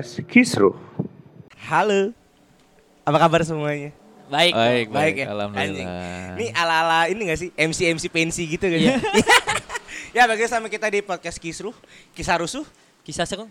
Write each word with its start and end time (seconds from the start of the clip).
podcast 0.00 0.24
Kisruh. 0.32 0.72
Halo. 1.68 2.16
Apa 3.04 3.20
kabar 3.20 3.44
semuanya? 3.44 3.92
Baik. 4.32 4.56
Baik, 4.56 4.86
dong. 4.88 4.96
baik, 4.96 5.14
ya? 5.20 5.26
alhamdulillah. 5.28 5.76
Anjing. 5.76 5.88
Ini 6.40 6.46
ala-ala 6.56 7.00
ini 7.12 7.20
gak 7.28 7.36
sih? 7.36 7.48
MC 7.52 7.78
MC 8.00 8.04
pensi 8.08 8.48
gitu 8.48 8.64
kan? 8.64 8.80
ya 10.16 10.24
bagi 10.24 10.48
sama 10.48 10.72
kita 10.72 10.88
di 10.88 11.04
podcast 11.04 11.36
Kisruh, 11.36 11.76
Kisah 12.16 12.40
Rusuh, 12.40 12.64
Kisah 13.04 13.28
seru? 13.28 13.44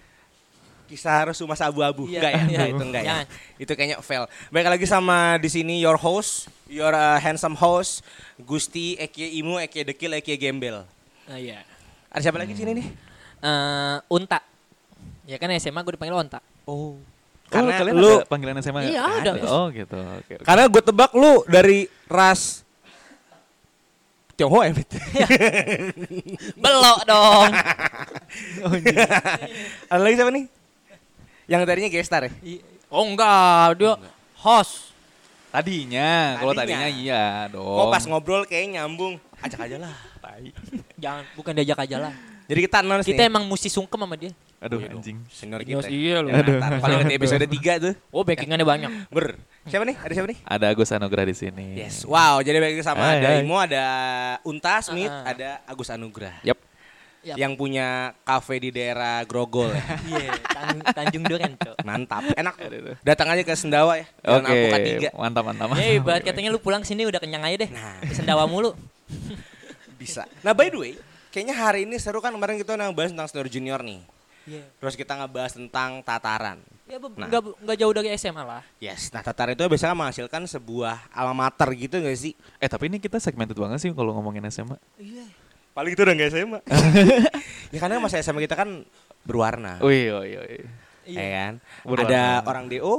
Kisah 0.90 1.30
Rusuh 1.30 1.45
masa 1.45 1.70
abu-abu. 1.70 2.09
Iya. 2.09 2.17
Enggak 2.17 2.34
ya? 2.34 2.41
Iya. 2.49 2.63
itu 2.66 2.81
enggak 2.90 3.04
ya. 3.05 3.16
Itu 3.62 3.71
kayaknya 3.77 3.98
fail. 4.02 4.26
Baik 4.49 4.73
lagi 4.73 4.90
sama 4.90 5.38
di 5.38 5.54
sini 5.54 5.77
your 5.77 6.02
host, 6.02 6.49
your 6.66 6.98
uh, 6.98 7.21
handsome 7.21 7.54
host, 7.54 8.02
Gusti 8.41 8.98
Eki 8.98 9.38
Imu, 9.38 9.62
Eki 9.70 9.85
Dekil, 9.85 10.18
Eki 10.18 10.34
Gembel. 10.41 10.81
Ah, 11.29 11.38
iya. 11.38 11.62
Ada 12.09 12.26
siapa 12.26 12.41
lagi 12.41 12.57
di 12.57 12.62
sini 12.66 12.73
nih? 12.73 12.88
Eh, 13.40 13.98
unta. 14.09 14.48
Ya 15.30 15.38
kan 15.38 15.54
SMA 15.56 15.78
gue 15.80 15.94
dipanggil 15.94 16.18
Onta. 16.18 16.42
Oh. 16.66 16.98
Karena 17.46 17.70
Karena 17.70 17.80
kalian 17.82 17.96
lu 17.96 18.12
ada 18.16 18.26
panggilan 18.26 18.58
SMA 18.60 18.80
Iya, 18.84 19.02
nggak? 19.02 19.22
ada. 19.22 19.32
Oh 19.48 19.66
gitu. 19.70 19.98
Oke. 19.98 20.34
oke. 20.34 20.44
karena 20.44 20.63
gue 20.66 20.82
tebak 20.82 21.12
lu 21.13 21.34
dari 21.46 21.80
ras 22.05 22.66
Tionghoa 24.34 24.66
ya, 24.66 24.74
Mit? 24.74 24.88
Belok 26.55 26.99
dong. 27.04 27.52
Ada 29.91 29.99
lagi 29.99 30.16
siapa 30.16 30.32
nih? 30.32 30.46
Yang 31.43 31.62
tadinya 31.66 31.90
gestar 31.91 32.21
ya? 32.24 32.32
oh 32.88 33.04
enggak, 33.04 33.76
dia 33.76 33.93
host. 34.40 34.96
Tadinya, 35.49 36.38
kalau 36.38 36.54
Tadinya. 36.54 36.77
tadinya 36.80 36.88
iya 36.88 37.24
dong. 37.52 37.68
Kok 37.68 37.91
pas 37.91 38.04
ngobrol 38.05 38.48
kayak 38.48 38.80
nyambung. 38.80 39.20
Ajak 39.43 39.68
aja 39.68 39.77
lah. 39.82 39.96
Jangan 40.96 41.24
bukan 41.36 41.52
diajak 41.54 41.84
aja 41.84 41.98
lah. 41.99 42.14
Jadi 42.48 42.60
kita 42.64 42.80
announce 42.80 43.05
Kita 43.05 43.20
nih. 43.20 43.27
emang 43.27 43.43
mesti 43.43 43.68
sungkem 43.68 43.99
sama 43.99 44.16
dia. 44.16 44.32
Aduh 44.60 44.84
Iya 44.84 44.91
anjing. 44.91 45.18
senior 45.32 45.63
kita. 45.63 45.88
iya 45.88 46.20
lu. 46.20 46.27
Aduh. 46.29 46.60
Paling 46.60 47.07
di 47.07 47.15
episode 47.15 47.48
3 47.63 47.79
tuh. 47.79 47.93
Oh, 48.12 48.27
backingannya 48.27 48.68
banyak. 48.68 48.91
Ber. 49.07 49.40
Siapa 49.63 49.88
nih? 49.88 49.96
Ada 49.96 50.13
siapa 50.13 50.27
nih? 50.27 50.38
Ada 50.43 50.65
Agus 50.68 50.91
Anugrah 50.91 51.24
di 51.24 51.32
sini. 51.32 51.79
Yes. 51.79 52.04
Wow, 52.04 52.43
jadi 52.43 52.60
bagi 52.60 52.84
sama 52.84 52.99
Hai, 53.02 53.24
ada. 53.24 53.40
Imo, 53.40 53.55
ada 53.55 53.85
Unta 54.43 54.84
Smith, 54.84 55.07
Ah. 55.07 55.32
ada 55.32 55.49
Agus 55.63 55.87
Anugrah. 55.87 56.35
Yap. 56.43 56.60
Yap. 57.20 57.35
Yang 57.35 57.54
punya 57.55 57.87
kafe 58.21 58.60
di 58.60 58.70
daerah 58.70 59.24
Grogol. 59.24 59.71
ya. 59.71 59.84
Iya, 60.12 60.32
Tan- 60.41 60.84
Tanjung 60.90 61.24
Duren, 61.24 61.55
Cok. 61.55 61.76
Mantap. 61.84 62.24
Enak. 62.32 62.55
Datang 62.99 63.27
aja 63.30 63.43
ke 63.43 63.54
Sendawa 63.54 63.96
ya. 63.96 64.07
Oke, 64.25 64.44
Alpukat 64.46 64.80
3. 65.07 65.09
mantap 65.13 65.44
mantap. 65.46 65.68
Eh, 65.75 66.00
ibarat 66.00 66.19
katanya 66.22 66.47
lu 66.50 66.59
pulang 66.59 66.84
sini 66.84 67.03
udah 67.03 67.19
kenyang 67.19 67.44
aja 67.44 67.63
deh. 67.63 67.69
Nah. 67.69 68.00
Sendawa 68.09 68.44
mulu. 68.44 68.75
Bisa. 70.00 70.24
Nah, 70.41 70.52
by 70.52 70.68
the 70.68 70.80
way, 70.80 70.94
kayaknya 71.30 71.56
hari 71.56 71.84
ini 71.84 71.96
seru 71.96 72.19
kan 72.19 72.31
kemarin 72.31 72.56
kita 72.56 72.74
ngebahas 72.74 73.12
tentang 73.12 73.28
senior 73.28 73.47
junior 73.47 73.80
nih. 73.80 74.00
Iya. 74.45 74.63
Terus 74.78 74.95
kita 74.95 75.16
ngebahas 75.16 75.56
tentang 75.56 76.00
tataran. 76.01 76.59
Ya, 76.90 76.97
Nah. 76.97 77.29
nggak 77.29 77.41
nggak 77.62 77.78
jauh 77.78 77.94
dari 77.94 78.09
SMA 78.18 78.41
lah. 78.41 78.63
Yes, 78.78 79.13
nah 79.13 79.22
tataran 79.22 79.53
itu 79.53 79.62
biasanya 79.62 79.94
menghasilkan 79.94 80.46
sebuah 80.46 81.14
alma 81.14 81.46
mater 81.46 81.69
gitu 81.78 82.02
gak 82.02 82.18
sih? 82.18 82.34
Eh 82.58 82.66
tapi 82.66 82.90
ini 82.90 82.97
kita 82.97 83.22
segmented 83.22 83.53
banget 83.53 83.78
sih 83.78 83.94
kalau 83.94 84.18
ngomongin 84.18 84.41
SMA. 84.50 84.74
Iya. 84.97 85.30
Paling 85.69 85.94
itu 85.94 86.02
udah 86.02 86.16
gak 86.18 86.30
SMA. 86.34 86.59
ya 87.74 87.78
karena 87.78 88.02
masa 88.02 88.18
SMA 88.19 88.41
kita 88.41 88.58
kan 88.58 88.81
berwarna. 89.22 89.78
Wih, 89.86 90.09
wih, 90.18 90.38
wih. 90.41 90.66
Ya 91.06 91.25
kan? 91.30 91.53
Berwarna. 91.85 92.09
Ada 92.09 92.22
orang 92.50 92.66
DO, 92.74 92.94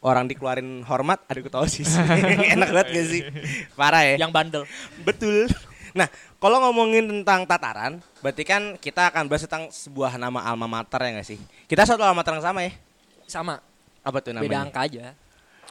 orang 0.00 0.24
dikeluarin 0.26 0.80
hormat, 0.88 1.20
ada 1.28 1.40
ketawa 1.44 1.68
sih. 1.68 1.84
Enak 2.56 2.68
banget 2.72 2.88
gak 2.88 3.06
sih? 3.12 3.20
Parah 3.78 4.00
ya? 4.00 4.16
Yang 4.16 4.32
bandel. 4.32 4.62
Betul. 5.04 5.44
Nah, 5.92 6.08
kalau 6.36 6.60
ngomongin 6.62 7.04
tentang 7.08 7.48
tataran, 7.48 7.98
berarti 8.20 8.44
kan 8.44 8.76
kita 8.76 9.08
akan 9.08 9.24
bahas 9.26 9.42
tentang 9.44 9.72
sebuah 9.72 10.14
nama 10.16 10.44
alma 10.44 10.68
mater 10.68 11.00
ya 11.00 11.10
gak 11.16 11.26
sih? 11.26 11.38
Kita 11.64 11.82
satu 11.82 12.04
alma 12.04 12.20
mater 12.20 12.36
yang 12.36 12.44
sama 12.44 12.60
ya? 12.62 12.72
Sama, 13.24 13.58
Apa 14.00 14.20
tuh 14.20 14.30
namanya? 14.30 14.46
beda 14.46 14.58
angka 14.62 14.80
aja. 14.84 15.04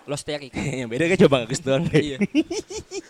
Losteri. 0.06 0.50
yang 0.82 0.90
beda 0.90 1.06
kan 1.08 1.18
coba 1.22 1.36
Agus 1.46 1.62
doang. 1.62 1.86
Iya. 1.90 2.18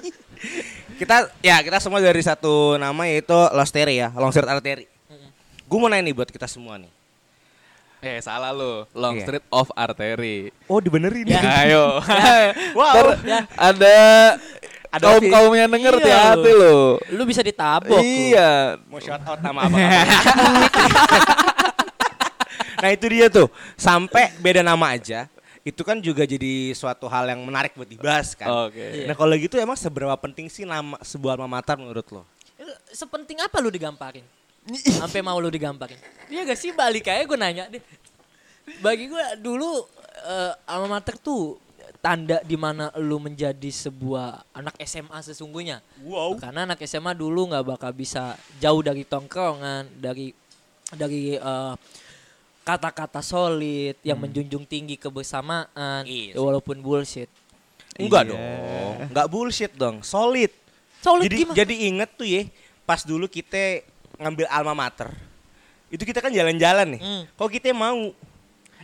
kita 1.02 1.28
ya 1.42 1.60
kita 1.60 1.78
semua 1.80 2.00
dari 2.00 2.22
satu 2.22 2.76
nama 2.76 3.04
yaitu 3.08 3.36
Losteri 3.52 4.00
ya, 4.00 4.12
Longsir 4.16 4.46
Arteri. 4.46 4.88
Gue 5.66 5.78
mau 5.82 5.90
nanya 5.90 6.06
nih 6.06 6.14
buat 6.14 6.30
kita 6.30 6.46
semua 6.46 6.78
nih. 6.78 6.92
Eh 8.00 8.22
salah 8.22 8.54
lu. 8.54 8.86
Long 8.94 9.18
Iya. 9.18 9.26
Street 9.26 9.46
of 9.50 9.74
Artery. 9.74 10.54
Oh 10.70 10.78
dibenerin 10.78 11.26
Ya. 11.26 11.42
Ayo. 11.66 11.98
Wow. 12.78 13.18
Ya. 13.26 13.50
ada 13.58 13.98
Ada 14.96 15.06
kaum 15.12 15.24
kaum 15.28 15.52
yang 15.52 15.68
denger 15.68 15.94
Iya, 16.00 16.04
hati-hati 16.08 16.52
lu. 16.56 16.78
Lu 17.12 17.24
bisa 17.28 17.42
ditabok. 17.44 18.00
lu. 18.00 18.00
Iya. 18.00 18.80
Mau 18.88 19.00
shout 19.04 19.24
out 19.28 19.40
nama 19.44 19.68
apa? 19.68 19.76
nah 22.82 22.90
itu 22.92 23.06
dia 23.12 23.28
tuh, 23.28 23.48
sampai 23.76 24.32
beda 24.40 24.64
nama 24.64 24.96
aja. 24.96 25.28
Itu 25.66 25.82
kan 25.82 25.98
juga 25.98 26.24
jadi 26.30 26.72
suatu 26.78 27.10
hal 27.10 27.26
yang 27.28 27.42
menarik 27.42 27.74
buat 27.74 27.90
dibahas 27.90 28.38
kan. 28.38 28.70
Oke. 28.70 29.10
Nah 29.10 29.18
kalau 29.18 29.34
gitu 29.36 29.58
emang 29.58 29.76
seberapa 29.76 30.14
penting 30.16 30.48
sih 30.48 30.64
nama 30.64 30.96
sebuah 31.02 31.36
alma 31.36 31.60
mater 31.60 31.76
menurut 31.76 32.06
lo? 32.14 32.22
Sepenting 32.94 33.42
apa 33.42 33.60
lu 33.60 33.74
digamparin? 33.74 34.24
Sampai 35.02 35.26
mau 35.26 35.36
lu 35.42 35.50
digamparin. 35.50 35.98
Iya 36.30 36.46
gak 36.48 36.60
sih 36.62 36.72
balik 36.72 37.10
aja 37.10 37.26
gue 37.26 37.38
nanya 37.38 37.66
deh. 37.68 37.82
Bagi 38.80 39.10
gue 39.10 39.24
dulu 39.42 39.90
eh, 40.22 40.54
alma 40.70 41.02
mater 41.02 41.18
tuh 41.18 41.58
tanda 42.06 42.38
di 42.46 42.54
mana 42.54 42.94
lu 43.02 43.18
menjadi 43.18 43.66
sebuah 43.74 44.46
anak 44.54 44.78
SMA 44.86 45.18
sesungguhnya. 45.26 45.82
Wow. 46.06 46.38
Karena 46.38 46.70
anak 46.70 46.86
SMA 46.86 47.18
dulu 47.18 47.50
nggak 47.50 47.66
bakal 47.66 47.90
bisa 47.98 48.38
jauh 48.62 48.86
dari 48.86 49.02
tongkrongan, 49.02 49.90
dari 49.98 50.30
dari 50.94 51.34
eh, 51.34 51.74
kata-kata 52.62 53.26
solid 53.26 53.98
yang 54.06 54.22
menjunjung 54.22 54.70
tinggi 54.70 55.02
kebersamaan, 55.02 56.06
Iya 56.06 56.38
ya 56.38 56.42
walaupun 56.46 56.78
bullshit. 56.78 57.30
Enggak 57.98 58.30
Iya. 58.30 58.30
dong, 58.30 58.42
enggak 59.10 59.28
bullshit 59.34 59.74
dong, 59.74 60.06
solid. 60.06 60.54
Solid 61.02 61.26
jadi 61.26 61.38
gimana? 61.42 61.58
jadi 61.58 61.76
inget 61.90 62.10
tuh 62.14 62.28
ya, 62.30 62.46
pas 62.86 63.02
dulu 63.02 63.26
kita 63.26 63.82
ngambil 64.22 64.46
alma 64.50 64.74
mater, 64.78 65.10
itu 65.90 66.06
kita 66.06 66.22
kan 66.22 66.30
jalan-jalan 66.30 66.98
nih. 66.98 67.02
Hmm. 67.02 67.24
Kok 67.34 67.50
kita 67.50 67.74
mau 67.74 68.14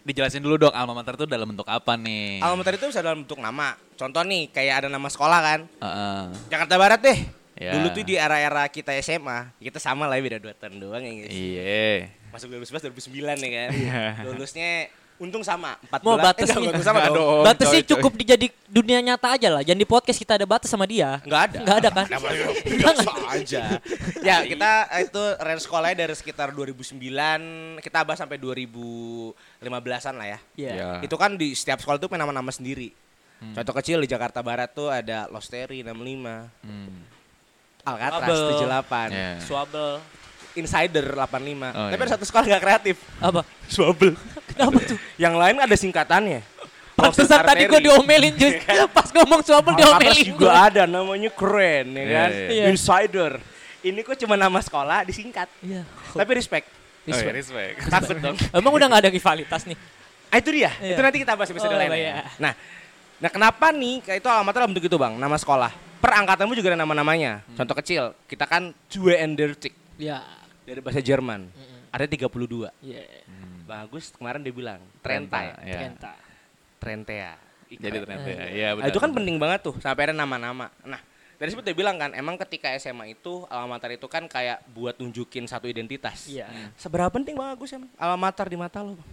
Dijelasin 0.02 0.42
dulu 0.42 0.58
dong 0.58 0.74
alma 0.74 0.98
mater 0.98 1.14
itu 1.14 1.30
dalam 1.30 1.46
bentuk 1.54 1.70
apa 1.70 1.94
nih? 1.94 2.42
alma 2.42 2.66
mater 2.66 2.74
itu 2.78 2.90
bisa 2.90 3.06
dalam 3.06 3.22
bentuk 3.22 3.38
nama. 3.38 3.78
Contoh 3.94 4.26
nih, 4.26 4.50
kayak 4.50 4.74
ada 4.86 4.88
nama 4.90 5.06
sekolah 5.06 5.40
kan, 5.46 5.60
Heeh. 5.78 6.22
Jakarta 6.50 6.76
Barat 6.82 7.00
deh. 7.06 7.20
Ya. 7.62 7.78
Dulu 7.78 7.94
tuh 7.94 8.02
di 8.02 8.18
era-era 8.18 8.66
kita 8.66 8.90
SMA, 9.06 9.54
kita 9.62 9.78
sama 9.78 10.10
lah 10.10 10.18
ya, 10.18 10.26
beda 10.26 10.38
dua 10.42 10.58
tahun 10.58 10.82
doang 10.82 11.06
ya 11.06 11.14
guys. 11.14 11.30
Iya. 11.30 11.94
Masuk 12.34 12.48
2011 12.58 12.90
2009 12.90 13.38
nih 13.38 13.52
kan. 13.54 13.70
Iya. 13.70 14.02
Lulusnya 14.26 14.72
untung 15.22 15.46
sama 15.46 15.78
14. 15.86 16.02
Mau 16.02 16.18
eh, 16.18 16.22
batasnya, 16.26 16.58
enggak, 16.58 16.82
sama 16.82 17.00
dong. 17.14 17.46
Batasnya 17.46 17.82
cukup 17.94 18.12
dijadi 18.18 18.48
dunia 18.66 18.98
nyata 19.06 19.38
aja 19.38 19.54
lah. 19.54 19.62
Jangan 19.62 19.78
di 19.78 19.86
podcast 19.86 20.18
kita 20.18 20.34
ada 20.42 20.50
batas 20.50 20.74
sama 20.74 20.90
dia. 20.90 21.22
Enggak 21.22 21.42
ada. 21.54 21.58
Enggak 21.62 21.78
ada 21.78 21.90
kan? 21.94 22.06
Biasa 22.66 23.12
aja. 23.30 23.64
ya, 24.26 24.38
kita 24.42 24.72
itu 25.06 25.24
range 25.38 25.64
sekolahnya 25.70 25.98
dari 26.10 26.16
sekitar 26.18 26.50
2009, 26.58 26.98
kita 27.86 28.02
bahas 28.02 28.18
sampai 28.18 28.42
2015-an 29.62 30.16
lah 30.18 30.28
ya. 30.28 30.40
Iya. 30.58 30.72
Ya. 30.74 30.90
Itu 31.06 31.16
kan 31.16 31.38
di 31.38 31.54
setiap 31.54 31.78
sekolah 31.78 32.02
tuh 32.02 32.10
punya 32.10 32.26
nama-nama 32.26 32.50
sendiri. 32.50 32.90
Contoh 33.42 33.74
kecil 33.74 33.98
di 33.98 34.06
Jakarta 34.06 34.46
Barat 34.46 34.70
tuh 34.70 34.90
ada 34.90 35.26
Losteri 35.26 35.82
65, 35.82 36.46
Hmm. 36.62 36.94
Alcatraz 37.82 38.22
Abel. 38.22 38.42
78, 38.54 39.10
Ya. 39.10 39.30
Swabel. 39.42 39.90
Insider 40.54 41.06
85. 41.16 41.74
Oh, 41.74 41.90
Tapi 41.90 41.96
iya. 41.96 42.06
ada 42.06 42.12
satu 42.12 42.26
sekolah 42.28 42.44
gak 42.48 42.62
kreatif. 42.62 42.98
Apa? 43.18 43.42
Swabel. 43.66 44.14
Kenapa 44.46 44.78
tuh? 44.84 44.98
Yang 45.18 45.36
lain 45.38 45.56
ada 45.58 45.76
singkatannya. 45.76 46.42
Pantesan 46.94 47.42
tadi 47.42 47.66
gue 47.66 47.82
diomelin 47.82 48.34
Jus. 48.38 48.62
Pas 48.98 49.10
ngomong 49.10 49.42
Swabel 49.42 49.74
diomelin 49.74 50.26
juga 50.28 50.46
gue. 50.46 50.54
ada 50.54 50.84
namanya 50.86 51.34
keren 51.34 51.98
ya 51.98 52.06
kan. 52.06 52.30
Iya, 52.30 52.46
iya. 52.52 52.66
Insider. 52.70 53.42
Ini 53.82 54.00
kok 54.06 54.14
cuma 54.20 54.38
nama 54.38 54.62
sekolah 54.62 55.02
disingkat. 55.02 55.50
Iya. 55.62 55.82
Tapi 56.14 56.32
respect. 56.36 56.70
Oh, 57.04 57.18
iya, 57.18 57.34
respect. 57.34 57.76
Takut 57.88 58.18
dong. 58.18 58.38
Emang 58.54 58.72
udah 58.72 58.86
gak 58.88 59.02
ada 59.02 59.10
rivalitas 59.10 59.66
nih? 59.66 59.78
Ah, 60.28 60.38
itu 60.38 60.50
dia. 60.54 60.70
Iya. 60.78 60.94
Itu 60.94 61.02
nanti 61.02 61.18
kita 61.18 61.34
bahas 61.34 61.50
episode 61.50 61.74
Oh, 61.74 61.78
lain. 61.78 61.90
iya. 61.92 62.22
ya. 62.22 62.26
Nah, 62.38 62.54
nah 63.18 63.30
kenapa 63.30 63.70
nih 63.70 64.00
kayak 64.02 64.22
itu 64.22 64.28
alamatnya 64.28 64.60
dalam 64.60 64.72
bentuk 64.72 64.86
itu 64.86 64.96
bang, 64.96 65.14
nama 65.16 65.36
sekolah. 65.36 65.72
Per 65.98 66.12
angkatanmu 66.12 66.54
juga 66.54 66.72
ada 66.72 66.80
nama-namanya. 66.80 67.42
Hmm. 67.44 67.58
Contoh 67.58 67.76
kecil, 67.76 68.04
kita 68.26 68.46
kan 68.46 68.72
Due 68.88 69.14
Endertik 69.16 69.74
Ya. 69.98 70.22
dari 70.62 70.80
bahasa 70.80 70.98
Jerman. 70.98 71.50
Mm-mm. 71.50 71.80
Ada 71.90 72.06
32. 72.06 72.70
Iya. 72.80 73.04
Bagus 73.64 74.10
kemarin 74.12 74.40
dia 74.40 74.52
bilang 74.52 74.82
Trenta 75.00 75.40
ya. 75.42 75.56
Ya. 75.60 75.78
Trenta. 75.78 76.12
Trentea. 76.78 77.32
Jadi 77.68 77.80
keren. 77.94 78.04
ternyata 78.04 78.28
ya. 78.28 78.46
Iya, 78.48 78.68
Nah, 78.68 78.76
benar. 78.78 78.90
itu 78.90 79.00
kan 79.00 79.12
penting 79.12 79.36
banget 79.38 79.60
tuh 79.62 79.76
sampai 79.78 80.02
ada 80.06 80.14
nama-nama. 80.14 80.68
Nah, 80.82 81.00
dari 81.42 81.50
situ 81.50 81.66
dia 81.66 81.74
bilang 81.74 81.98
kan, 81.98 82.14
emang 82.14 82.38
ketika 82.38 82.70
SMA 82.78 83.18
itu 83.18 83.50
alma 83.50 83.74
mater 83.74 83.98
itu 83.98 84.06
kan 84.06 84.30
kayak 84.30 84.62
buat 84.78 84.94
nunjukin 85.02 85.50
satu 85.50 85.66
identitas. 85.66 86.30
Iya. 86.30 86.46
Seberapa 86.78 87.10
penting 87.10 87.34
bang 87.34 87.58
Agus 87.58 87.74
emang 87.74 87.90
alma 87.98 88.30
mater 88.30 88.46
di 88.46 88.62
mata 88.62 88.86
lo? 88.86 88.94
Bang? 88.94 89.10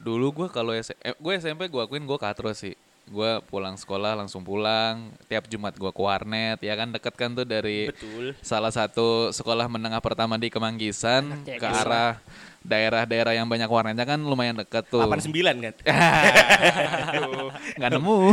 Dulu 0.00 0.26
gue 0.32 0.48
kalau 0.48 0.72
S- 0.72 0.96
eh, 1.04 1.12
gue 1.12 1.32
SMP 1.36 1.68
gue 1.68 1.82
akuin 1.84 2.00
gue 2.00 2.16
katro 2.16 2.48
sih. 2.56 2.72
gue 3.08 3.40
pulang 3.48 3.72
sekolah 3.72 4.12
langsung 4.20 4.44
pulang. 4.44 5.08
Tiap 5.32 5.48
Jumat 5.48 5.72
gue 5.72 5.88
ke 5.88 5.96
warnet, 6.00 6.60
ya 6.60 6.76
kan 6.76 6.92
deket 6.92 7.16
kan 7.16 7.32
tuh 7.32 7.48
dari 7.48 7.88
Betul. 7.88 8.36
salah 8.44 8.68
satu 8.68 9.32
sekolah 9.32 9.64
menengah 9.64 9.96
pertama 10.04 10.36
di 10.36 10.52
Kemanggisan 10.52 11.40
ke 11.44 11.64
arah 11.64 12.20
daerah-daerah 12.68 13.32
yang 13.32 13.48
banyak 13.48 13.66
warnetnya 13.66 14.04
kan 14.04 14.20
lumayan 14.20 14.60
deket 14.60 14.84
tuh. 14.92 15.00
89 15.00 15.64
kan? 15.64 15.74
Nggak 17.80 17.90
nemu. 17.96 18.16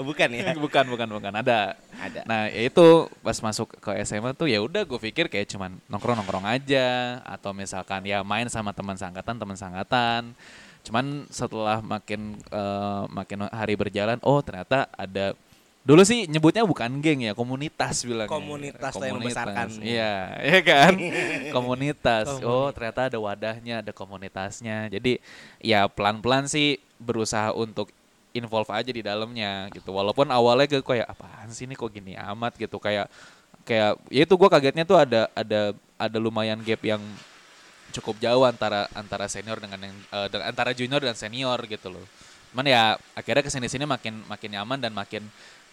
Oh, 0.00 0.04
bukan 0.04 0.32
ya? 0.32 0.56
bukan, 0.56 0.84
bukan, 0.88 1.08
bukan. 1.12 1.32
Ada. 1.44 1.76
Ada. 2.00 2.20
Nah, 2.24 2.48
ya 2.48 2.72
itu 2.72 3.04
pas 3.20 3.36
masuk 3.36 3.68
ke 3.76 3.92
SMA 4.04 4.32
tuh 4.32 4.48
ya 4.48 4.60
udah 4.64 4.88
gue 4.88 4.96
pikir 4.96 5.28
kayak 5.28 5.44
cuman 5.52 5.76
nongkrong-nongkrong 5.92 6.48
aja 6.48 7.20
atau 7.28 7.52
misalkan 7.52 8.04
ya 8.08 8.24
main 8.24 8.48
sama 8.48 8.72
teman 8.72 8.96
sangkatan, 8.96 9.36
teman 9.36 9.56
sangkatan. 9.56 10.32
Cuman 10.80 11.28
setelah 11.28 11.84
makin 11.84 12.40
eh, 12.40 13.02
makin 13.12 13.44
hari 13.52 13.76
berjalan, 13.76 14.16
oh 14.24 14.40
ternyata 14.40 14.88
ada 14.96 15.36
dulu 15.80 16.04
sih 16.04 16.28
nyebutnya 16.28 16.62
bukan 16.68 17.00
geng 17.00 17.24
ya, 17.24 17.32
komunitas 17.32 18.04
bilangnya. 18.04 18.30
Komunitas 18.30 18.92
lah 18.94 19.06
yang 19.08 19.16
membesarkan. 19.16 19.66
Iya, 19.80 20.14
iya 20.44 20.60
kan? 20.60 20.92
komunitas. 21.56 22.26
Oh, 22.44 22.68
ternyata 22.70 23.08
ada 23.08 23.18
wadahnya, 23.18 23.80
ada 23.80 23.92
komunitasnya. 23.96 24.92
Jadi 24.92 25.18
ya 25.58 25.88
pelan-pelan 25.88 26.46
sih 26.46 26.76
berusaha 27.00 27.56
untuk 27.56 27.88
involve 28.36 28.70
aja 28.70 28.92
di 28.92 29.02
dalamnya 29.02 29.72
gitu. 29.72 29.90
Walaupun 29.90 30.28
awalnya 30.28 30.68
gue 30.68 30.84
kayak 30.84 31.08
apaan 31.08 31.48
sih 31.50 31.64
ini 31.64 31.74
kok 31.74 31.90
gini 31.90 32.14
amat 32.14 32.54
gitu 32.60 32.76
kayak 32.76 33.08
kayak 33.64 33.98
ya 34.12 34.22
itu 34.24 34.34
gue 34.36 34.48
kagetnya 34.52 34.84
tuh 34.86 34.98
ada 35.00 35.26
ada 35.32 35.72
ada 35.96 36.18
lumayan 36.20 36.60
gap 36.62 36.80
yang 36.84 37.02
cukup 37.90 38.22
jauh 38.22 38.46
antara 38.46 38.86
antara 38.94 39.26
senior 39.26 39.58
dengan 39.58 39.80
yang 39.82 39.96
dengan- 40.30 40.46
antara 40.46 40.70
junior 40.70 41.02
dan 41.02 41.16
senior 41.18 41.58
gitu 41.66 41.90
loh. 41.90 42.04
Cuman 42.54 42.66
ya 42.66 42.94
akhirnya 43.18 43.42
ke 43.42 43.50
sini 43.50 43.66
sini 43.66 43.82
makin 43.86 44.22
makin 44.30 44.50
nyaman 44.54 44.78
dan 44.78 44.92
makin 44.94 45.26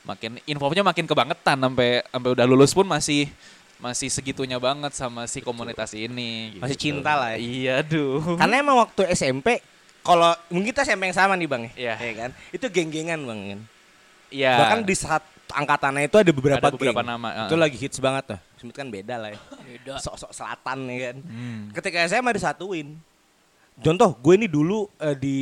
makin 0.04 0.38
infonya 0.44 0.84
makin 0.84 1.06
kebangetan 1.06 1.58
sampai 1.58 2.04
sampai 2.04 2.30
udah 2.36 2.46
lulus 2.46 2.72
pun 2.72 2.86
masih 2.86 3.32
masih 3.78 4.10
segitunya 4.10 4.58
banget 4.58 4.92
sama 4.92 5.30
si 5.30 5.40
komunitas 5.40 5.94
ini. 5.94 6.58
Masih 6.58 6.74
gitu. 6.76 6.84
cinta 6.98 7.14
lah 7.14 7.34
ya. 7.34 7.38
Iya, 7.38 7.76
duh. 7.86 8.36
Karena 8.36 8.56
emang 8.58 8.82
waktu 8.82 9.06
SMP 9.14 9.62
kalau 10.02 10.32
mungkin 10.48 10.72
kita 10.72 10.88
SMP 10.88 11.12
yang 11.12 11.18
sama 11.20 11.36
nih 11.36 11.48
bang 11.52 11.64
Iya. 11.76 11.94
ya 12.00 12.14
kan 12.16 12.30
itu 12.56 12.66
geng-gengan 12.72 13.20
bang 13.20 13.40
kan 13.44 13.60
Iya. 14.32 14.52
bahkan 14.56 14.80
di 14.88 14.96
saat 14.96 15.20
angkatannya 15.52 16.08
itu 16.08 16.16
ada 16.16 16.32
beberapa, 16.32 16.64
Ada 16.64 16.72
beberapa 16.72 17.00
geng. 17.04 17.12
nama, 17.12 17.28
itu 17.44 17.56
uh. 17.56 17.60
lagi 17.60 17.76
hits 17.76 18.00
banget 18.00 18.24
tuh 18.36 18.40
Smith 18.56 18.72
kan 18.72 18.88
beda 18.88 19.16
lah 19.20 19.36
ya 19.36 19.40
Beda. 19.68 20.00
sok-sok 20.00 20.32
selatan 20.32 20.88
ya 20.88 20.98
kan 21.12 21.18
Hmm. 21.28 21.62
ketika 21.76 22.08
SMA 22.08 22.32
disatuin 22.32 22.96
contoh 23.78 24.16
gue 24.16 24.34
ini 24.36 24.48
dulu 24.48 24.88
eh, 24.98 25.16
di 25.16 25.40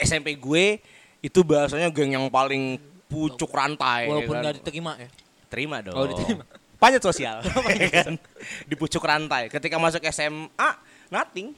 SMP 0.00 0.36
gue 0.36 0.80
itu 1.20 1.38
bahasanya 1.44 1.92
geng 1.92 2.16
yang 2.16 2.26
paling 2.28 2.80
pucuk 3.06 3.48
rantai 3.48 4.06
Walaupun 4.06 4.32
kan. 4.32 4.42
nggak 4.42 4.54
diterima 4.60 4.92
ya. 4.96 5.08
terima 5.46 5.76
dong 5.80 5.94
Oh, 5.94 6.06
diterima. 6.06 6.42
panjat 6.76 7.00
sosial 7.00 7.40
ya 7.72 7.88
kan 8.04 8.14
di 8.62 8.74
pucuk 8.74 9.00
rantai 9.00 9.48
ketika 9.48 9.76
masuk 9.76 10.02
SMA 10.06 10.70
nothing 11.08 11.54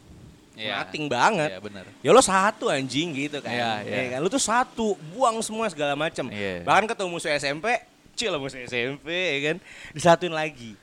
Iya. 0.53 0.83
nothing 0.83 1.07
banget 1.07 1.55
Iya, 1.55 1.61
benar. 1.61 1.85
ya 2.01 2.11
lo 2.11 2.19
satu 2.19 2.67
anjing 2.67 3.15
gitu 3.17 3.39
kan 3.39 3.47
Iya, 3.49 3.73
iya. 3.81 3.95
Ya 3.97 4.05
kan? 4.13 4.19
lo 4.21 4.29
tuh 4.29 4.43
satu 4.43 4.87
buang 5.09 5.39
semua 5.39 5.67
segala 5.67 5.95
macam 5.95 6.27
Iya. 6.29 6.63
bahkan 6.63 6.83
ketemu 6.85 7.09
musuh 7.09 7.31
SMP 7.31 7.79
cil 8.13 8.35
musuh 8.35 8.59
SMP 8.61 9.07
ya 9.07 9.39
kan 9.49 9.57
disatuin 9.95 10.31
lagi 10.31 10.75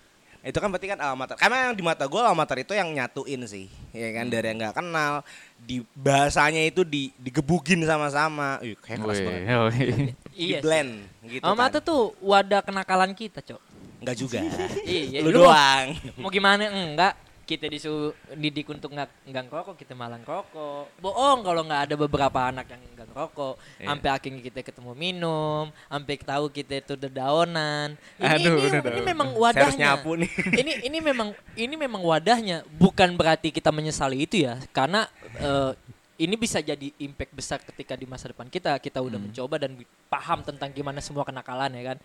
itu 0.45 0.55
kan 0.55 0.69
berarti 0.69 0.85
kan 0.85 0.99
alma 1.01 1.25
mater 1.25 1.35
karena 1.35 1.57
yang 1.65 1.73
di 1.73 1.81
mata 1.81 2.05
gue 2.05 2.21
alma 2.21 2.45
mater 2.45 2.61
itu 2.61 2.71
yang 2.71 2.85
nyatuin 2.87 3.41
sih 3.43 3.65
ya 3.91 4.13
kan? 4.13 4.29
Dari 4.29 4.45
yang 4.45 4.57
nggak 4.61 4.75
kenal 4.77 5.25
di 5.57 5.81
bahasanya 5.91 6.61
itu 6.61 6.85
di 6.85 7.09
digebugin 7.17 7.81
sama-sama. 7.81 8.61
Ih, 8.61 8.77
kayak 8.77 9.01
keras 9.01 9.17
Wih, 9.17 9.25
banget. 9.25 9.41
wih. 9.41 9.89
Iya. 10.35 10.59
di 10.59 10.61
blend 10.61 10.91
gitu 11.25 11.41
Alma 11.41 11.65
kan 11.67 11.81
tuh 11.81 12.13
wadah 12.19 12.61
kenakalan 12.61 13.11
kita, 13.11 13.41
Cok. 13.41 13.61
nggak 14.03 14.15
juga. 14.15 14.39
Iya, 14.85 15.25
lu 15.25 15.33
mau- 15.33 15.49
doang. 15.49 15.85
Mau 16.21 16.29
gimana? 16.29 16.69
Enggak? 16.69 17.17
Kita 17.45 17.69
disuruh 17.69 18.11
didik 18.33 18.65
untuk 18.73 18.89
nggak 18.89 19.29
nggak 19.29 19.43
ngerokok, 19.47 19.75
kita 19.77 19.93
malah 19.93 20.17
ngerokok. 20.17 20.97
Bohong 20.97 21.39
kalau 21.45 21.61
nggak 21.61 21.81
ada 21.85 21.95
beberapa 21.95 22.39
anak 22.49 22.65
yang 22.73 22.81
nggak 22.97 23.07
ngerokok. 23.13 23.53
Iya. 23.79 23.87
Sampai 23.93 24.09
akhirnya 24.09 24.41
kita 24.41 24.59
ketemu 24.65 24.91
minum, 24.97 25.69
sampai 25.69 26.15
tahu 26.17 26.45
kita 26.49 26.73
itu 26.81 26.93
dedaunan. 26.97 27.93
Ini, 28.17 28.33
Aduh, 28.33 28.57
ini, 28.57 28.77
ini 28.81 29.01
memang 29.05 29.29
wadahnya. 29.37 29.93
nyapu 29.93 30.17
nih 30.17 30.31
ini 30.61 30.71
ini 30.89 30.97
memang 30.99 31.29
ini 31.53 31.75
memang 31.77 32.01
wadahnya. 32.01 32.65
Bukan 32.81 33.13
berarti 33.13 33.53
kita 33.53 33.69
menyesali 33.69 34.25
itu 34.25 34.41
ya, 34.49 34.57
karena 34.73 35.05
eh, 35.37 35.77
ini 36.15 36.35
bisa 36.39 36.63
jadi 36.63 36.95
impact 36.95 37.31
besar 37.35 37.59
ketika 37.59 37.91
di 37.99 38.07
masa 38.07 38.31
depan 38.31 38.47
kita 38.47 38.79
kita 38.79 39.03
udah 39.03 39.19
mencoba 39.19 39.59
dan 39.59 39.75
paham 40.07 40.39
tentang 40.47 40.71
gimana 40.71 41.03
semua 41.03 41.27
kenakalan 41.27 41.75
ya 41.75 41.83
kan. 41.93 41.97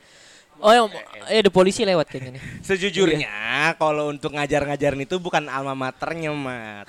Oh 0.61 0.73
ya, 0.73 0.83
eh 1.33 1.41
ada 1.41 1.51
polisi 1.53 1.83
lewat 1.89 2.13
kayaknya 2.13 2.37
nih. 2.37 2.43
Sejujurnya 2.69 3.33
kalau 3.81 4.13
untuk 4.13 4.37
ngajar-ngajarin 4.37 5.09
itu 5.09 5.17
bukan 5.17 5.49
alma 5.49 5.73
maternya, 5.73 6.31
Mat. 6.37 6.89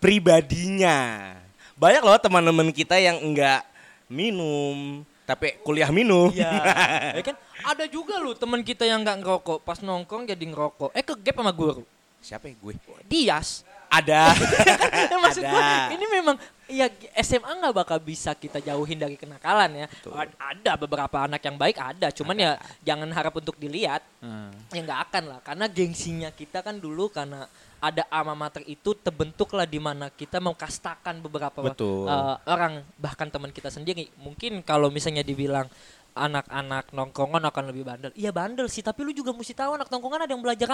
Pribadinya. 0.00 1.32
Banyak 1.76 2.02
loh 2.02 2.18
teman-teman 2.18 2.68
kita 2.72 2.96
yang 2.96 3.20
enggak 3.20 3.62
minum, 4.08 5.04
tapi 5.28 5.60
kuliah 5.60 5.92
minum. 5.92 6.32
Iya. 6.32 6.52
ya 7.20 7.22
kan 7.22 7.36
ada 7.62 7.84
juga 7.86 8.18
loh 8.18 8.34
teman 8.34 8.64
kita 8.64 8.88
yang 8.88 9.04
nggak 9.04 9.22
ngerokok, 9.22 9.58
pas 9.62 9.78
nongkrong 9.84 10.26
jadi 10.26 10.44
ngerokok. 10.48 10.90
Eh 10.96 11.04
ke 11.04 11.14
gap 11.20 11.36
sama 11.38 11.52
guru. 11.52 11.84
Siapa 12.22 12.46
ya 12.48 12.54
gue? 12.54 12.74
Dias. 13.10 13.66
Ada. 13.92 14.32
ya, 15.12 15.16
maksud 15.20 15.42
gue 15.44 15.60
Ada. 15.60 15.92
ini 15.92 16.06
memang 16.08 16.36
ya 16.72 16.88
SMA 17.20 17.52
nggak 17.60 17.76
bakal 17.76 17.98
bisa 18.00 18.32
kita 18.32 18.58
jauhin 18.64 18.96
dari 18.96 19.20
kenakalan 19.20 19.84
ya. 19.84 19.86
Ad- 20.16 20.36
Ada 20.40 20.80
beberapa 20.80 21.28
anak 21.28 21.44
yang 21.44 21.60
baik 21.60 21.76
ada, 21.76 22.08
cuman 22.08 22.36
ya 22.40 22.52
jangan 22.80 23.12
harap 23.12 23.36
untuk 23.36 23.60
dilihat. 23.60 24.00
Hmm. 24.24 24.48
Ya 24.72 24.80
nggak 24.80 25.00
akan 25.12 25.22
lah, 25.28 25.40
karena 25.44 25.68
gengsinya 25.68 26.32
kita 26.32 26.64
kan 26.64 26.80
dulu 26.80 27.12
karena 27.12 27.44
ada 27.82 28.06
alma 28.08 28.38
mater 28.38 28.62
itu 28.64 28.94
terbentuklah 28.94 29.66
di 29.66 29.82
mana 29.82 30.06
kita 30.06 30.38
mengkastakan 30.38 31.18
beberapa 31.18 31.66
Betul. 31.66 32.06
eh, 32.06 32.36
orang 32.46 32.80
bahkan 32.96 33.28
teman 33.28 33.50
kita 33.50 33.68
sendiri. 33.68 34.08
Mungkin 34.22 34.62
kalau 34.64 34.88
misalnya 34.88 35.26
dibilang 35.26 35.66
anak-anak 36.14 36.92
nongkrongan 36.92 37.42
akan 37.48 37.64
lebih 37.72 37.82
bandel. 37.88 38.10
Iya 38.14 38.30
bandel 38.30 38.68
sih, 38.70 38.84
tapi 38.84 39.02
lu 39.02 39.12
juga 39.12 39.32
mesti 39.34 39.52
tahu 39.52 39.76
anak 39.76 39.88
nongkrongan 39.90 40.24
ada 40.24 40.32
yang 40.32 40.44
belajar 40.44 40.68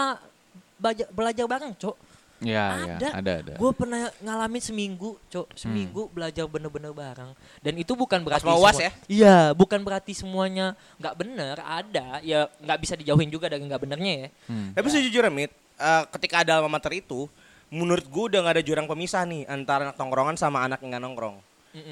belajar, 0.79 1.07
belajar 1.11 1.45
bareng, 1.47 1.73
Cok. 1.79 1.97
Ya, 2.39 2.65
ada. 2.71 2.97
ya, 3.03 3.11
ada, 3.19 3.33
ada. 3.43 3.55
Gue 3.59 3.71
pernah 3.75 4.15
ngalamin 4.23 4.63
seminggu, 4.63 5.19
Cok. 5.27 5.59
Seminggu 5.59 6.07
belajar 6.07 6.47
bener-bener 6.47 6.95
bareng. 6.95 7.35
Dan 7.59 7.75
itu 7.83 7.99
bukan 7.99 8.23
berarti 8.23 8.47
UAS 8.47 8.79
semua- 8.79 8.87
ya? 8.87 8.91
Iya, 9.11 9.37
bukan 9.59 9.81
berarti 9.83 10.13
semuanya 10.15 10.79
nggak 11.03 11.15
bener. 11.19 11.57
Ada, 11.59 12.23
ya 12.23 12.47
nggak 12.63 12.79
bisa 12.79 12.95
dijauhin 12.95 13.27
juga 13.27 13.51
dari 13.51 13.67
nggak 13.67 13.83
benernya 13.83 14.13
ya. 14.15 14.29
Hmm. 14.47 14.71
tapi 14.71 14.87
sejujurnya, 14.87 15.35
Mit, 15.35 15.51
eh, 15.79 16.05
ketika 16.15 16.47
ada 16.47 16.63
alma 16.63 16.79
mater 16.79 16.95
itu, 16.95 17.27
menurut 17.75 18.07
gue 18.07 18.25
udah 18.31 18.41
nggak 18.47 18.55
ada 18.59 18.65
jurang 18.65 18.87
pemisah 18.87 19.27
nih 19.27 19.43
antara 19.45 19.91
anak 19.91 19.99
nongkrongan 19.99 20.39
sama 20.39 20.63
anak 20.63 20.79
yang 20.81 20.95
nggak 20.95 21.05
nongkrong. 21.05 21.37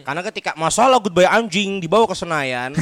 Karena 0.02 0.23
ketika 0.23 0.50
masalah 0.55 0.99
goodbye 0.99 1.25
anjing 1.25 1.78
dibawa 1.78 2.05
ke 2.05 2.14
Senayan, 2.14 2.73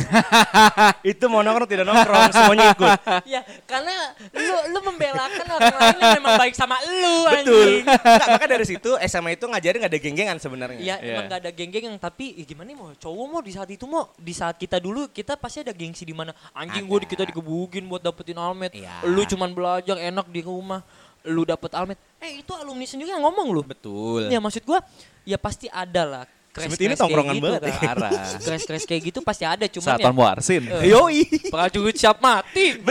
itu 1.12 1.24
mau 1.26 1.40
nongkrong 1.40 1.68
tidak 1.68 1.84
nongkrong, 1.84 2.30
semuanya 2.30 2.72
ikut. 2.72 2.90
ya, 3.24 3.40
karena 3.64 3.94
lu 4.32 4.54
lu 4.70 4.78
membelakan 4.82 5.46
orang 5.48 5.74
lain 5.74 5.96
yang 5.96 6.12
memang 6.20 6.34
baik 6.38 6.54
sama 6.54 6.76
lu 6.82 7.16
Betul. 7.24 7.32
anjing. 7.32 7.82
Nggak, 7.84 8.28
maka 8.30 8.46
dari 8.46 8.66
situ 8.66 8.90
SMA 9.04 9.30
itu 9.34 9.44
ngajarin 9.44 9.78
nggak 9.80 9.92
ada 9.92 10.00
geng-gengan 10.00 10.38
sebenarnya. 10.38 10.80
Ya 10.80 10.96
Iya. 11.00 11.12
emang 11.16 11.24
gak 11.26 11.40
ada 11.44 11.50
geng-geng 11.50 11.84
yang 11.90 11.98
tapi 11.98 12.32
ya 12.34 12.44
gimana 12.44 12.66
nih 12.70 12.76
mau 12.76 12.88
cowok 12.94 13.26
mau 13.26 13.40
di 13.40 13.52
saat 13.52 13.68
itu 13.68 13.84
mau 13.84 14.08
di 14.14 14.32
saat 14.32 14.56
kita 14.56 14.78
dulu 14.78 15.10
kita 15.10 15.36
pasti 15.36 15.60
ada 15.60 15.72
gengsi 15.72 16.04
di 16.04 16.14
mana 16.16 16.32
anjing 16.52 16.84
gue 16.84 16.98
kita 17.04 17.24
digebugin 17.24 17.84
buat 17.84 18.00
dapetin 18.00 18.38
almet. 18.38 18.72
Iya. 18.72 19.04
Lu 19.04 19.24
cuman 19.24 19.50
belajar 19.52 19.96
enak 19.98 20.26
di 20.28 20.40
rumah. 20.40 20.80
Lu 21.24 21.40
dapet 21.42 21.72
almet. 21.72 21.96
Eh 22.20 22.44
itu 22.44 22.52
alumni 22.52 22.84
sendiri 22.84 23.08
yang 23.08 23.24
ngomong 23.24 23.48
lu. 23.48 23.62
Betul. 23.64 24.28
Ya 24.28 24.36
maksud 24.38 24.60
gua 24.62 24.84
ya 25.24 25.40
pasti 25.40 25.72
ada 25.72 26.04
lah. 26.04 26.24
Smith 26.54 26.78
ini 26.78 26.94
tongkrongan 26.94 27.34
banget 27.42 27.62
ya. 27.66 27.74
Parah. 27.82 28.14
Crash-crash 28.46 28.86
kayak 28.86 29.02
gitu 29.10 29.18
pasti 29.20 29.42
ada 29.42 29.66
cuman 29.66 29.88
Saat 29.90 30.00
ya. 30.00 30.10
Warsin. 30.14 30.62
Eh, 30.70 30.94
Yoi. 30.94 31.26
Prajurit 31.52 31.98
siap 31.98 32.22
mati. 32.22 32.78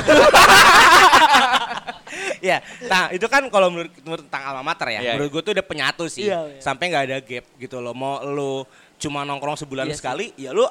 ya, 2.43 2.59
nah 2.85 3.09
itu 3.09 3.25
kan 3.25 3.47
kalau 3.47 3.71
menurut, 3.71 3.93
menurut 4.03 4.23
tentang 4.27 4.43
alma 4.51 4.61
mater 4.65 4.87
ya, 4.91 4.99
Iya. 4.99 5.11
menurut 5.15 5.29
gue 5.31 5.41
tuh 5.41 5.53
udah 5.55 5.65
penyatu 5.65 6.05
sih, 6.05 6.27
Iya, 6.27 6.39
iya. 6.45 6.59
sampai 6.59 6.91
nggak 6.91 7.03
ada 7.07 7.17
gap 7.19 7.45
gitu 7.55 7.77
loh. 7.79 7.95
Mau 7.95 8.19
lu 8.21 8.67
cuma 8.99 9.23
nongkrong 9.23 9.57
sebulan 9.57 9.87
sih. 9.89 9.97
sekali, 9.97 10.25
ya 10.35 10.51
lu 10.51 10.67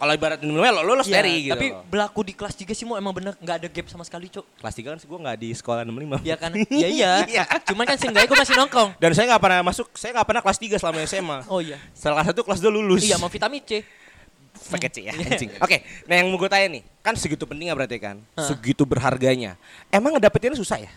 kalau 0.00 0.16
ibarat 0.16 0.40
minumnya 0.40 0.72
lo 0.72 0.80
lulus 0.80 1.04
Iya, 1.04 1.20
dari 1.20 1.34
gitu. 1.44 1.52
Tapi 1.52 1.66
berlaku 1.92 2.20
di 2.24 2.32
kelas 2.32 2.56
3 2.56 2.72
sih 2.72 2.88
mau 2.88 2.96
emang 2.96 3.12
bener 3.12 3.36
nggak 3.36 3.56
ada 3.60 3.68
gap 3.68 3.86
sama 3.92 4.00
sekali, 4.00 4.32
Cok. 4.32 4.64
kelas 4.64 4.74
3 4.80 4.88
kan 4.88 4.98
sih 4.98 5.04
gue 5.04 5.18
nggak 5.20 5.36
di 5.36 5.48
sekolah 5.52 5.84
65. 5.84 6.24
Ya 6.24 6.36
kan? 6.40 6.50
Iya 6.80 6.88
iya. 6.88 7.12
Iya. 7.28 7.42
Cuman 7.68 7.84
kan 7.84 8.00
seenggaknya 8.00 8.32
gue 8.32 8.38
masih 8.40 8.56
nongkrong. 8.56 8.90
Dan 8.96 9.12
saya 9.12 9.28
nggak 9.36 9.42
pernah 9.44 9.60
masuk, 9.60 9.86
saya 9.92 10.16
nggak 10.16 10.26
pernah 10.32 10.40
kelas 10.40 10.58
3 10.58 10.80
selama 10.80 10.98
SMA. 11.04 11.38
Oh 11.52 11.60
iya. 11.60 11.76
Salah 11.92 12.24
satu 12.24 12.40
kelas 12.40 12.64
2 12.64 12.72
lulus. 12.72 13.04
Iya, 13.04 13.20
mau 13.20 13.28
vitamin 13.28 13.60
C. 13.60 13.84
Paket 14.72 14.92
sih 14.96 15.04
ya, 15.04 15.12
anjing. 15.30 15.52
Oke, 15.60 15.84
nah 16.08 16.16
yang 16.16 16.32
mau 16.32 16.40
gue 16.40 16.48
tanya 16.48 16.68
nih, 16.68 16.82
kan 17.00 17.14
segitu 17.16 17.44
pentingnya 17.44 17.76
berarti 17.76 17.96
kan, 18.00 18.20
segitu 18.36 18.82
berharganya. 18.88 19.56
Emang 19.88 20.16
ngedapetinnya 20.16 20.56
susah 20.56 20.80
ya? 20.80 20.90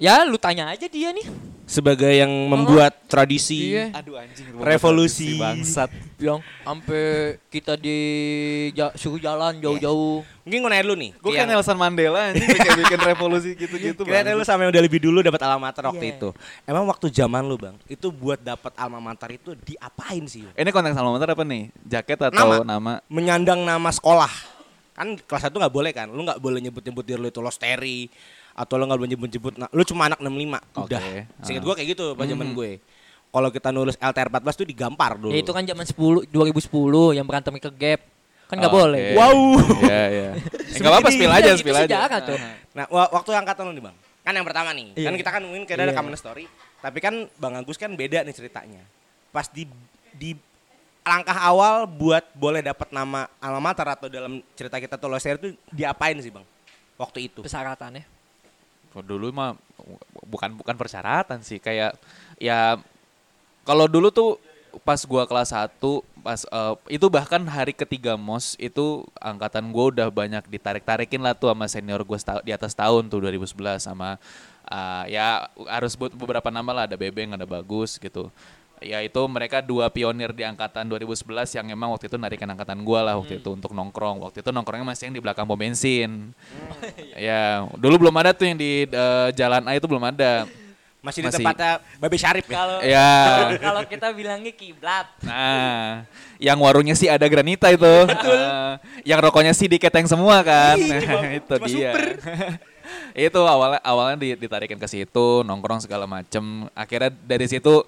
Ya, 0.00 0.24
lu 0.24 0.38
tanya 0.40 0.68
aja 0.72 0.88
dia 0.88 1.12
nih. 1.12 1.26
Sebagai 1.70 2.10
yang 2.10 2.26
membuat 2.50 3.06
tradisi. 3.06 3.70
Iya. 3.70 3.94
Aduh 3.94 4.18
anjing. 4.18 4.50
Revolusi. 4.58 5.38
bangsat. 5.38 5.86
Yang 6.18 6.42
sampai 6.60 7.04
kita 7.46 7.78
di 7.78 7.98
ja- 8.74 8.90
suruh 8.92 9.16
jalan 9.16 9.54
jauh-jauh. 9.56 10.26
Mungkin 10.42 10.58
gue 10.60 10.70
nanya 10.74 10.84
dulu 10.84 10.96
nih. 10.98 11.10
Gue 11.16 11.30
kayak 11.30 11.46
Nelson 11.46 11.78
Mandela 11.78 12.34
anjing 12.34 12.42
bikin, 12.42 12.72
bikin 12.82 12.98
revolusi 12.98 13.50
gitu-gitu. 13.54 14.02
Kira 14.02 14.26
lu 14.26 14.42
sama 14.42 14.66
yang 14.66 14.74
udah 14.74 14.82
lebih 14.82 14.98
dulu 14.98 15.22
dapat 15.22 15.38
alma 15.46 15.70
mater 15.70 15.86
waktu 15.86 16.10
Iya. 16.10 16.14
itu. 16.18 16.28
Emang 16.66 16.84
waktu 16.90 17.06
zaman 17.08 17.46
lu 17.46 17.54
bang, 17.54 17.78
itu 17.86 18.10
buat 18.10 18.42
dapat 18.42 18.74
alma 18.74 18.98
mater 18.98 19.30
itu 19.30 19.54
diapain 19.54 20.26
sih? 20.26 20.42
Bang? 20.42 20.54
Ini 20.58 20.70
konteks 20.74 20.98
alma 20.98 21.14
mater 21.14 21.30
apa 21.30 21.44
nih? 21.46 21.70
Jaket 21.86 22.18
atau 22.34 22.66
nama? 22.66 22.98
Menyandang 23.06 23.62
nama 23.62 23.88
sekolah. 23.88 24.58
Kan 24.90 25.16
kelas 25.16 25.46
satu 25.46 25.56
nggak 25.56 25.72
boleh 25.72 25.94
kan? 25.94 26.10
Lu 26.10 26.20
nggak 26.20 26.42
boleh 26.42 26.58
nyebut-nyebut 26.58 27.06
diri 27.06 27.16
lu 27.16 27.30
itu 27.30 27.38
losteri 27.38 28.10
atau 28.60 28.76
lu 28.76 28.84
nggak 28.84 28.98
boleh 28.98 29.10
nyebut-nyebut 29.10 29.54
na- 29.56 29.72
lu 29.72 29.82
cuma 29.82 30.04
anak 30.04 30.20
65. 30.20 30.60
Udah. 30.76 31.00
Oke. 31.00 31.16
Seinget 31.40 31.62
Ah. 31.62 31.66
gue 31.66 31.74
kayak 31.74 31.88
gitu 31.90 32.04
pas 32.12 32.26
zaman 32.26 32.48
gue. 32.52 32.70
Kalau 33.30 33.48
kita 33.48 33.68
nulis 33.70 33.96
LTR 33.96 34.28
14 34.28 34.54
tuh 34.54 34.66
digampar 34.66 35.16
dulu. 35.16 35.30
Ya 35.30 35.40
itu 35.40 35.48
kan 35.48 35.62
zaman 35.62 35.86
10 35.86 36.28
2010 36.28 37.16
yang 37.16 37.24
berantem 37.24 37.56
ke 37.56 37.70
gap. 37.70 38.00
Kan 38.44 38.58
nggak 38.58 38.68
Oke. 38.68 38.80
boleh. 38.82 39.06
Wow. 39.14 39.38
Iya, 39.80 40.02
iya. 40.10 40.30
Enggak 40.76 40.90
apa-apa, 40.90 41.08
spill 41.08 41.30
aja, 41.30 41.40
Iya, 41.40 41.52
itu 41.52 41.60
spill 41.62 41.78
aja. 41.78 41.86
sejarah 41.86 42.18
tuh. 42.20 42.38
Nah, 42.74 42.84
wa- 42.88 43.10
waktu 43.12 43.30
angkatan 43.32 43.62
lu 43.64 43.72
nih 43.72 43.84
bang, 43.86 43.96
kan 44.20 44.32
yang 44.34 44.42
pertama 44.44 44.70
nih, 44.72 44.86
Iya. 44.92 45.06
kan 45.06 45.14
kita 45.14 45.30
kan 45.30 45.42
mungkin 45.42 45.62
kayak 45.64 45.78
ada 45.78 45.84
Iya. 45.84 45.92
rekaman 45.94 46.14
story, 46.14 46.44
tapi 46.76 46.98
kan 46.98 47.14
bang 47.32 47.54
Agus 47.54 47.76
kan 47.76 47.94
beda 47.94 48.20
nih 48.20 48.34
ceritanya. 48.34 48.82
Pas 49.30 49.46
di 49.46 49.70
di 50.10 50.34
langkah 51.00 51.38
awal 51.38 51.86
buat 51.86 52.26
boleh 52.34 52.60
dapat 52.60 52.90
nama 52.90 53.30
alma 53.38 53.60
mater 53.62 53.86
atau 53.88 54.06
dalam 54.06 54.42
cerita 54.52 54.76
kita 54.76 54.98
tuh 54.98 55.06
Loser 55.06 55.38
itu 55.38 55.54
diapain 55.68 56.18
sih 56.18 56.28
bang? 56.28 56.42
Waktu 56.98 57.18
itu. 57.24 57.40
Persyaratannya. 57.40 58.19
Dulu 58.94 59.30
mah 59.30 59.54
bukan 60.26 60.54
bukan 60.54 60.76
persyaratan 60.76 61.42
sih 61.42 61.58
kayak 61.58 61.96
ya 62.38 62.78
kalau 63.64 63.86
dulu 63.86 64.10
tuh 64.10 64.30
pas 64.86 65.02
gua 65.02 65.26
kelas 65.26 65.50
1 65.50 65.82
pas 66.22 66.40
eh, 66.46 66.74
itu 66.94 67.06
bahkan 67.10 67.42
hari 67.50 67.74
ketiga 67.74 68.14
MOS 68.14 68.54
itu 68.60 69.02
angkatan 69.18 69.74
gua 69.74 69.90
udah 69.90 70.08
banyak 70.12 70.46
ditarik-tarikin 70.46 71.18
lah 71.18 71.34
tuh 71.34 71.50
sama 71.50 71.66
senior 71.66 72.06
gua 72.06 72.18
di 72.46 72.52
atas 72.54 72.76
tahun 72.76 73.10
tuh 73.10 73.18
2011 73.26 73.82
sama 73.82 74.20
eh, 74.70 75.18
ya 75.18 75.50
harus 75.66 75.98
buat 75.98 76.14
beberapa 76.14 76.48
nama 76.54 76.70
lah 76.70 76.84
ada 76.86 76.94
Bebeng 76.94 77.34
ada 77.34 77.46
Bagus 77.48 77.98
gitu 77.98 78.30
ya 78.80 79.04
itu 79.04 79.20
mereka 79.28 79.60
dua 79.60 79.92
pionir 79.92 80.32
di 80.32 80.40
angkatan 80.40 80.88
2011 80.88 81.28
yang 81.52 81.66
emang 81.68 81.92
waktu 81.92 82.08
itu 82.08 82.16
narikin 82.16 82.48
angkatan 82.48 82.80
gua 82.80 83.04
lah 83.04 83.14
waktu 83.20 83.36
itu 83.38 83.52
untuk 83.52 83.70
nongkrong 83.70 84.24
waktu 84.24 84.40
itu 84.40 84.48
nongkrongnya 84.48 84.88
masih 84.88 85.12
yang 85.12 85.16
di 85.16 85.22
belakang 85.22 85.44
pom 85.44 85.54
bensin 85.54 86.32
ya 87.12 87.68
dulu 87.76 88.08
belum 88.08 88.14
ada 88.16 88.32
tuh 88.32 88.48
yang 88.48 88.56
di 88.56 88.88
eh, 88.88 89.28
jalan 89.36 89.68
A 89.68 89.76
itu 89.76 89.84
belum 89.84 90.00
ada 90.08 90.48
Masih, 91.00 91.24
di 91.24 91.32
Masih. 91.32 91.40
tempatnya 91.40 91.72
Babe 91.96 92.16
Syarif 92.20 92.44
ya? 92.44 92.56
Kalau 92.60 92.76
Ya. 92.92 93.12
kalau- 93.56 93.88
kita 93.88 94.12
bilangnya 94.12 94.52
kiblat. 94.52 95.08
Nah, 95.24 96.04
yang 96.36 96.60
warungnya 96.60 96.92
sih 96.92 97.08
ada 97.08 97.24
granita 97.24 97.72
itu. 97.72 97.88
Eh, 98.04 98.72
yang 99.08 99.16
rokoknya 99.16 99.56
sih 99.56 99.64
diketeng 99.64 100.04
semua 100.04 100.44
kan. 100.44 100.76
Nah, 100.76 101.32
itu 101.40 101.54
cuma 101.56 101.64
dia. 101.64 101.96
super. 101.96 102.12
itu 103.32 103.40
awalnya 103.40 103.80
awalnya 103.80 104.20
di- 104.20 104.36
ditarikin 104.44 104.76
ke 104.76 104.84
situ, 104.84 105.40
nongkrong 105.40 105.80
segala 105.80 106.04
macem. 106.04 106.68
Akhirnya 106.76 107.08
dari 107.24 107.48
situ 107.48 107.80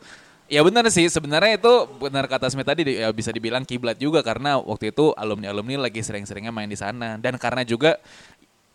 ya 0.53 0.61
benar 0.61 0.85
sih 0.93 1.09
sebenarnya 1.09 1.57
itu 1.57 1.73
benar 1.97 2.29
kata 2.29 2.53
Smith 2.53 2.69
tadi 2.69 2.85
di- 2.85 3.01
ya 3.01 3.09
bisa 3.09 3.33
dibilang 3.33 3.65
kiblat 3.65 3.97
juga 3.97 4.21
karena 4.21 4.61
waktu 4.61 4.93
itu 4.93 5.17
alumni-alumni 5.17 5.89
lagi 5.89 6.05
sering-seringnya 6.05 6.53
main 6.53 6.69
di 6.69 6.77
sana. 6.77 7.17
Dan 7.17 7.41
karena 7.41 7.65
juga 7.65 7.97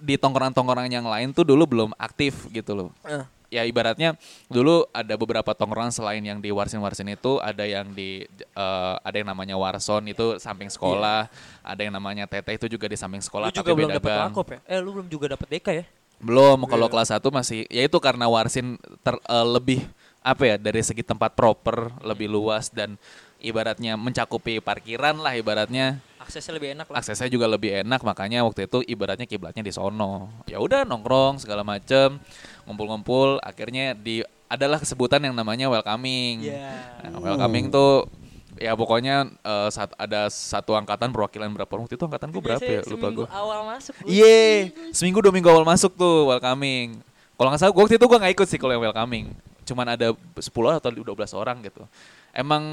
di 0.01 0.17
tongkrongan-tongkrongan 0.17 0.89
yang 0.89 1.05
lain 1.05 1.29
tuh 1.37 1.45
dulu 1.45 1.69
belum 1.69 1.89
aktif 1.97 2.49
gitu 2.49 2.73
loh. 2.73 2.89
Eh, 3.05 3.21
ya 3.47 3.61
ibaratnya 3.63 4.17
dulu 4.49 4.89
ada 4.91 5.13
beberapa 5.15 5.53
tongkrongan 5.53 5.93
selain 5.93 6.19
yang 6.19 6.41
di 6.41 6.49
warsin-warsin 6.49 7.13
itu 7.13 7.37
ada 7.39 7.61
yang 7.61 7.93
di 7.93 8.25
eh, 8.35 8.95
ada 8.97 9.15
yang 9.15 9.29
namanya 9.29 9.53
warson 9.57 10.01
itu 10.09 10.41
samping 10.41 10.69
sekolah, 10.69 11.29
ada 11.61 11.81
yang 11.81 11.93
namanya 11.93 12.25
teteh 12.25 12.57
itu 12.57 12.67
juga 12.67 12.89
di 12.89 12.97
samping 12.97 13.21
sekolah 13.21 13.49
lu 13.49 13.53
juga 13.53 13.61
tapi 13.63 13.77
belum 13.77 13.89
beda 13.93 13.97
dapat 14.01 14.17
lakop 14.33 14.47
ya? 14.49 14.59
Eh 14.65 14.79
lu 14.81 14.89
belum 14.97 15.07
juga 15.07 15.25
dapat 15.37 15.47
DK 15.49 15.67
ya? 15.77 15.85
Belum, 16.17 16.65
kalau 16.65 16.89
kelas 16.89 17.13
1 17.13 17.29
masih 17.29 17.69
ya 17.69 17.85
itu 17.85 17.97
karena 18.01 18.25
warsin 18.25 18.73
ter- 19.05 19.21
eh, 19.21 19.45
lebih 19.45 19.85
apa 20.27 20.43
ya 20.43 20.55
dari 20.59 20.83
segi 20.83 21.01
tempat 21.01 21.31
proper 21.31 21.95
lebih 22.03 22.27
luas 22.27 22.67
dan 22.67 22.99
ibaratnya 23.39 23.95
mencakupi 23.95 24.59
parkiran 24.59 25.23
lah 25.23 25.33
ibaratnya 25.33 26.03
Aksesnya 26.19 26.59
lebih 26.59 26.75
enak 26.75 26.91
lah. 26.91 26.99
aksesnya 26.99 27.31
juga 27.31 27.47
lebih 27.47 27.71
enak 27.87 28.03
makanya 28.03 28.43
waktu 28.43 28.67
itu 28.67 28.83
ibaratnya 28.83 29.23
kiblatnya 29.23 29.63
di 29.63 29.71
sono 29.71 30.27
ya 30.43 30.59
udah 30.59 30.83
nongkrong 30.83 31.39
segala 31.39 31.63
macem 31.63 32.19
ngumpul-ngumpul 32.67 33.39
akhirnya 33.39 33.95
di 33.95 34.19
adalah 34.47 34.83
sebutan 34.83 35.23
yang 35.23 35.31
namanya 35.31 35.71
welcoming 35.71 36.43
Iya. 36.43 36.99
Nah, 37.07 37.19
welcoming 37.23 37.71
tuh 37.71 38.11
ya 38.57 38.75
pokoknya 38.75 39.31
eh, 39.39 39.69
saat 39.71 39.95
ada 39.95 40.27
satu 40.27 40.75
angkatan 40.75 41.13
perwakilan 41.13 41.47
berapa 41.53 41.69
waktu 41.69 41.95
itu 41.95 42.03
angkatan 42.03 42.27
gue 42.27 42.41
berapa 42.43 42.59
ya 42.65 42.81
lupa 42.83 43.07
gue 43.13 43.27
awal 43.29 43.59
masuk. 43.69 43.93
Iya, 44.03 44.71
seminggu 44.91 45.23
dua 45.23 45.31
minggu 45.31 45.47
awal 45.47 45.63
masuk 45.63 45.95
tuh 45.95 46.27
welcoming. 46.27 46.99
Kalau 47.37 47.53
nggak 47.53 47.61
salah 47.61 47.71
gua 47.71 47.85
waktu 47.85 47.95
itu 47.95 48.03
gue 48.03 48.17
nggak 48.17 48.33
ikut 48.33 48.47
sih 48.49 48.57
kalau 48.57 48.73
yang 48.73 48.83
welcoming. 48.83 49.29
Cuman 49.67 49.99
ada 49.99 50.15
10 50.15 50.47
atau 50.79 50.89
12 50.89 51.11
orang 51.35 51.59
gitu. 51.67 51.83
Emang 52.31 52.63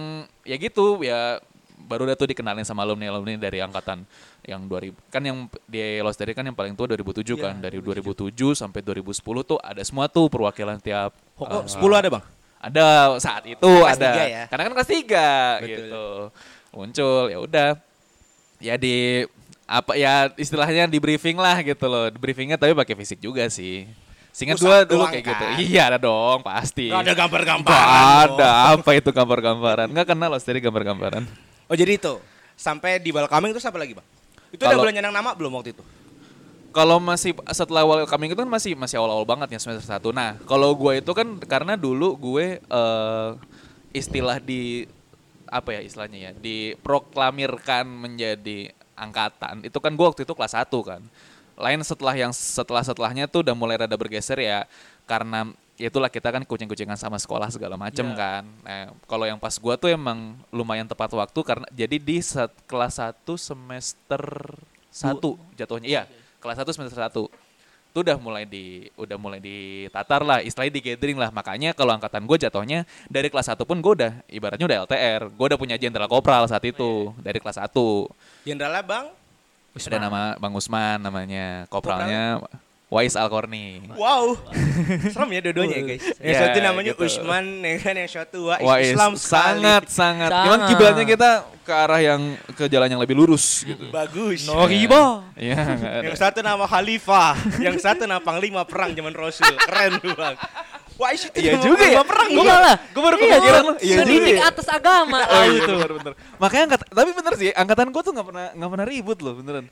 ya 0.47 0.55
gitu 0.55 1.03
ya 1.03 1.43
baru 1.85 2.07
udah 2.07 2.17
tuh 2.17 2.31
dikenalin 2.31 2.65
sama 2.65 2.87
alumni 2.87 3.11
alumni 3.13 3.35
dari 3.37 3.59
angkatan 3.61 4.07
yang 4.47 4.65
2000 4.65 4.95
kan 5.11 5.21
yang 5.21 5.51
di 5.67 6.01
Lost 6.01 6.17
Dari 6.17 6.33
kan 6.33 6.47
yang 6.47 6.55
paling 6.57 6.73
tua 6.73 6.89
2007 6.89 7.35
kan 7.37 7.59
dari 7.61 7.83
2007 7.83 8.31
sampai 8.57 8.81
2010 8.81 9.21
tuh 9.45 9.59
ada 9.61 9.83
semua 9.85 10.07
tuh 10.09 10.31
perwakilan 10.31 10.79
tiap 10.81 11.13
Oh, 11.35 11.61
eh, 11.61 11.67
10 11.67 11.77
ada 11.99 12.09
bang? 12.09 12.25
ada 12.65 12.85
saat 13.21 13.45
itu 13.45 13.61
Kelas 13.61 14.01
ada 14.01 14.11
ya? 14.25 14.45
karena 14.49 14.63
kan 14.65 14.73
kelas 14.73 14.89
tiga 14.89 15.31
Betul. 15.61 15.69
gitu 15.69 16.07
muncul 16.73 17.23
ya 17.29 17.39
udah 17.45 17.69
ya 18.65 18.75
di 18.81 19.29
apa 19.69 19.93
ya 19.97 20.33
istilahnya 20.41 20.89
di 20.89 20.97
briefing 20.97 21.37
lah 21.37 21.61
gitu 21.61 21.85
loh 21.85 22.09
di 22.09 22.17
briefingnya 22.17 22.57
tapi 22.57 22.73
pakai 22.73 22.97
fisik 22.97 23.21
juga 23.21 23.45
sih 23.53 23.85
Singkat 24.35 24.59
gua 24.59 24.83
dulu 24.83 25.07
kayak 25.07 25.23
kan? 25.23 25.31
gitu. 25.31 25.45
Iya 25.71 25.95
ada 25.95 25.99
dong 26.03 26.43
pasti. 26.43 26.91
Gak 26.91 27.07
ada 27.07 27.15
gambar-gambaran. 27.15 27.87
Ada 28.35 28.51
apa 28.75 28.91
itu 28.99 29.11
gambar-gambaran. 29.15 29.87
Nggak 29.95 30.07
kenal 30.11 30.29
loh 30.35 30.43
dari 30.43 30.59
gambar-gambaran. 30.59 31.23
Oh 31.71 31.77
jadi 31.79 31.95
itu 31.95 32.19
sampai 32.59 32.99
di 32.99 33.15
welcoming 33.15 33.55
itu 33.55 33.63
apa 33.63 33.79
lagi 33.79 33.95
bang? 33.95 34.07
Itu 34.51 34.67
udah 34.67 34.75
Kalau- 34.75 34.83
boleh 34.83 34.93
nyandang 34.99 35.15
nama 35.15 35.31
belum 35.39 35.55
waktu 35.55 35.71
itu? 35.79 35.87
Kalau 36.75 36.99
masih 36.99 37.39
setelah 37.55 37.87
welcoming 37.87 38.35
itu 38.35 38.39
kan 38.43 38.51
masih 38.51 38.75
masih 38.75 38.99
awal-awal 38.99 39.23
banget 39.23 39.55
ya 39.55 39.63
semester 39.63 39.87
1. 39.87 40.11
Nah, 40.11 40.35
kalau 40.43 40.75
gue 40.75 40.99
itu 40.99 41.13
kan 41.15 41.39
karena 41.47 41.79
dulu 41.79 42.19
gue 42.19 42.59
eh, 42.59 43.31
istilah 43.95 44.43
di 44.43 44.83
apa 45.47 45.79
ya 45.79 45.81
istilahnya 45.87 46.19
ya, 46.19 46.33
diproklamirkan 46.35 47.87
menjadi 47.87 48.75
angkatan. 48.99 49.63
Itu 49.63 49.79
kan 49.79 49.95
gue 49.95 50.03
waktu 50.03 50.27
itu 50.27 50.35
kelas 50.35 50.59
1 50.59 50.67
kan. 50.83 50.99
Lain 51.55 51.81
setelah 51.83 52.15
yang 52.15 52.33
setelah-setelahnya 52.35 53.31
tuh 53.31 53.47
udah 53.47 53.55
mulai 53.55 53.79
rada 53.79 53.95
bergeser 53.95 54.43
ya 54.43 54.67
karena 55.05 55.47
ya 55.75 55.91
itulah 55.91 56.07
kita 56.07 56.31
kan 56.31 56.43
kucing-kucingan 56.47 56.95
sama 56.95 57.19
sekolah 57.19 57.51
segala 57.51 57.75
macem 57.75 58.07
Iya. 58.11 58.17
kan. 58.17 58.43
Nah, 58.63 58.85
kalau 59.07 59.27
yang 59.27 59.39
pas 59.39 59.59
gua 59.59 59.75
tuh 59.75 59.91
emang 59.91 60.39
lumayan 60.55 60.87
tepat 60.87 61.11
waktu 61.13 61.41
karena 61.43 61.67
jadi 61.75 61.97
di 61.99 62.19
set, 62.23 62.51
kelas 62.67 63.03
1 63.03 63.35
semester 63.35 64.23
1 64.91 65.35
jatuhnya. 65.59 65.87
Iya, 65.87 66.03
kelas 66.39 66.63
1 66.63 66.71
semester 66.71 66.99
1. 66.99 67.27
Itu 67.95 68.03
udah 68.03 68.19
mulai 68.19 68.43
di 68.43 68.91
udah 68.99 69.15
mulai 69.15 69.39
ditatar 69.39 70.27
lah, 70.27 70.43
istilahnya 70.43 70.75
di 70.75 70.83
gathering 70.83 71.15
lah. 71.15 71.31
Makanya 71.31 71.75
kalau 71.75 71.95
angkatan 71.95 72.27
gue 72.27 72.39
jatuhnya 72.43 72.83
dari 73.07 73.31
kelas 73.31 73.55
1 73.55 73.63
pun 73.63 73.79
gue 73.79 73.93
udah 74.03 74.13
ibaratnya 74.27 74.67
udah 74.67 74.79
LTR. 74.87 75.31
Gue 75.31 75.47
udah 75.47 75.59
punya 75.59 75.79
jenderal 75.79 76.11
kopral 76.11 76.47
saat 76.47 76.63
itu 76.67 77.15
dari 77.23 77.39
kelas 77.39 77.59
1. 77.59 78.11
Jenderalnya 78.47 78.83
bang? 78.83 79.07
Ada 79.75 79.99
nama 79.99 80.39
Bang 80.39 80.55
Usman 80.55 80.99
namanya, 80.99 81.67
kopralnya 81.67 82.39
Wais 82.87 83.19
Alkorni. 83.19 83.83
Wow, 83.91 84.39
serem 85.13 85.31
ya 85.33 85.41
dua-duanya 85.43 85.75
ya 85.75 85.85
guys. 85.85 86.05
Yang 86.15 86.31
Ya, 86.31 86.39
satu 86.39 86.59
namanya 86.63 86.93
gitu. 86.95 87.03
Usman, 87.03 87.45
yang 87.59 87.79
kan 87.83 87.95
yang 87.97 88.07
satu 88.07 88.39
Wais 88.47 88.63
Wais 88.63 88.87
Islam 88.95 89.13
sekali. 89.19 89.35
sangat 89.35 89.83
sangat. 89.91 90.31
Sangat. 90.31 90.47
Cuman 90.47 90.61
kiblatnya 90.71 91.05
kita 91.05 91.31
ke 91.65 91.73
arah 91.75 91.99
yang 91.99 92.21
ke 92.55 92.65
jalan 92.69 92.87
yang 92.87 93.03
lebih 93.03 93.17
lurus 93.19 93.67
gitu. 93.67 93.91
bagus. 93.91 94.47
Noriba. 94.47 95.27
Iya. 95.35 95.59
nggak 95.59 95.91
ada. 95.91 96.05
Yang 96.07 96.19
satu 96.23 96.39
nama 96.39 96.65
Khalifah, 96.65 97.35
yang 97.59 97.77
satu 97.77 98.07
nama 98.07 98.23
Panglima 98.23 98.63
Perang 98.63 98.95
zaman 98.95 99.11
Rasul. 99.11 99.51
Keren 99.59 99.99
tuh 99.99 100.15
bang. 100.15 100.37
Wais 100.95 101.23
itu 101.23 101.37
Iya 101.37 101.53
nama 101.53 101.65
juga 101.65 101.85
ya. 101.85 102.01
Perang. 102.03 102.29
Gue 102.29 102.39
juga. 102.39 102.55
malah. 102.55 102.77
Gue 102.87 103.03
baru 103.03 103.15
Iya, 103.15 103.23
kepikiran. 103.35 103.63
Iya 103.65 103.75
juga 103.75 103.99
Mendidik 104.01 104.35
ya. 104.35 104.43
atas 104.47 104.67
agama. 104.69 105.21
Oh 105.35 105.43
iya 105.43 105.59
itu. 105.59 105.73
bener 105.73 105.91
bener. 105.93 106.13
Makanya 106.39 106.63
angkat, 106.65 106.81
tapi 106.89 107.11
bener 107.11 107.33
sih 107.35 107.51
angkatan 107.51 107.87
gue 107.91 108.03
tuh 108.03 108.13
nggak 108.13 108.27
pernah 108.27 108.47
nggak 108.53 108.71
pernah 108.71 108.87
ribut 108.87 109.19
loh 109.19 109.35
beneran. 109.35 109.67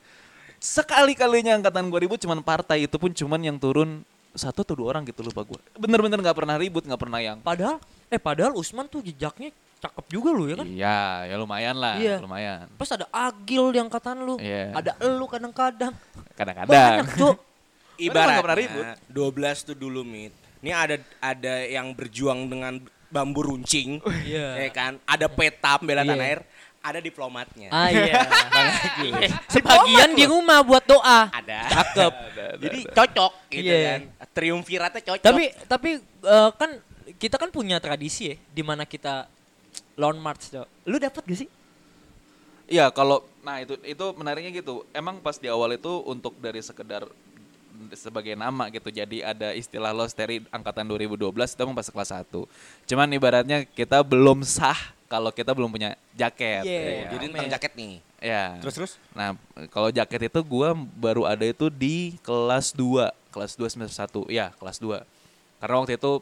Sekali 0.58 1.12
kalinya 1.12 1.52
angkatan 1.54 1.86
gue 1.86 2.00
ribut 2.00 2.18
cuman 2.18 2.38
partai 2.40 2.86
itu 2.86 2.96
pun 2.96 3.10
cuman 3.10 3.40
yang 3.40 3.56
turun 3.56 4.02
satu 4.32 4.62
atau 4.62 4.74
dua 4.74 4.86
orang 4.90 5.02
gitu 5.04 5.20
lupa 5.20 5.42
gue. 5.42 5.58
Bener-bener 5.74 6.18
nggak 6.18 6.34
pernah 6.34 6.56
ribut 6.56 6.82
nggak 6.82 6.98
pernah 6.98 7.18
yang. 7.18 7.38
Padahal, 7.38 7.78
eh 8.08 8.16
padahal 8.16 8.54
Usman 8.54 8.86
tuh 8.86 8.98
jejaknya 9.00 9.50
cakep 9.78 10.06
juga 10.08 10.30
lu 10.30 10.46
ya 10.46 10.56
kan? 10.56 10.66
Iya 10.66 10.98
ya 11.26 11.34
lumayan 11.36 11.76
lah 11.76 11.98
Iya. 11.98 12.16
lumayan. 12.18 12.66
Terus 12.72 12.90
ada 12.92 13.06
Agil 13.10 13.70
di 13.70 13.78
angkatan 13.78 14.16
lu. 14.18 14.38
Iya. 14.38 14.70
Ada 14.72 14.92
elu 14.98 15.26
kadang-kadang. 15.26 15.92
Kadang-kadang. 16.32 16.70
Banyak, 16.70 17.06
Cuk. 17.14 17.36
Padahal 18.02 18.26
nggak 18.28 18.42
pernah 18.42 18.56
Ibaratnya 18.56 18.94
12 19.06 19.68
tuh 19.68 19.76
dulu 19.76 20.02
mit. 20.02 20.32
Ini 20.62 20.70
ada 20.70 20.96
ada 21.18 21.54
yang 21.66 21.90
berjuang 21.90 22.46
dengan 22.46 22.78
bambu 23.10 23.42
runcing, 23.44 23.98
Iya. 24.22 24.62
ya 24.62 24.70
kan? 24.70 24.92
Ada 25.04 25.26
peta 25.26 25.74
pembela 25.76 26.06
Iya. 26.06 26.14
tanah 26.14 26.24
air, 26.24 26.40
ada 26.78 26.98
diplomatnya. 27.02 27.68
Ah 27.68 27.90
iya. 27.90 28.14
Bang 28.54 28.68
Agus. 28.70 29.30
Sebagian 29.50 30.10
di 30.14 30.24
rumah 30.24 30.62
buat 30.62 30.86
doa. 30.86 31.28
ada. 31.28 31.58
Cakep. 31.66 32.14
Jadi 32.62 32.78
cocok 32.88 33.32
gitu 33.50 33.68
Iya. 33.68 33.82
kan. 33.84 34.00
Triumviratnya 34.30 35.02
cocok. 35.02 35.26
Tapi 35.26 35.44
tapi 35.66 35.90
eh, 36.00 36.50
kan 36.54 36.70
kita 37.18 37.36
kan 37.36 37.50
punya 37.50 37.82
tradisi 37.82 38.30
ya 38.30 38.36
di 38.38 38.62
mana 38.62 38.86
kita 38.86 39.26
lawn 39.98 40.16
march 40.16 40.48
tuh. 40.48 40.64
Lu 40.86 40.96
dapat 40.96 41.26
gak 41.26 41.38
sih? 41.42 41.50
Iya 42.70 42.88
kalau 42.88 43.26
nah 43.42 43.58
itu 43.58 43.74
itu 43.82 44.04
menariknya 44.14 44.54
gitu. 44.54 44.86
Emang 44.94 45.18
pas 45.18 45.36
di 45.36 45.50
awal 45.50 45.74
itu 45.74 45.90
untuk 46.06 46.38
dari 46.38 46.62
sekedar 46.62 47.04
sebagai 47.96 48.34
nama 48.36 48.68
gitu. 48.68 48.88
Jadi 48.88 49.20
ada 49.24 49.52
istilah 49.52 49.92
Losteri 49.92 50.44
angkatan 50.48 50.86
2012 50.88 51.28
itu 51.32 51.60
emang 51.62 51.76
pas 51.76 51.88
kelas 51.88 52.10
1. 52.12 52.28
Cuman 52.88 53.08
ibaratnya 53.12 53.64
kita 53.64 54.00
belum 54.04 54.44
sah 54.46 54.78
kalau 55.12 55.28
kita 55.28 55.52
belum 55.52 55.68
punya 55.68 55.92
jaket. 56.16 56.64
Iya. 56.64 56.80
ya. 56.80 57.04
jadi 57.12 57.24
tentang 57.28 57.52
jaket 57.52 57.72
nih. 57.76 57.94
Ya. 58.22 58.44
Terus 58.64 58.74
terus 58.74 58.92
Nah, 59.12 59.36
kalau 59.68 59.92
jaket 59.92 60.32
itu 60.32 60.40
gua 60.40 60.72
baru 60.96 61.28
ada 61.28 61.44
itu 61.44 61.68
di 61.68 62.16
kelas 62.24 62.72
2, 62.72 63.12
kelas 63.28 63.52
2 63.60 63.68
semester 63.68 64.08
1. 64.08 64.32
Ya, 64.32 64.56
kelas 64.56 64.80
2. 64.80 65.04
Karena 65.60 65.74
waktu 65.76 66.00
itu 66.00 66.12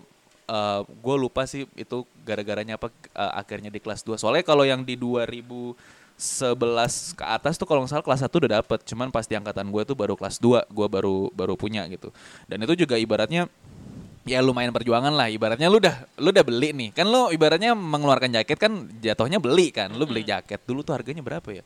eh 0.51 0.83
gue 0.83 1.15
lupa 1.15 1.47
sih 1.47 1.63
itu 1.79 2.03
gara-garanya 2.27 2.75
apa 2.75 2.91
eh, 2.91 3.33
akhirnya 3.39 3.71
di 3.71 3.79
kelas 3.79 4.03
2. 4.03 4.19
Soalnya 4.19 4.43
kalau 4.43 4.67
yang 4.67 4.83
di 4.83 4.99
2011 6.21 7.17
ke 7.17 7.25
atas 7.25 7.57
tuh 7.57 7.65
kalau 7.65 7.83
nggak 7.83 7.91
salah 7.91 8.05
kelas 8.05 8.21
1 8.23 8.31
udah 8.31 8.51
dapet. 8.61 8.79
Cuman 8.85 9.09
pas 9.09 9.25
di 9.25 9.35
angkatan 9.35 9.67
gue 9.67 9.83
tuh 9.83 9.97
baru 9.97 10.15
kelas 10.15 10.37
2 10.37 10.69
gue 10.69 10.87
baru 10.87 11.33
baru 11.33 11.57
punya 11.57 11.89
gitu. 11.89 12.13
Dan 12.45 12.61
itu 12.61 12.77
juga 12.79 12.95
ibaratnya 12.95 13.49
ya 14.21 14.45
lumayan 14.45 14.69
perjuangan 14.69 15.17
lah 15.17 15.33
ibaratnya 15.33 15.67
lu 15.67 15.81
udah 15.81 15.97
lu 16.21 16.29
udah 16.29 16.45
beli 16.45 16.77
nih 16.77 16.89
kan 16.93 17.09
lu 17.09 17.33
ibaratnya 17.33 17.73
mengeluarkan 17.73 18.29
jaket 18.37 18.61
kan 18.61 18.73
jatuhnya 19.01 19.41
beli 19.41 19.73
kan 19.73 19.89
lu 19.97 20.05
beli 20.05 20.21
jaket 20.23 20.61
dulu 20.69 20.85
tuh 20.85 20.93
harganya 20.93 21.25
berapa 21.25 21.49
ya 21.51 21.65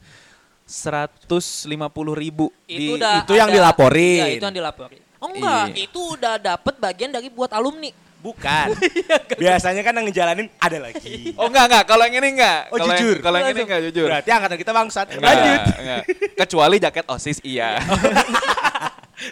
seratus 0.65 1.67
lima 1.67 1.91
puluh 1.91 2.15
ribu 2.15 2.49
Itu 2.65 2.79
di- 2.79 2.95
udah 2.97 3.27
itu 3.27 3.35
yang 3.37 3.51
dilaporin. 3.51 4.17
Iya, 4.23 4.27
itu 4.39 4.45
yang 4.45 4.57
dilaporin. 4.57 5.01
Oh 5.19 5.29
enggak, 5.29 5.67
Iya. 5.73 5.77
itu 5.83 6.01
udah 6.01 6.35
dapat 6.37 6.75
bagian 6.79 7.11
dari 7.11 7.29
buat 7.29 7.51
alumni. 7.53 7.91
Bukan. 8.25 8.73
Biasanya 9.43 9.85
kan 9.85 9.93
yang 9.93 10.09
ngejalanin 10.09 10.49
ada 10.57 10.79
lagi. 10.81 11.15
oh 11.39 11.45
enggak 11.45 11.65
enggak 11.69 11.85
kalau 11.85 12.03
yang 12.03 12.17
ini 12.17 12.29
enggak 12.35 12.61
Oh, 12.73 12.81
yang- 12.81 12.97
jujur? 12.97 13.17
kalau 13.21 13.37
yang 13.37 13.53
ini 13.53 13.63
enggak 13.63 13.83
jujur 13.85 14.09
Berarti 14.09 14.31
angkatan 14.31 14.57
kita 14.57 14.73
bangsat. 14.73 15.07
Enggak, 15.13 15.29
Lanjut. 15.29 15.61
enggak. 15.77 16.03
kecuali 16.35 16.77
jaket 16.81 17.05
osis 17.07 17.39
iya 17.45 17.77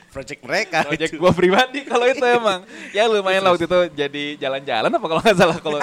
Project 0.09 0.41
mereka. 0.43 0.87
project 0.87 1.13
gua 1.17 1.33
pribadi 1.33 1.83
kalau 1.83 2.07
itu 2.07 2.23
emang 2.23 2.63
ya 2.93 3.05
lumayan 3.05 3.43
lah 3.43 3.51
waktu 3.51 3.67
itu 3.67 3.79
jadi 3.93 4.25
jalan-jalan 4.39 4.89
apa 4.89 5.07
kalau 5.07 5.21
nggak 5.21 5.37
salah 5.37 5.59
kalau 5.59 5.79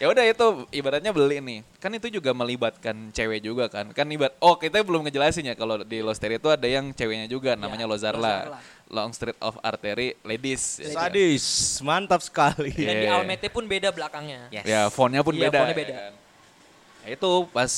ya 0.00 0.08
udah 0.08 0.24
itu 0.24 0.46
ibaratnya 0.72 1.12
beli 1.12 1.38
nih 1.38 1.60
kan 1.76 1.92
itu 1.92 2.08
juga 2.10 2.32
melibatkan 2.32 3.12
cewek 3.12 3.44
juga 3.44 3.68
kan 3.68 3.92
kan 3.92 4.08
ibarat 4.08 4.32
oh 4.40 4.56
kita 4.56 4.80
belum 4.80 5.04
ngejelasin 5.04 5.44
ya 5.44 5.54
kalau 5.54 5.84
di 5.84 6.00
Losteri 6.00 6.40
itu 6.40 6.48
ada 6.48 6.64
yang 6.64 6.88
ceweknya 6.90 7.28
juga 7.28 7.52
namanya 7.52 7.84
Lozarla 7.84 8.48
Lozarla. 8.48 8.60
Long 8.90 9.12
Street 9.12 9.38
of 9.38 9.54
Artery 9.60 10.18
Ladies 10.24 10.82
ya. 10.82 10.90
Sadis, 10.90 11.44
mantap 11.78 12.18
sekali. 12.18 12.74
Dan 12.74 12.96
di 12.96 13.06
Iya. 13.06 13.22
Almete 13.22 13.46
pun 13.46 13.62
beda 13.62 13.94
belakangnya. 13.94 14.50
Yes. 14.50 14.66
ya 14.66 14.90
fontnya 14.90 15.22
pun 15.22 15.30
Iya, 15.30 15.46
beda 15.46 15.58
fontnya 15.62 15.70
ya 15.70 15.78
beda. 15.78 15.94
kan. 15.94 16.12
Nah, 17.00 17.08
itu 17.14 17.30
pas 17.54 17.70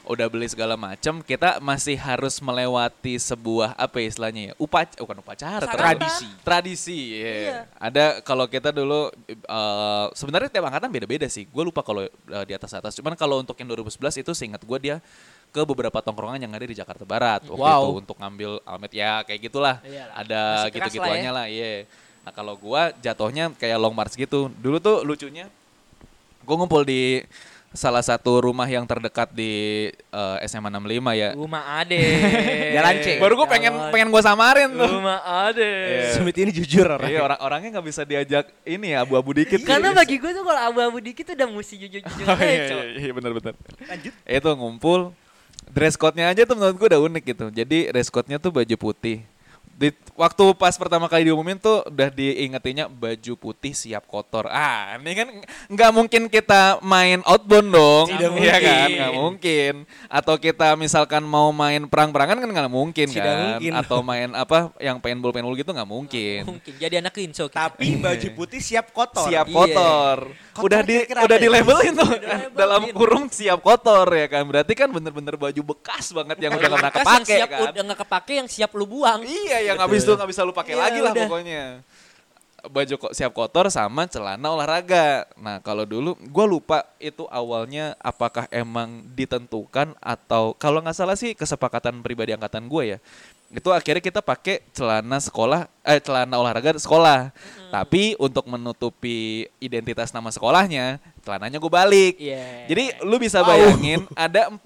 udah 0.00 0.26
beli 0.26 0.48
segala 0.48 0.74
macam 0.74 1.20
kita 1.20 1.60
masih 1.60 1.94
harus 1.94 2.40
melewati 2.40 3.14
sebuah 3.14 3.76
apa 3.76 4.00
ya 4.00 4.06
istilahnya 4.08 4.42
ya 4.50 4.54
upac 4.56 4.96
bukan 4.96 5.20
upacara 5.20 5.62
Sarana. 5.62 5.76
tradisi 5.76 6.26
tradisi 6.42 6.98
ya. 7.14 7.30
Iya. 7.30 7.58
ada 7.76 8.04
kalau 8.24 8.48
kita 8.48 8.72
dulu 8.72 9.12
eh, 9.28 10.06
sebenarnya 10.16 10.48
tiap 10.48 10.66
angkatan 10.66 10.90
beda-beda 10.90 11.28
sih 11.28 11.44
gue 11.44 11.62
lupa 11.62 11.84
kalau 11.84 12.08
eh, 12.08 12.44
di 12.48 12.52
atas 12.56 12.72
atas 12.72 12.96
cuman 12.96 13.14
kalau 13.14 13.38
untuk 13.38 13.54
yang 13.60 13.70
2011 13.70 14.24
itu 14.24 14.32
seingat 14.32 14.64
gue 14.64 14.78
dia 14.80 14.96
ke 15.50 15.60
beberapa 15.66 15.98
tongkrongan 15.98 16.38
yang 16.42 16.52
ada 16.54 16.62
di 16.62 16.74
Jakarta 16.74 17.02
Barat 17.02 17.42
waktu 17.46 17.58
Wow. 17.58 17.82
itu 17.82 17.94
untuk 18.06 18.16
ngambil 18.18 18.50
almet 18.62 18.92
ya 18.94 19.20
kayak 19.26 19.40
gitulah 19.46 19.76
Iyalah. 19.82 20.14
ada 20.16 20.40
Masih 20.40 20.70
keras 20.70 20.72
gitu-gituannya 20.90 21.30
lah 21.34 21.46
iya 21.46 21.84
nah 22.20 22.30
kalau 22.30 22.52
gua 22.52 22.92
jatuhnya 23.00 23.48
kayak 23.56 23.80
long 23.80 23.96
march 23.96 24.12
gitu 24.12 24.52
dulu 24.60 24.76
tuh 24.76 25.02
lucunya 25.02 25.48
gue 26.40 26.54
ngumpul 26.54 26.84
di 26.84 27.24
salah 27.70 28.02
satu 28.02 28.42
rumah 28.42 28.66
yang 28.66 28.82
terdekat 28.82 29.30
di 29.30 29.52
eh, 29.94 30.36
SMA 30.50 30.66
65 30.68 30.90
ya. 31.14 31.28
Rumah 31.38 31.62
Ade. 31.78 32.02
Jalan 32.76 32.94
C. 32.98 33.06
Baru 33.22 33.38
gue 33.38 33.46
pengen 33.46 33.72
Jalan. 33.72 33.90
pengen 33.94 34.08
gue 34.10 34.22
samarin 34.22 34.70
tuh. 34.74 34.90
Rumah 34.90 35.18
Ade. 35.46 35.70
Iya. 35.70 36.02
Sumit 36.18 36.34
ini 36.34 36.50
jujur 36.50 36.86
orang. 36.90 37.06
Iya 37.06 37.20
orang 37.22 37.38
orangnya 37.38 37.68
nggak 37.78 37.86
bisa 37.86 38.02
diajak 38.02 38.50
ini 38.66 38.92
ya 38.92 39.06
abu-abu 39.06 39.30
dikit. 39.32 39.62
Karena 39.62 39.94
bagi 39.94 40.18
gue 40.18 40.30
tuh 40.30 40.42
kalau 40.42 40.60
abu-abu 40.66 40.98
dikit 40.98 41.30
udah 41.30 41.46
mesti 41.46 41.74
jujur-jujur 41.78 42.26
Oh, 42.26 42.34
aja, 42.34 42.42
iya, 42.44 42.64
Cok. 42.66 42.82
iya, 42.82 42.98
iya 42.98 43.12
benar-benar. 43.14 43.54
Lanjut. 43.86 44.12
Itu 44.26 44.50
ngumpul 44.54 45.00
dress 45.70 45.94
code-nya 45.94 46.26
aja 46.34 46.42
tuh 46.42 46.58
menurut 46.58 46.74
gue 46.74 46.88
udah 46.90 47.00
unik 47.06 47.22
gitu. 47.22 47.46
Jadi 47.54 47.78
dress 47.94 48.10
code-nya 48.10 48.42
tuh 48.42 48.50
baju 48.50 48.74
putih. 48.76 49.22
Di 49.80 49.88
waktu 50.12 50.44
pas 50.52 50.76
pertama 50.76 51.08
kali 51.08 51.32
diumumin 51.32 51.56
tuh 51.56 51.80
udah 51.88 52.12
diingetinnya 52.12 52.84
baju 52.84 53.32
putih 53.32 53.72
siap 53.72 54.04
kotor. 54.04 54.44
Ah, 54.52 55.00
ini 55.00 55.16
kan 55.16 55.28
nggak 55.72 55.90
mungkin 55.96 56.22
kita 56.28 56.84
main 56.84 57.24
outbound 57.24 57.72
dong. 57.72 58.06
Tidak 58.12 58.28
Iya 58.36 58.56
kan? 58.60 58.60
mungkin. 58.60 58.88
Nggak 58.92 59.14
mungkin. 59.16 59.74
Atau 60.12 60.36
kita 60.36 60.76
misalkan 60.76 61.24
mau 61.24 61.48
main 61.48 61.88
perang-perangan 61.88 62.44
kan 62.44 62.50
nggak 62.52 62.68
mungkin 62.68 63.08
Tidak 63.08 63.24
kan. 63.24 63.38
mungkin. 63.56 63.72
Atau 63.72 64.04
main 64.04 64.28
apa 64.36 64.68
yang 64.76 65.00
paintball 65.00 65.32
paintball 65.32 65.56
gitu 65.56 65.72
nggak 65.72 65.88
mungkin. 65.88 66.40
Mungkin 66.44 66.72
jadi 66.76 67.00
anak 67.00 67.16
kita. 67.16 67.48
Tapi 67.48 67.96
baju 67.96 68.28
putih 68.36 68.60
siap 68.60 68.92
kotor. 68.92 69.32
siap 69.32 69.48
Iya. 69.48 69.56
kotor. 69.56 70.18
Kotor 70.52 70.66
Udah 70.68 70.80
di 70.84 70.96
udah 71.08 71.24
apa 71.24 71.40
di 71.40 71.48
ya? 71.48 71.54
labelin 71.56 71.92
tuh 71.96 72.10
dalam 72.52 72.82
kurung 72.92 73.32
siap 73.32 73.64
kotor 73.64 74.12
ya 74.12 74.28
kan. 74.28 74.44
Berarti 74.44 74.76
kan 74.76 74.92
bener-bener 74.92 75.40
baju 75.40 75.60
bekas 75.72 76.12
banget 76.12 76.36
yang 76.36 76.52
udah 76.52 76.68
nggak 76.68 76.84
Bekas 76.92 77.00
yang 77.00 77.24
kepake 77.24 77.32
siap, 77.40 77.48
kan. 77.48 77.60
Udah 77.72 77.82
nggak 77.88 78.00
kepake 78.04 78.32
yang 78.44 78.48
siap 78.52 78.70
lu 78.76 78.84
buang. 78.84 79.24
Iya 79.24 79.69
yang 79.70 79.80
habis 79.80 80.02
itu 80.02 80.12
nggak 80.12 80.30
bisa 80.30 80.40
lu 80.42 80.52
pakai 80.52 80.74
Iya, 80.74 80.82
lagi 80.82 80.98
lah 81.00 81.12
udah. 81.14 81.26
pokoknya. 81.26 81.62
Baju 82.60 82.94
kok 83.00 83.16
siap 83.16 83.32
kotor 83.32 83.72
sama 83.72 84.04
celana 84.04 84.52
olahraga. 84.52 85.24
Nah 85.40 85.64
kalau 85.64 85.88
dulu 85.88 86.12
gue 86.20 86.44
lupa 86.44 86.84
itu 87.00 87.24
awalnya 87.32 87.96
apakah 87.96 88.44
emang 88.52 89.00
ditentukan 89.16 89.96
atau 89.96 90.52
kalau 90.60 90.84
nggak 90.84 90.92
salah 90.92 91.16
sih 91.16 91.32
kesepakatan 91.32 92.04
pribadi 92.04 92.36
angkatan 92.36 92.68
gue 92.68 92.96
ya. 92.96 92.98
Itu 93.48 93.72
akhirnya 93.72 94.04
kita 94.04 94.20
pakai 94.20 94.60
celana 94.70 95.18
sekolah, 95.18 95.66
eh 95.82 95.98
celana 96.04 96.36
olahraga 96.36 96.76
sekolah. 96.76 97.32
Tapi 97.72 98.14
untuk 98.20 98.44
menutupi 98.46 99.48
identitas 99.56 100.12
nama 100.12 100.28
sekolahnya, 100.28 101.00
celananya 101.20 101.58
gue 101.60 101.72
balik. 101.72 102.14
Iya. 102.16 102.66
Jadi 102.68 102.84
lu 103.04 103.16
bisa 103.20 103.44
bayangin 103.44 104.04
ada 104.16 104.48
40 104.48 104.60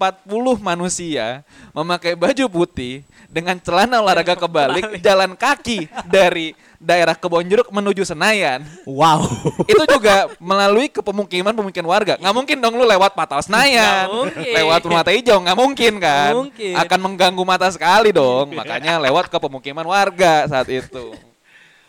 manusia 0.59 1.43
memakai 1.75 2.15
baju 2.15 2.45
putih 2.47 3.03
dengan 3.27 3.59
celana 3.59 3.99
olahraga 3.99 4.35
kebalik 4.39 4.99
jalan 5.03 5.35
kaki 5.35 5.91
dari 6.07 6.55
daerah 6.79 7.17
Kebonjeruk 7.17 7.73
menuju 7.73 8.05
Senayan. 8.05 8.61
Wow. 8.85 9.25
Itu 9.65 9.83
juga 9.89 10.29
melalui 10.37 10.87
ke 10.87 11.01
pemukiman-pemukiman 11.01 11.87
warga. 11.89 12.13
Nggak 12.21 12.35
mungkin 12.35 12.57
dong 12.61 12.77
lu 12.77 12.85
lewat 12.85 13.17
Patal 13.17 13.41
Senayan, 13.41 14.05
Nggak 14.05 14.13
mungkin. 14.13 14.53
lewat 14.53 14.79
Rumah 14.85 15.03
Hijau, 15.09 15.37
nggak 15.41 15.57
mungkin 15.57 15.93
kan? 15.97 16.31
Mungkin. 16.37 16.73
Akan 16.77 16.99
mengganggu 17.01 17.43
mata 17.43 17.67
sekali 17.73 18.13
dong. 18.13 18.53
Makanya 18.53 19.01
lewat 19.01 19.27
ke 19.27 19.37
pemukiman 19.41 19.85
warga 19.87 20.45
saat 20.45 20.69
itu. 20.69 21.15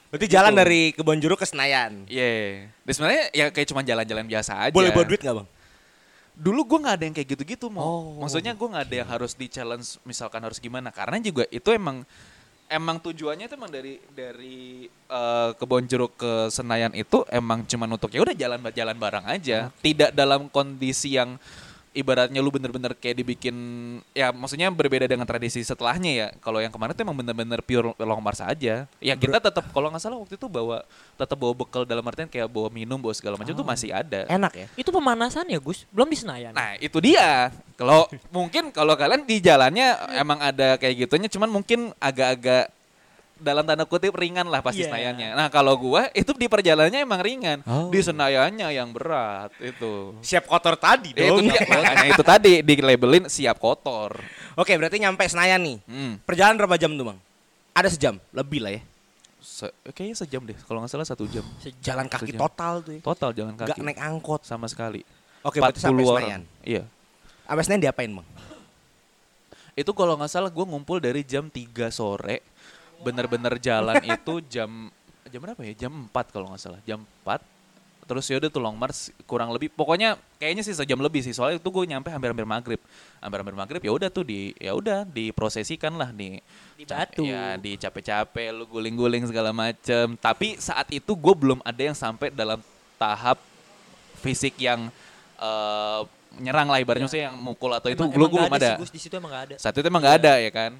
Berarti 0.08 0.26
jalan 0.30 0.52
Gitu. 0.54 0.60
dari 0.62 0.80
Kebonjeruk 0.94 1.38
ke 1.38 1.46
Senayan. 1.46 2.06
Iya. 2.06 2.70
Dan 2.86 2.92
sebenarnya 2.94 3.22
ya 3.34 3.44
kayak 3.50 3.68
cuma 3.70 3.82
jalan-jalan 3.82 4.26
biasa 4.26 4.52
aja. 4.68 4.74
Boleh 4.74 4.90
bawa 4.94 5.06
duit 5.06 5.20
nggak 5.20 5.36
bang? 5.42 5.48
dulu 6.36 6.68
gue 6.68 6.78
nggak 6.84 6.96
ada 7.00 7.04
yang 7.08 7.16
kayak 7.16 7.28
gitu-gitu 7.32 7.72
mau 7.72 8.12
Oh. 8.12 8.20
maksudnya 8.20 8.52
gue 8.52 8.68
nggak 8.68 8.84
ada 8.84 8.96
yang 9.00 9.08
harus 9.08 9.32
di 9.32 9.48
challenge 9.48 9.96
misalkan 10.04 10.44
harus 10.44 10.60
gimana 10.60 10.92
karena 10.92 11.16
juga 11.16 11.48
itu 11.48 11.64
emang 11.72 12.04
emang 12.68 13.00
tujuannya 13.00 13.48
itu 13.48 13.56
emang 13.56 13.72
dari 13.72 13.96
dari 14.12 14.84
eh, 14.84 15.50
kebon 15.56 15.88
jeruk 15.88 16.12
ke 16.20 16.52
Senayan 16.52 16.92
itu 16.92 17.24
emang 17.32 17.64
cuma 17.64 17.88
untuk 17.88 18.12
ya 18.12 18.20
udah 18.20 18.36
jalan 18.36 18.60
jalan 18.68 18.96
barang 19.00 19.24
aja 19.32 19.72
tidak 19.80 20.12
dalam 20.12 20.52
kondisi 20.52 21.16
yang 21.16 21.40
ibaratnya 21.96 22.44
lu 22.44 22.52
bener-bener 22.52 22.92
kayak 22.92 23.16
dibikin 23.24 23.56
ya 24.12 24.30
maksudnya 24.30 24.68
berbeda 24.68 25.08
dengan 25.08 25.24
tradisi 25.24 25.64
setelahnya 25.64 26.12
ya 26.12 26.28
kalau 26.44 26.60
yang 26.60 26.70
kemarin 26.70 26.92
tuh 26.92 27.02
emang 27.08 27.16
bener-bener 27.16 27.64
pure 27.64 27.96
long 27.96 28.20
march 28.20 28.44
aja 28.44 28.84
ya 29.00 29.14
kita 29.16 29.40
tetap 29.40 29.72
kalau 29.72 29.88
nggak 29.88 30.02
salah 30.04 30.20
waktu 30.20 30.36
itu 30.36 30.46
bawa 30.46 30.84
tetap 31.16 31.34
bawa 31.40 31.56
bekal 31.56 31.88
dalam 31.88 32.04
artian 32.04 32.28
kayak 32.28 32.52
bawa 32.52 32.68
minum 32.68 33.00
bawa 33.00 33.16
segala 33.16 33.40
macam 33.40 33.56
tuh 33.56 33.64
masih 33.64 33.90
ada 33.96 34.26
Enak 34.36 34.52
ya? 34.52 34.66
Itu 34.76 34.92
pemanasan 34.92 35.48
ya 35.48 35.58
Gus? 35.62 35.88
Belum 35.88 36.10
di 36.10 36.18
Senayan. 36.18 36.52
Nah 36.52 36.76
itu 36.76 36.98
dia. 37.00 37.48
Kalau 37.78 38.04
mungkin 38.28 38.68
kalau 38.74 38.92
kalian 38.98 39.24
di 39.24 39.40
jalannya 39.40 39.96
emang 40.18 40.42
ada 40.42 40.76
kayak 40.76 41.06
gitunya, 41.06 41.28
cuman 41.32 41.48
mungkin 41.48 41.92
agak-agak 41.96 42.72
dalam 43.36 43.62
tanda 43.62 43.84
kutip 43.84 44.12
ringan 44.12 44.44
lah 44.44 44.58
pasti 44.58 44.80
Iya. 44.80 44.88
Senayannya. 44.88 45.28
Nah 45.32 45.48
kalau 45.48 45.74
gua 45.74 46.08
itu 46.10 46.32
di 46.32 46.46
perjalanannya 46.46 47.00
emang 47.00 47.20
ringan, 47.20 47.58
Oh. 47.62 47.88
di 47.88 48.00
Senayannya 48.00 48.68
yang 48.70 48.90
berat 48.90 49.52
itu. 49.58 50.16
Siap 50.18 50.44
kotor 50.44 50.74
tadi 50.74 51.12
itu 51.12 51.20
dong. 51.22 51.44
dia, 51.44 51.60
makanya 51.62 52.06
itu 52.08 52.22
tadi 52.22 52.52
di 52.60 52.74
labelin 52.78 53.24
siap 53.26 53.56
kotor. 53.56 54.16
Oke 54.54 54.72
berarti 54.74 54.96
nyampe 54.98 55.22
Senayan 55.24 55.60
nih. 55.60 55.78
Hmm. 55.84 56.12
Perjalanan 56.18 56.56
berapa 56.56 56.76
jam 56.76 56.90
tuh 56.90 57.06
bang? 57.06 57.18
Ada 57.72 57.88
sejam, 57.90 58.16
lebih 58.30 58.58
lah 58.58 58.72
ya. 58.72 58.82
Se- 59.38 59.70
kayaknya 59.86 60.16
sejam 60.18 60.42
deh 60.42 60.56
kalau 60.60 60.80
nggak 60.80 60.90
salah 60.90 61.06
satu 61.06 61.22
jam 61.24 61.44
Jalan 61.78 62.08
kaki 62.08 62.34
Sejam. 62.34 62.40
total 62.42 62.74
tuh 62.80 62.92
ya. 62.92 63.00
total 63.00 63.30
jalan 63.30 63.52
Gak 63.54 63.68
kaki 63.70 63.80
naik 63.80 64.00
angkot. 64.00 64.42
sama 64.42 64.66
sekali 64.66 65.06
Oke, 65.40 65.62
berarti 65.62 65.78
sampai 65.78 66.02
40 66.02 66.10
Senayan. 66.10 66.42
iya 66.60 66.82
Sampai 67.46 67.62
Senayan 67.62 67.82
diapain, 67.84 68.10
Bang? 68.10 68.26
itu 69.76 69.90
kalau 69.92 70.16
nggak 70.16 70.26
salah 70.26 70.48
gue 70.48 70.64
ngumpul 70.64 70.98
dari 70.98 71.20
jam 71.22 71.46
3 71.46 71.62
sore 71.90 72.40
bener-bener 73.00 73.56
jalan 73.58 73.96
itu 74.14 74.34
jam 74.46 74.88
jam 75.26 75.40
berapa 75.40 75.60
ya? 75.60 75.74
Jam 75.76 75.92
4 76.06 76.32
kalau 76.32 76.46
nggak 76.50 76.60
salah. 76.60 76.80
Jam 76.82 77.02
4 77.24 77.42
terus 78.06 78.22
yaudah 78.30 78.46
tuh 78.46 78.62
long 78.62 78.78
march 78.78 79.10
kurang 79.26 79.50
lebih 79.50 79.66
pokoknya 79.66 80.14
kayaknya 80.38 80.62
sih 80.62 80.70
sejam 80.72 80.94
lebih 80.96 81.20
sih. 81.20 81.34
Soalnya 81.34 81.58
itu 81.58 81.66
gue 81.66 81.84
nyampe 81.84 82.06
hampir-hampir 82.06 82.46
maghrib. 82.46 82.78
Hampir-hampir 83.18 83.54
maghrib 83.58 83.82
ya 83.82 83.90
udah 83.90 84.08
tuh 84.08 84.22
di 84.22 84.54
ya 84.56 84.72
udah 84.72 85.02
diprosesikan 85.02 85.90
lah 85.92 86.14
di 86.14 86.38
Di 86.78 86.86
batu. 86.86 87.26
ya 87.26 87.58
di 87.58 87.74
capek-capek 87.74 88.54
lu 88.54 88.64
guling-guling 88.70 89.26
segala 89.26 89.50
macem. 89.50 90.14
Tapi 90.14 90.54
saat 90.56 90.86
itu 90.94 91.18
gue 91.18 91.34
belum 91.34 91.58
ada 91.66 91.82
yang 91.82 91.98
sampai 91.98 92.30
dalam 92.30 92.62
tahap 92.94 93.42
fisik 94.16 94.54
yang 94.56 94.86
eh, 95.36 96.00
nyerang 96.36 96.68
lah 96.68 96.78
ibaratnya 96.78 97.08
maksudnya 97.08 97.26
yang 97.32 97.36
mukul 97.36 97.72
atau 97.72 97.88
itu 97.90 98.06
Emang- 98.06 98.12
gue 98.12 98.28
belum 98.28 98.52
ada 98.52 98.70
di 98.76 99.00
situ 99.00 99.14
emang 99.16 99.32
gak 99.32 99.44
ada. 99.50 99.56
saat 99.58 99.72
itu 99.72 99.82
emang 99.82 100.02
nggak 100.04 100.16
ada 100.20 100.32
ya 100.38 100.50
kan. 100.54 100.72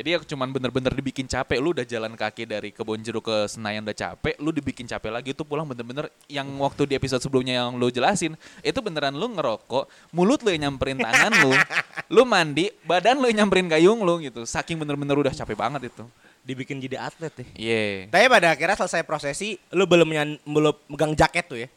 Jadi 0.00 0.16
ya 0.16 0.18
cuman 0.32 0.48
bener-bener 0.48 0.96
dibikin 0.96 1.28
capek. 1.28 1.60
Lu 1.60 1.76
udah 1.76 1.84
jalan 1.84 2.16
kaki 2.16 2.48
dari 2.48 2.72
kebon 2.72 3.04
jeruk 3.04 3.28
ke 3.28 3.36
Senayan 3.52 3.84
udah 3.84 3.92
capek, 3.92 4.32
lu 4.40 4.48
dibikin 4.48 4.88
capek 4.88 5.12
lagi 5.12 5.36
itu 5.36 5.44
pulang 5.44 5.68
bener-bener 5.68 6.08
yang 6.24 6.48
waktu 6.56 6.88
di 6.88 6.96
episode 6.96 7.20
sebelumnya 7.20 7.60
yang 7.60 7.76
lu 7.76 7.92
jelasin, 7.92 8.32
itu 8.64 8.80
beneran 8.80 9.12
lu 9.12 9.28
ngerokok, 9.28 9.92
mulut 10.16 10.40
lu 10.40 10.56
yang 10.56 10.72
nyamperin 10.72 10.96
tangan 10.96 11.44
lu, 11.44 11.52
lu 12.16 12.24
mandi, 12.24 12.72
badan 12.88 13.20
lu 13.20 13.28
yang 13.28 13.44
nyamperin 13.44 13.68
gayung 13.68 14.00
lu 14.00 14.24
gitu. 14.24 14.48
Saking 14.48 14.80
bener-bener 14.80 15.20
udah 15.20 15.36
capek 15.36 15.52
banget 15.52 15.92
itu. 15.92 16.08
Dibikin 16.48 16.80
jadi 16.80 16.96
atlet 16.96 17.36
ya. 17.36 17.44
Iya. 17.52 17.84
Tapi 18.08 18.24
pada 18.32 18.56
akhirnya 18.56 18.80
selesai 18.80 19.04
prosesi, 19.04 19.60
lu 19.76 19.84
belum 19.84 20.08
nyan, 20.08 20.40
belum 20.48 20.72
megang 20.88 21.12
jaket 21.12 21.44
tuh 21.44 21.60
ya. 21.60 21.68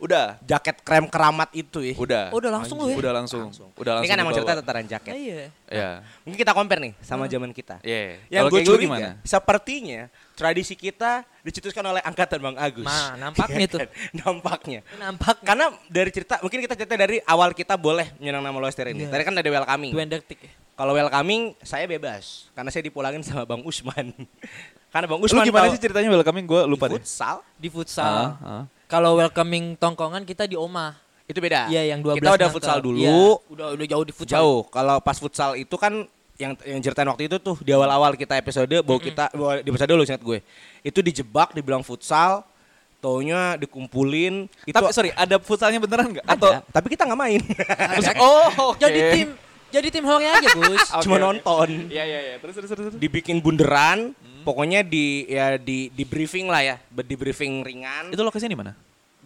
Udah, 0.00 0.40
Jaket 0.40 0.80
krem 0.80 1.04
keramat 1.06 1.52
itu 1.52 1.84
ya. 1.84 1.92
udah. 1.94 2.24
Oh, 2.32 2.40
udah 2.40 2.48
langsung 2.48 2.80
lu 2.80 2.88
ya? 2.88 2.96
Udah 2.96 3.12
langsung. 3.12 3.52
Udah 3.76 4.00
langsung. 4.00 4.08
Ini 4.08 4.08
kan 4.08 4.18
emang 4.18 4.32
cerita 4.32 4.52
tentang 4.56 4.88
jaket. 4.88 5.12
Ah, 5.12 5.20
iya. 5.20 5.42
Iya. 5.68 5.90
Mungkin 6.24 6.38
kita 6.40 6.52
compare 6.56 6.80
nih 6.80 6.92
sama 7.04 7.28
zaman 7.28 7.52
kita. 7.52 7.84
Iya. 7.84 8.16
Yang 8.26 8.40
Kalau 8.40 8.50
gue 8.50 8.60
curiga, 8.64 8.84
gimana? 8.88 9.08
sepertinya 9.20 10.00
tradisi 10.32 10.72
kita 10.72 11.28
dicetuskan 11.44 11.84
oleh 11.84 12.00
angkatan 12.00 12.40
Bang 12.40 12.56
Agus. 12.56 12.88
Nah, 12.88 13.12
nampaknya 13.20 13.66
tuh. 13.68 13.80
nampaknya. 14.24 14.80
Nampak 14.96 15.36
Karena 15.44 15.68
dari 15.84 16.08
cerita, 16.08 16.40
mungkin 16.40 16.64
kita 16.64 16.74
cerita 16.74 16.96
dari 16.96 17.20
awal 17.28 17.52
kita 17.52 17.76
boleh 17.76 18.08
menyenang 18.16 18.40
nama 18.40 18.56
Loester 18.56 18.88
ini. 18.88 19.04
Iya. 19.04 19.12
Tadi 19.12 19.22
kan 19.22 19.36
ada 19.36 19.50
welcoming. 19.52 19.92
dua 19.92 20.08
detik 20.08 20.40
ya. 20.40 20.52
Kalau 20.80 20.96
welcoming, 20.96 21.52
saya 21.60 21.84
bebas. 21.84 22.48
Karena 22.56 22.72
saya 22.72 22.80
dipulangin 22.80 23.20
sama 23.20 23.44
Bang 23.44 23.60
Usman. 23.60 24.16
Karena 24.96 25.06
Bang 25.06 25.20
Lu 25.20 25.28
Usman 25.28 25.44
gimana 25.44 25.68
tahu- 25.68 25.76
sih 25.76 25.82
ceritanya 25.84 26.08
welcoming? 26.08 26.48
Gue 26.48 26.64
lupa 26.64 26.88
di 26.88 26.96
deh. 26.96 27.04
futsal, 27.04 27.36
Di 27.54 27.68
futsal. 27.68 28.40
Ah, 28.40 28.64
ah. 28.64 28.64
Kalau 28.90 29.14
welcoming 29.16 29.78
tongkongan 29.78 30.26
kita 30.26 30.50
di 30.50 30.58
Oma. 30.58 30.98
itu 31.30 31.38
beda. 31.38 31.70
Iya, 31.70 31.94
yang 31.94 32.02
12 32.02 32.18
Kita 32.18 32.30
udah 32.34 32.48
futsal 32.50 32.78
dulu. 32.82 32.98
Iya, 32.98 33.38
udah 33.54 33.66
udah 33.78 33.86
jauh 33.86 34.02
di 34.02 34.10
futsal. 34.10 34.34
Jauh. 34.42 34.60
Kalau 34.66 34.98
pas 34.98 35.14
futsal 35.14 35.54
itu 35.54 35.76
kan 35.78 36.10
yang 36.34 36.58
yang 36.66 36.82
ceritain 36.82 37.06
waktu 37.06 37.30
itu 37.30 37.38
tuh 37.38 37.54
di 37.62 37.70
awal-awal 37.70 38.18
kita 38.18 38.34
episode 38.34 38.66
bahwa 38.82 38.98
kita 38.98 39.30
bahwa 39.30 39.62
di 39.62 39.68
episode 39.70 39.94
dulu 39.94 40.02
ingat 40.02 40.18
gue. 40.18 40.38
Itu 40.82 41.06
dijebak 41.06 41.54
dibilang 41.54 41.86
futsal, 41.86 42.42
taunya 42.98 43.54
dikumpulin 43.62 44.50
itu 44.66 44.74
Tapi 44.74 44.90
sorry, 44.90 45.14
ada 45.14 45.38
futsalnya 45.38 45.78
beneran 45.78 46.18
nggak? 46.18 46.26
ada, 46.26 46.34
Atau 46.34 46.50
tapi 46.74 46.86
kita 46.98 47.06
nggak 47.06 47.20
main. 47.20 47.40
Oh, 48.18 48.74
oke. 48.74 48.82
Jadi 48.82 48.98
tim 49.14 49.28
jadi 49.70 49.88
tim 49.90 50.04
hore 50.04 50.26
aja, 50.26 50.48
Gus. 50.50 50.86
Oke, 50.98 51.02
Cuma 51.06 51.16
oke. 51.16 51.24
nonton. 51.24 51.68
Iya 51.88 52.04
iya 52.04 52.20
iya. 52.20 52.36
Terus 52.42 52.54
terus 52.58 52.68
terus. 52.70 52.84
terus. 52.90 53.00
Dibikin 53.00 53.38
bunderan, 53.40 54.12
pokoknya 54.42 54.82
di 54.82 55.24
ya 55.30 55.56
di 55.56 55.88
di 55.94 56.04
briefing 56.04 56.50
lah 56.50 56.62
ya, 56.62 56.76
di 56.90 57.14
briefing 57.14 57.62
ringan. 57.62 58.10
Itu 58.12 58.20
lokasinya 58.26 58.52
di 58.52 58.60
mana? 58.60 58.72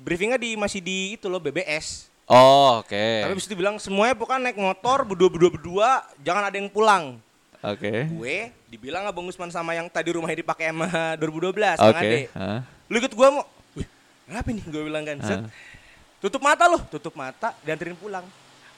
briefingnya 0.04 0.36
di 0.36 0.52
masih 0.54 0.84
di 0.84 1.16
itu 1.16 1.26
loh 1.32 1.40
BBS. 1.40 2.12
Oh, 2.28 2.80
oke. 2.84 3.04
Tapi 3.24 3.32
habis 3.32 3.48
itu 3.48 3.56
bilang 3.56 3.76
semuanya 3.80 4.12
pokoknya 4.16 4.52
naik 4.52 4.60
motor 4.60 5.04
berdua 5.04 5.28
berdua 5.32 5.50
berdua, 5.52 5.88
jangan 6.20 6.48
ada 6.48 6.56
yang 6.56 6.68
pulang. 6.68 7.16
Oke. 7.64 8.08
Gue 8.12 8.52
dibilang 8.68 9.08
Abang 9.08 9.24
Usman 9.24 9.48
sama 9.48 9.72
yang 9.72 9.88
tadi 9.88 10.12
rumahnya 10.12 10.44
dipakai 10.44 10.68
sama 10.72 10.88
2012 11.20 11.80
Oke. 11.80 11.80
Kang 11.80 11.96
Ade. 11.96 12.20
Hah? 12.36 12.60
Lu 12.92 12.96
ikut 13.00 13.12
gua 13.16 13.28
mau. 13.40 13.44
Wih, 13.76 13.88
kenapa 14.28 14.48
nih 14.52 14.64
gue 14.68 14.82
bilang 14.84 15.04
kan. 15.04 15.16
Set. 15.24 15.40
Ah. 15.40 15.48
Tutup 16.20 16.40
mata 16.40 16.64
loh, 16.68 16.80
tutup 16.88 17.12
mata 17.16 17.56
dianterin 17.64 17.96
pulang. 17.96 18.24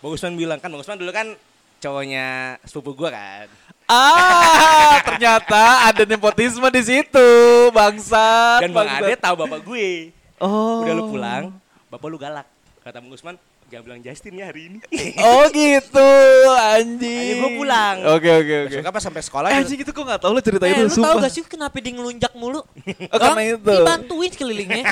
Bang 0.02 0.10
Usman 0.14 0.34
bilang 0.38 0.58
kan 0.62 0.70
Bang 0.70 0.82
Usman 0.82 0.98
dulu 0.98 1.10
kan 1.10 1.34
cowoknya 1.78 2.26
sepupu 2.62 2.94
gua 2.94 3.10
kan. 3.10 3.46
Ah, 3.86 4.98
ternyata 5.06 5.62
ada 5.86 6.02
nepotisme 6.02 6.66
di 6.68 6.82
situ, 6.82 7.28
bangsat. 7.70 8.66
Dan 8.66 8.74
Bang. 8.74 8.88
Ade 8.88 9.14
tahu 9.14 9.34
bapak 9.38 9.62
gue. 9.62 10.10
Oh. 10.36 10.82
Udah 10.82 10.92
lu 10.92 11.04
pulang, 11.08 11.44
bapak 11.86 12.06
lu 12.06 12.18
galak. 12.18 12.46
Kata 12.82 12.98
Bang 12.98 13.10
Usman, 13.10 13.38
jangan 13.66 13.82
bilang 13.82 14.00
Justin 14.02 14.36
ya 14.36 14.50
hari 14.50 14.68
ini. 14.68 14.78
Oh 15.22 15.46
gitu, 15.48 16.10
anjing. 16.50 17.14
Akhirnya 17.14 17.40
gua 17.40 17.50
pulang. 17.54 17.96
Oke 18.10 18.30
oke 18.32 18.54
oke. 18.66 18.74
Besoknya 18.74 18.90
pas 18.90 19.02
sampai 19.02 19.22
sekolah 19.22 19.48
Eh, 19.48 19.58
anjing 19.62 19.78
itu 19.80 19.90
kok 19.90 20.02
nggak 20.02 20.20
tahu 20.20 20.32
lo 20.34 20.40
cerita 20.42 20.64
Eh, 20.66 20.74
itu 20.74 20.82
lu 20.82 20.90
sumpah. 20.90 21.14
tau 21.14 21.22
gak 21.22 21.32
sih 21.32 21.42
kenapa 21.46 21.76
dia 21.78 21.92
ngelunjak 21.94 22.32
mulu? 22.34 22.60
Oh, 23.14 23.18
karena 23.18 23.42
itu. 23.54 23.70
Dibantuin 23.70 24.30
sekelilingnya. 24.34 24.82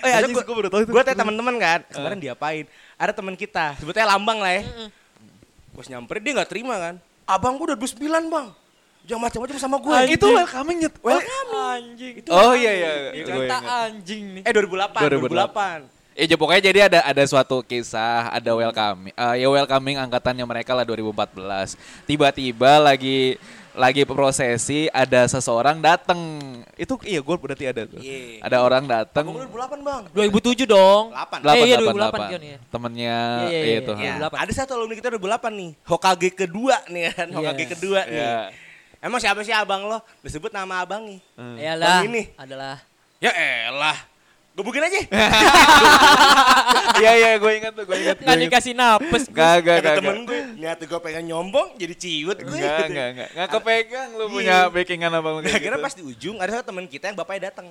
Eh, 0.00 0.12
anjing 0.14 0.32
gue 0.32 0.44
baru 0.46 0.68
tahu 0.70 0.80
itu. 0.82 0.90
Gue 0.94 1.02
tanya 1.02 1.18
teman-teman 1.20 1.54
kan, 1.58 1.80
kemarin 1.90 2.18
diapain? 2.18 2.64
Ada 2.94 3.12
teman 3.12 3.34
kita, 3.34 3.74
sebutnya 3.76 4.06
Lambang 4.06 4.38
lah 4.38 4.54
ya. 4.56 4.62
Bos 5.80 5.88
nyamperin 5.88 6.20
dia 6.20 6.36
nggak 6.36 6.50
terima 6.52 6.76
kan. 6.76 6.94
Abang 7.24 7.56
gue 7.56 7.72
udah 7.72 7.78
29 7.80 8.04
bang. 8.28 8.46
Jangan 9.08 9.22
macam-macam 9.24 9.56
sama 9.56 9.76
gue. 9.80 9.94
Ah, 9.96 10.04
itu 10.04 10.26
welcoming 10.28 10.76
nyet. 10.84 10.94
Anjing. 11.00 12.14
Itu 12.20 12.28
Oh 12.28 12.52
iya 12.52 12.72
iya. 12.76 12.90
Gitu. 13.16 13.32
Gue 13.32 13.48
Kata 13.48 13.88
anjing 13.88 14.22
nih. 14.36 14.42
Eh 14.44 14.52
2008, 14.52 15.08
2008. 15.08 15.96
2008. 15.96 16.20
Ya 16.20 16.24
jadi 16.28 16.36
pokoknya 16.36 16.62
jadi 16.68 16.80
ada 16.84 16.98
ada 17.00 17.22
suatu 17.24 17.64
kisah, 17.64 18.28
ada 18.28 18.52
welcoming. 18.52 19.14
eh, 19.16 19.34
ya 19.40 19.48
welcoming 19.48 19.96
angkatannya 19.96 20.44
mereka 20.44 20.76
lah 20.76 20.84
2014. 20.84 21.80
Tiba-tiba 22.04 22.76
lagi 22.76 23.40
lagi 23.70 24.02
prosesi 24.02 24.90
ada 24.90 25.26
seseorang 25.26 25.78
datang. 25.78 26.18
Itu 26.74 26.98
iya 27.06 27.22
gue 27.22 27.36
berarti 27.38 27.64
ada 27.70 27.86
tuh. 27.86 28.02
Iya. 28.02 28.42
Ada 28.42 28.56
orang 28.60 28.84
datang. 28.84 29.24
Abang 29.30 29.36
gue 29.38 29.46
2008 29.46 29.86
bang. 29.86 30.02
2007 30.10 30.66
dong. 30.66 31.04
8. 31.14 31.46
Eh, 31.54 31.64
iya, 31.70 31.76
2008 31.78 32.18
kan 32.18 32.40
ya. 32.42 32.58
Temennya 32.66 33.18
Iya, 33.46 33.50
iya, 33.50 33.60
iya, 33.62 33.78
itu. 33.80 33.92
iya. 33.96 34.12
ha. 34.18 34.30
2008. 34.34 34.42
Ada 34.42 34.52
satu 34.52 34.70
alumni 34.74 34.94
kita 34.98 35.08
2008 35.14 35.52
nih. 35.54 35.70
Hokage 35.86 36.28
kedua 36.34 36.76
nih 36.90 37.02
kan. 37.14 37.28
Hokage 37.30 37.62
Iya. 37.62 37.70
kedua 37.78 38.00
nih. 38.04 38.18
Iya. 38.18 38.36
Emang 39.00 39.16
siapa 39.16 39.40
sih 39.40 39.54
abang 39.54 39.86
lo? 39.86 39.98
Disebut 40.20 40.50
nama 40.50 40.82
abang 40.82 41.06
nih. 41.06 41.20
Iyalah. 41.38 41.86
Bang 42.02 42.10
ini. 42.10 42.22
Adalah. 42.36 42.76
Ya 43.20 43.32
elah. 43.32 44.09
Gebukin 44.50 44.82
aja. 44.82 44.98
Iya 47.00 47.12
iya 47.16 47.30
gue 47.38 47.52
ingat 47.54 47.72
tuh, 47.72 47.84
gue 47.86 47.96
ingat. 47.96 48.16
Nggak 48.20 48.38
dikasih. 48.44 48.72
Gus. 49.08 49.24
Kagak 49.30 49.78
Kata 49.80 49.80
kagak. 49.80 49.96
temen 50.02 50.16
gue, 50.26 50.40
niat 50.58 50.78
gue 50.82 51.00
pengen 51.00 51.24
nyombong 51.30 51.78
jadi 51.78 51.94
ciut 51.96 52.36
gue. 52.36 52.58
Enggak, 52.58 52.76
gitu. 52.76 52.90
enggak, 52.92 53.06
enggak. 53.14 53.28
Enggak 53.30 53.48
kepegang 53.56 54.08
lu 54.18 54.24
Iya. 54.26 54.34
punya 54.34 54.56
backingan 54.68 55.10
apa 55.14 55.28
Nah, 55.40 55.54
akhirnya 55.54 55.78
pas 55.80 55.94
di 55.94 56.02
ujung 56.02 56.36
ada 56.38 56.50
satu 56.52 56.74
teman 56.74 56.84
kita 56.84 57.08
yang 57.08 57.16
bapaknya 57.16 57.48
datang. 57.48 57.66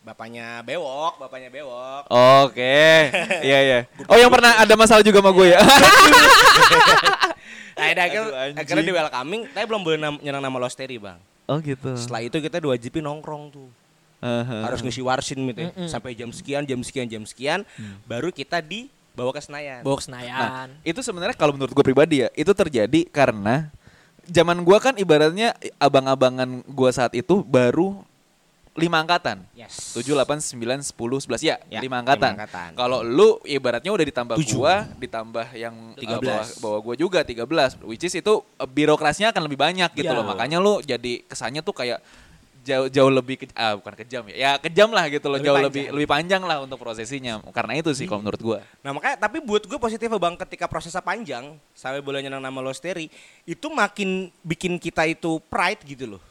Bapaknya 0.00 0.62
bewok, 0.62 1.18
bapaknya 1.18 1.50
bewok. 1.50 2.06
Oke. 2.46 3.10
Iya, 3.46 3.58
iya. 3.62 3.78
Oh, 4.06 4.16
yang 4.16 4.30
pernah 4.32 4.58
ada 4.58 4.74
masalah 4.74 5.02
juga 5.04 5.20
sama 5.20 5.30
gue 5.30 5.46
ya. 5.54 5.60
Nah, 7.76 7.92
ada 7.92 8.08
akhirnya, 8.08 8.32
akhirnya 8.56 8.84
di 8.88 8.94
welcoming, 8.96 9.42
tapi 9.52 9.64
belum 9.68 9.82
boleh 9.84 9.98
nyerang 10.24 10.40
nama 10.40 10.56
Losteri, 10.56 10.96
Bang. 10.96 11.20
Oh, 11.44 11.60
gitu. 11.60 11.92
Setelah 11.92 12.24
itu 12.24 12.40
kita 12.40 12.56
diwajibin 12.56 13.04
nongkrong 13.04 13.52
tuh. 13.52 13.68
Harus 14.62 14.80
ngisi 14.80 15.00
warsin 15.00 15.38
gitu 15.46 15.60
ya. 15.60 15.70
Mm-mm. 15.70 15.86
Sampai 15.86 16.12
jam 16.12 16.30
sekian, 16.30 16.62
jam 16.62 16.80
sekian, 16.80 17.06
jam 17.06 17.22
sekian, 17.22 17.60
baru 18.04 18.28
kita 18.28 18.58
dibawa 18.58 19.30
ke 19.30 19.40
Senayan. 19.40 19.80
Bawa 19.80 19.96
ke 19.96 20.04
Nah, 20.06 20.20
Senayan. 20.22 20.68
itu 20.82 21.00
sebenarnya 21.00 21.34
kalau 21.34 21.52
menurut 21.52 21.70
gue 21.70 21.84
pribadi 21.84 22.20
ya, 22.20 22.28
itu 22.32 22.50
terjadi 22.50 23.06
karena 23.06 23.70
zaman 24.24 24.58
gua 24.60 24.78
kan 24.78 24.94
ibaratnya 24.94 25.54
abang-abangan 25.76 26.48
gua 26.66 26.90
saat 26.90 27.14
itu 27.14 27.40
baru 27.40 28.02
lima 28.74 29.00
angkatan. 29.00 29.40
Yes. 29.56 29.96
7, 29.96 30.12
8, 30.12 30.36
9, 30.36 30.84
10, 30.84 30.92
11 30.92 31.40
ya, 31.40 31.56
Ya, 31.66 31.80
lima 31.80 31.96
angkatan. 31.96 32.36
lima 32.36 32.44
angkatan. 32.44 32.70
Kalau 32.76 33.00
lu 33.00 33.40
ibaratnya 33.42 33.88
udah 33.88 34.04
ditambah 34.04 34.36
Tujuh. 34.36 34.60
gua, 34.60 34.84
ditambah 35.00 35.46
yang 35.56 35.72
13. 35.96 36.12
uh, 36.12 36.20
bawah, 36.20 36.44
bawah 36.60 36.80
gua 36.84 36.94
juga 36.94 37.24
13, 37.24 37.40
which 37.80 38.04
is 38.04 38.12
itu 38.12 38.34
uh, 38.36 38.68
birokrasinya 38.68 39.32
akan 39.32 39.48
lebih 39.48 39.56
banyak 39.56 39.88
gitu 39.94 40.04
Ya. 40.04 40.12
loh. 40.12 40.28
Makanya 40.28 40.60
lu 40.60 40.84
jadi 40.84 41.24
kesannya 41.24 41.64
tuh 41.64 41.72
kayak 41.72 42.04
jauh 42.66 42.86
jauh 42.90 43.06
lebih 43.08 43.38
ke, 43.38 43.46
ah 43.54 43.78
bukan 43.78 43.94
kejam 43.96 44.26
ya. 44.26 44.34
Ya 44.34 44.50
kejam 44.58 44.90
lah 44.90 45.06
gitu 45.06 45.26
loh, 45.26 45.38
Lebih 45.38 45.46
jauh 45.46 45.56
panjang. 45.56 45.70
lebih 45.70 45.84
lebih 45.94 46.08
panjang 46.08 46.42
lah 46.42 46.56
untuk 46.58 46.76
prosesinya. 46.76 47.38
Karena 47.48 47.72
itu 47.76 47.90
sih 47.92 48.04
kalau 48.04 48.20
menurut 48.20 48.40
gua. 48.40 48.58
Nah 48.80 48.90
makanya 48.90 49.16
tapi 49.16 49.38
buat 49.38 49.62
gue 49.62 49.76
positif 49.76 50.10
bang 50.10 50.34
ketika 50.36 50.66
prosesnya 50.66 50.98
panjang 50.98 51.44
sampai 51.72 52.00
boleh 52.00 52.20
nyenang 52.20 52.40
nama 52.40 52.58
Losteri 52.58 53.06
itu 53.44 53.66
makin 53.68 54.08
bikin 54.40 54.76
kita 54.76 55.06
itu 55.06 55.38
pride 55.42 55.86
gitu 55.86 56.10
loh. 56.10 56.22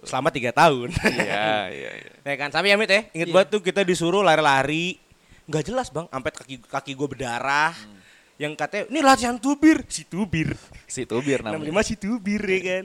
Selama 0.00 0.28
tiga 0.28 0.52
tahun. 0.52 0.94
Iya, 0.94 1.48
iya, 1.74 1.90
iya. 1.96 2.10
ya 2.22 2.34
kan 2.36 2.48
sampai 2.48 2.70
ya 2.70 2.76
Mit 2.76 2.86
ya 2.86 3.02
inget 3.10 3.26
Iya. 3.26 3.34
banget 3.34 3.48
tuh 3.50 3.60
kita 3.60 3.80
disuruh 3.82 4.20
lari-lari 4.20 5.00
nggak 5.44 5.64
jelas 5.64 5.88
bang 5.88 6.06
sampai 6.06 6.30
kaki 6.30 6.54
kaki 6.62 6.92
gue 6.92 7.08
berdarah 7.08 7.72
Hmm. 7.72 7.96
yang 8.38 8.52
katanya 8.54 8.84
ini 8.86 9.00
latihan 9.00 9.34
tubir 9.34 9.82
si 9.88 10.04
tubir 10.04 10.54
Si 10.86 11.02
Tubir 11.02 11.40
namanya. 11.40 11.72
65 11.74 11.82
si 11.82 11.94
tubir 11.96 12.38
ya 12.38 12.60
kan 12.62 12.84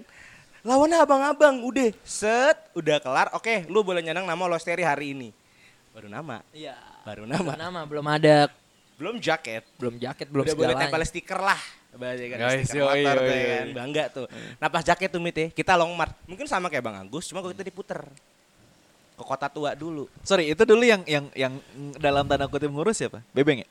Lawannya 0.64 0.96
abang-abang, 0.98 1.60
udah 1.60 1.92
set, 2.02 2.56
udah 2.72 2.96
kelar. 2.98 3.28
Oke, 3.36 3.68
lu 3.68 3.84
boleh 3.84 4.00
nyenang 4.00 4.24
nama 4.24 4.48
Losteri 4.48 4.80
hari 4.80 5.12
ini. 5.12 5.30
Baru 5.92 6.08
nama, 6.08 6.40
Iya. 6.56 6.74
baru 7.04 7.28
Nama. 7.28 7.52
nama. 7.54 7.60
nama 7.60 7.82
belum 7.84 8.06
ada 8.08 8.48
Belum 8.96 9.20
jaket. 9.20 9.68
belum 9.76 10.00
jaket 10.00 10.32
belum 10.32 10.48
udah 10.48 10.56
boleh 10.56 10.72
segalanya. 10.72 10.88
tempel 10.88 11.04
stiker 11.04 11.38
lah. 11.38 11.62
Bahasa 11.94 12.24
kan 12.26 12.38
Guys, 12.40 12.66
stiker 12.66 12.80
yoi, 12.80 12.90
motor 12.98 13.16
tuh 13.16 13.28
yoi, 13.28 13.36
ya 13.36 13.44
kan. 13.46 13.66
yoi. 13.68 13.74
Bangga 13.76 14.04
tuh. 14.10 14.26
Nah 14.58 14.68
pas 14.68 14.82
jaket 14.82 15.10
tuh 15.12 15.20
Mit 15.20 15.36
ya, 15.36 15.48
kita 15.52 15.76
long 15.76 15.92
march. 15.92 16.16
Mungkin 16.26 16.48
sama 16.48 16.72
kayak 16.72 16.82
Bang 16.82 16.98
Agus, 16.98 17.28
cuma 17.28 17.44
kita 17.44 17.62
diputer. 17.62 18.00
Ke 19.14 19.22
kota 19.22 19.46
tua 19.46 19.76
dulu. 19.76 20.08
Sorry, 20.24 20.48
itu 20.48 20.64
dulu 20.64 20.82
yang 20.82 21.04
yang 21.04 21.28
yang 21.36 21.54
dalam 22.00 22.24
tanda 22.24 22.48
kutip 22.48 22.72
ngurus 22.72 22.98
siapa? 22.98 23.20
Bebeng 23.30 23.62
ya? 23.62 23.70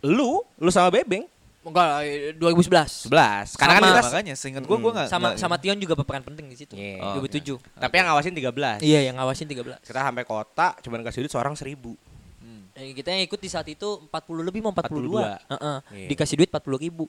Lu, 0.00 0.40
lu 0.56 0.70
sama 0.70 0.88
Bebeng. 0.88 1.26
Enggak, 1.60 1.88
eh, 2.08 2.32
2011. 2.40 3.04
11. 3.04 3.52
Karena 3.60 3.72
kan 3.76 3.82
Sama. 3.84 3.88
kita 3.92 4.02
makanya 4.08 4.34
seingat 4.34 4.62
gua 4.64 4.78
gua 4.80 4.90
enggak 4.96 5.08
Sama 5.12 5.28
sama 5.36 5.56
Tion 5.60 5.76
juga 5.76 5.92
berperan 5.92 6.24
penting 6.24 6.48
di 6.48 6.56
situ. 6.56 6.72
Iya. 6.72 7.04
Oh, 7.04 7.20
2007. 7.20 7.60
tapi 7.76 7.94
yang 8.00 8.08
ngawasin 8.08 8.32
13. 8.32 8.78
Iya, 8.80 9.00
yang 9.12 9.16
ngawasin 9.20 9.44
13. 9.44 9.84
Kita 9.84 10.00
sampai 10.00 10.24
kota 10.24 10.72
cuman 10.80 11.04
kasih 11.04 11.20
duit 11.28 11.32
seorang 11.32 11.52
seribu. 11.52 12.00
Eh, 12.80 12.96
kita 12.96 13.12
yang 13.12 13.28
ikut 13.28 13.36
di 13.36 13.50
saat 13.52 13.68
itu 13.68 14.08
40 14.08 14.40
lebih 14.40 14.64
mau 14.64 14.72
42. 14.72 15.20
42. 15.20 15.52
Heeh. 15.52 15.76
Iya. 15.92 16.08
Dikasih 16.16 16.34
duit 16.40 16.48
40 16.48 16.80
ribu. 16.80 17.04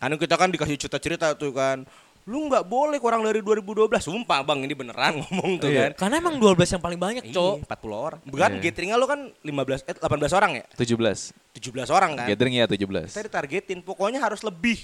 Anu 0.00 0.16
kita 0.16 0.34
kan 0.40 0.48
dikasih 0.48 0.80
cerita-cerita 0.80 1.36
tuh 1.36 1.52
kan. 1.52 1.84
Lu 2.30 2.46
nggak 2.46 2.62
boleh 2.62 3.02
kurang 3.02 3.26
dari 3.26 3.42
2012. 3.42 3.90
Sumpah 3.98 4.46
bang 4.46 4.62
ini 4.62 4.70
beneran 4.70 5.18
ngomong 5.26 5.58
tuh 5.58 5.66
Iya. 5.66 5.90
kan. 5.90 6.06
Karena 6.06 6.16
emang 6.22 6.38
12 6.38 6.70
yang 6.70 6.78
paling 6.78 6.94
banyak, 6.94 7.24
Iya, 7.26 7.34
Cok. 7.34 7.54
40 7.66 7.98
orang. 7.98 8.20
Bukan 8.22 8.50
Iya. 8.54 8.62
gatheringnya 8.62 8.96
lu 8.96 9.06
kan 9.10 9.20
15 9.42 9.82
eh 9.82 9.94
18 9.98 10.30
orang 10.30 10.62
ya? 10.62 10.64
17. 10.78 11.34
17 11.58 11.90
orang 11.90 12.14
kan. 12.14 12.26
Gathering 12.30 12.54
ya 12.54 12.70
17. 12.70 13.10
Kita 13.10 13.26
ditargetin 13.26 13.82
pokoknya 13.82 14.22
harus 14.22 14.46
lebih 14.46 14.78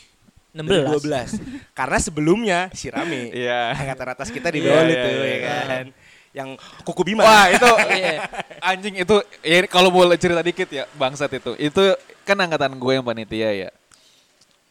dari 0.51 0.83
16. 0.83 0.91
12. 1.07 1.39
Karena 1.79 1.99
sebelumnya 2.03 2.59
si 2.75 2.91
Rame. 2.91 3.31
Iya. 3.31 3.79
Angkatan 3.79 4.09
atas 4.11 4.29
kita 4.35 4.51
di 4.51 4.59
Iya, 4.61 4.67
bawah 4.67 4.83
itu 4.83 5.09
iya, 5.09 5.23
ya 5.23 5.39
kan. 5.47 5.87
Yang 6.35 6.49
kuku 6.83 7.03
Bima. 7.07 7.23
Wah, 7.23 7.47
itu 7.49 7.71
anjing 8.75 8.95
itu 9.01 9.17
ya 9.41 9.63
kalau 9.71 9.89
boleh 9.89 10.19
cerita 10.19 10.43
dikit 10.43 10.67
ya, 10.69 10.85
bangsat 10.93 11.31
itu. 11.31 11.55
Itu 11.57 11.95
kan 12.27 12.37
angkatan 12.37 12.75
gue 12.75 12.93
yang 12.93 13.07
panitia 13.07 13.55
ya. 13.55 13.71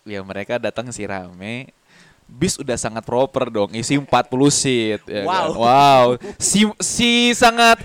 Ya 0.04 0.20
mereka 0.22 0.60
datang 0.60 0.92
si 0.92 1.08
rame. 1.08 1.72
Bis 2.28 2.56
udah 2.56 2.76
sangat 2.76 3.02
proper 3.02 3.48
dong, 3.48 3.70
isi 3.72 3.96
40 3.96 4.10
seat 4.50 5.02
ya 5.06 5.22
Wow. 5.22 5.30
kan. 5.30 5.48
Wow. 5.56 6.06
Si 6.36 6.62
si 6.78 7.12
sangat 7.32 7.80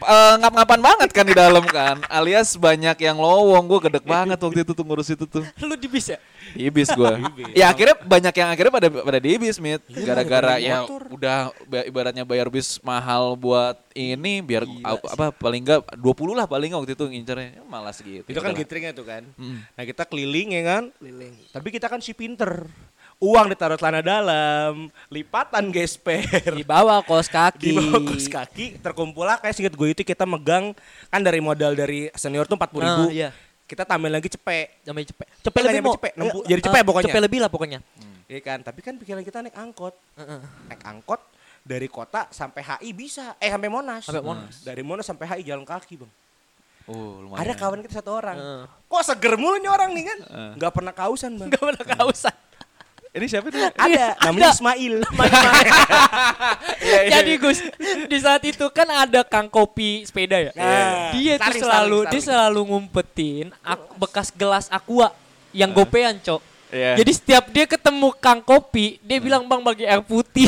eh, 0.00 0.34
ngap-ngapan 0.38 0.80
banget 0.80 1.10
kan 1.10 1.22
di 1.22 1.34
dalam 1.34 1.60
kan. 1.62 2.00
Alias 2.08 2.56
banyak 2.56 2.96
yang 2.96 3.14
lowong, 3.14 3.60
gue 3.66 3.80
gedek 3.84 4.04
banget 4.04 4.38
waktu 4.38 4.64
itu 4.64 4.72
tuh 4.72 4.80
ngurus 4.80 5.10
itu 5.10 5.24
tuh. 5.24 5.44
Lu 5.60 5.74
di 5.74 5.84
bis 5.84 6.08
ya? 6.08 6.16
Di 6.50 6.66
bis 6.66 6.88
gue. 6.88 7.12
ya 7.52 7.68
akhirnya 7.68 8.00
banyak 8.00 8.32
yang 8.32 8.48
akhirnya 8.48 8.72
pada 8.72 8.88
pada 8.88 9.18
di 9.18 9.36
bis, 9.36 9.60
Mit. 9.60 9.84
Gara-gara 9.86 10.56
ya 10.56 10.82
udah 10.88 11.52
ba- 11.68 11.84
ibaratnya 11.84 12.24
bayar 12.24 12.48
bis 12.48 12.80
mahal 12.80 13.36
buat 13.36 13.76
ini 13.92 14.40
biar 14.40 14.64
Gila 14.64 14.96
apa 15.04 15.26
paling 15.30 15.62
enggak 15.62 15.84
20 15.92 16.00
lah 16.32 16.46
paling 16.46 16.72
nggak 16.72 16.80
waktu 16.80 16.94
itu 16.94 17.04
ngincernya. 17.06 17.48
Ya, 17.52 17.62
malas 17.62 18.00
gitu. 18.00 18.24
Itu 18.24 18.40
kan 18.40 18.50
Udahlah. 18.50 18.56
gatheringnya 18.56 18.92
tuh 18.94 19.04
kan. 19.04 19.22
Mm. 19.36 19.58
Nah 19.68 19.84
kita 19.84 20.02
keliling 20.02 20.48
ya 20.50 20.62
kan. 20.64 20.82
Keliling. 20.96 21.34
Tapi 21.52 21.68
kita 21.68 21.86
kan 21.86 22.00
si 22.00 22.16
pinter. 22.16 22.64
Uang 23.20 23.46
ditaruh 23.46 23.76
celana 23.76 24.00
dalam, 24.00 24.88
lipatan 25.06 25.68
gesper. 25.68 26.24
Di 26.50 26.64
bawah 26.64 27.04
kos 27.04 27.28
kaki. 27.28 27.60
di 27.62 27.70
bawah 27.70 28.00
kos 28.06 28.26
kaki 28.26 28.80
terkumpul 28.80 29.22
lah 29.22 29.36
kayak 29.36 29.52
singkat 29.52 29.74
gue 29.74 29.88
itu 29.90 30.02
kita 30.02 30.24
megang 30.24 30.72
kan 31.06 31.20
dari 31.20 31.36
modal 31.38 31.72
dari 31.72 32.08
senior 32.16 32.44
tuh 32.44 32.56
40 32.56 32.80
ribu 32.80 33.04
Ah, 33.04 33.12
iya. 33.12 33.28
kita 33.62 33.84
tambahin 33.84 34.14
lagi 34.14 34.26
cepek 34.26 34.80
cepet. 34.82 35.04
Cepet 35.04 35.28
Cepet 35.42 35.60
nggak 35.60 35.68
lebih 35.70 35.84
mau. 35.84 35.94
cepet, 35.94 36.12
nempu- 36.16 36.40
Eh, 36.40 36.48
jadi 36.48 36.60
cepet 36.62 36.74
eh, 36.74 36.86
pokoknya. 36.86 37.06
Cepet 37.06 37.22
lebih 37.22 37.38
lah 37.38 37.50
pokoknya. 37.50 37.78
Iya 38.24 38.40
kan 38.40 38.58
tapi 38.62 38.80
kan 38.80 38.94
pikiran 38.96 39.20
kita 39.20 39.38
naik 39.42 39.52
angkot 39.54 39.92
Heeh. 40.14 40.40
naik 40.64 40.80
angkot 40.80 41.20
dari 41.60 41.86
kota 41.86 42.24
sampai 42.30 42.62
HI 42.62 42.90
bisa 42.90 43.34
eh 43.36 43.50
sampai 43.50 43.68
Monas 43.68 44.00
Sampai 44.02 44.22
Monas. 44.22 44.62
dari 44.62 44.80
Monas 44.80 45.04
sampai 45.04 45.26
HI 45.28 45.42
jalan 45.44 45.62
kaki 45.62 45.98
bang 45.98 46.12
Oh, 46.86 47.20
lumayan. 47.20 47.42
ada 47.42 47.52
kawan 47.52 47.82
kita 47.82 48.00
satu 48.00 48.14
orang 48.14 48.34
Heeh. 48.34 48.62
kok 48.86 49.02
seger 49.04 49.34
mulu 49.34 49.54
nih 49.56 49.68
orang 49.68 49.90
nih 49.90 50.04
kan 50.04 50.18
Heeh. 50.24 50.50
nggak 50.56 50.72
pernah 50.72 50.92
kausan 50.92 51.36
bang 51.36 51.48
Gak 51.48 51.60
pernah 51.60 51.86
kausan. 51.92 52.34
Ini 53.10 53.26
siapa 53.26 53.50
tuh? 53.50 53.58
ada 53.58 54.14
namanya 54.22 54.54
Ismail 54.54 55.02
Jadi 57.18 57.32
Gus, 57.42 57.58
di 58.06 58.18
saat 58.22 58.38
itu 58.46 58.62
kan 58.70 58.86
ada 58.86 59.26
kang 59.26 59.50
kopi 59.50 60.06
sepeda 60.06 60.38
ya. 60.38 60.54
Nah, 60.54 61.10
dia 61.18 61.34
tuh 61.34 61.58
selalu 61.58 62.06
Starling, 62.06 62.12
dia 62.14 62.20
Starling. 62.22 62.22
selalu 62.22 62.60
ngumpetin 62.70 63.46
bekas 63.98 64.30
gelas 64.30 64.70
aqua 64.70 65.10
yang 65.50 65.74
gopean, 65.74 66.22
Cok. 66.22 66.38
Iya. 66.70 67.02
Jadi 67.02 67.10
setiap 67.10 67.44
dia 67.50 67.66
ketemu 67.66 68.14
kang 68.22 68.38
kopi, 68.38 69.02
dia 69.02 69.18
bilang 69.18 69.42
bang 69.50 69.58
bagi 69.58 69.90
air 69.90 70.06
putih. 70.06 70.46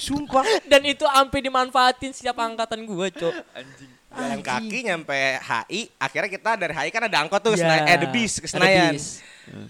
sumpah 0.00 0.44
Dan 0.72 0.88
itu 0.88 1.04
sampai 1.04 1.40
dimanfaatin 1.44 2.16
setiap 2.16 2.40
angkatan 2.40 2.80
gua, 2.88 3.12
Cok. 3.12 3.34
Anjing. 3.52 3.95
Jalan 4.16 4.40
kaki 4.40 4.78
nyampe 4.82 5.18
HI 5.38 5.80
akhirnya 5.96 6.30
kita 6.30 6.50
dari 6.54 6.72
HI 6.72 6.90
kan 6.90 7.02
ada 7.04 7.18
angkot 7.18 7.38
tuh 7.38 7.52
ke 7.52 7.58
Iya. 7.58 7.64
Senayan, 7.64 7.86
eh 7.86 7.96
the 7.96 8.08
bis 8.08 8.32
ke 8.34 8.44
Ada 8.44 8.52
Senayan 8.52 8.92
bis. 8.92 9.06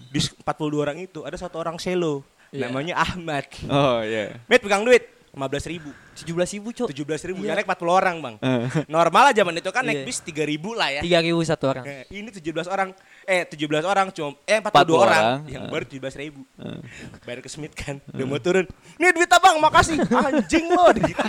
di 0.07 0.19
42 0.41 0.47
orang 0.79 0.97
itu 0.99 1.19
ada 1.21 1.35
satu 1.35 1.57
orang 1.57 1.77
selo 1.77 2.23
Iya. 2.49 2.65
namanya 2.65 2.95
Ahmad 2.97 3.43
Oh, 3.65 3.99
iya. 3.99 4.39
Met 4.45 4.59
pegang 4.59 4.81
duit 4.81 5.03
15 5.29 5.37
ribu 5.69 5.91
17 6.17 6.33
ribu, 6.55 6.73
Cok. 6.73 6.87
17 6.89 7.29
ribu 7.29 7.43
Iya. 7.43 7.53
naik 7.53 7.67
40 7.67 7.93
orang 7.93 8.15
bang 8.17 8.35
normal 8.87 9.21
lah 9.21 9.33
zaman 9.33 9.53
itu 9.53 9.69
kan 9.69 9.83
naik 9.83 10.01
Iya. 10.01 10.07
bis 10.07 10.17
3 10.19 10.41
ribu 10.43 10.73
lah 10.73 10.89
ya 10.89 11.01
Tiga 11.03 11.19
ribu 11.19 11.43
satu 11.43 11.69
orang. 11.69 11.85
Eh, 11.85 12.03
ini 12.11 12.31
17 12.31 12.65
orang 12.65 12.89
eh 13.23 13.43
17 13.43 13.83
orang 13.83 14.07
cuma 14.09 14.33
eh 14.41 14.57
42 14.57 14.65
40 14.65 14.97
orang, 14.97 15.21
orang. 15.21 15.39
yang 15.45 15.63
Eh. 15.63 15.69
baru 15.69 15.85
17 15.85 16.15
ribu 16.17 16.41
bayar 17.21 17.39
ke 17.39 17.47
Smith 17.47 17.75
kan 17.75 17.99
udah 18.07 18.25
mau 18.25 18.39
turun 18.39 18.65
nih 18.95 19.11
duit 19.11 19.29
abang 19.29 19.59
makasih 19.59 19.99
anjing 20.25 20.65
lo 20.67 20.89
gitu. 20.95 21.21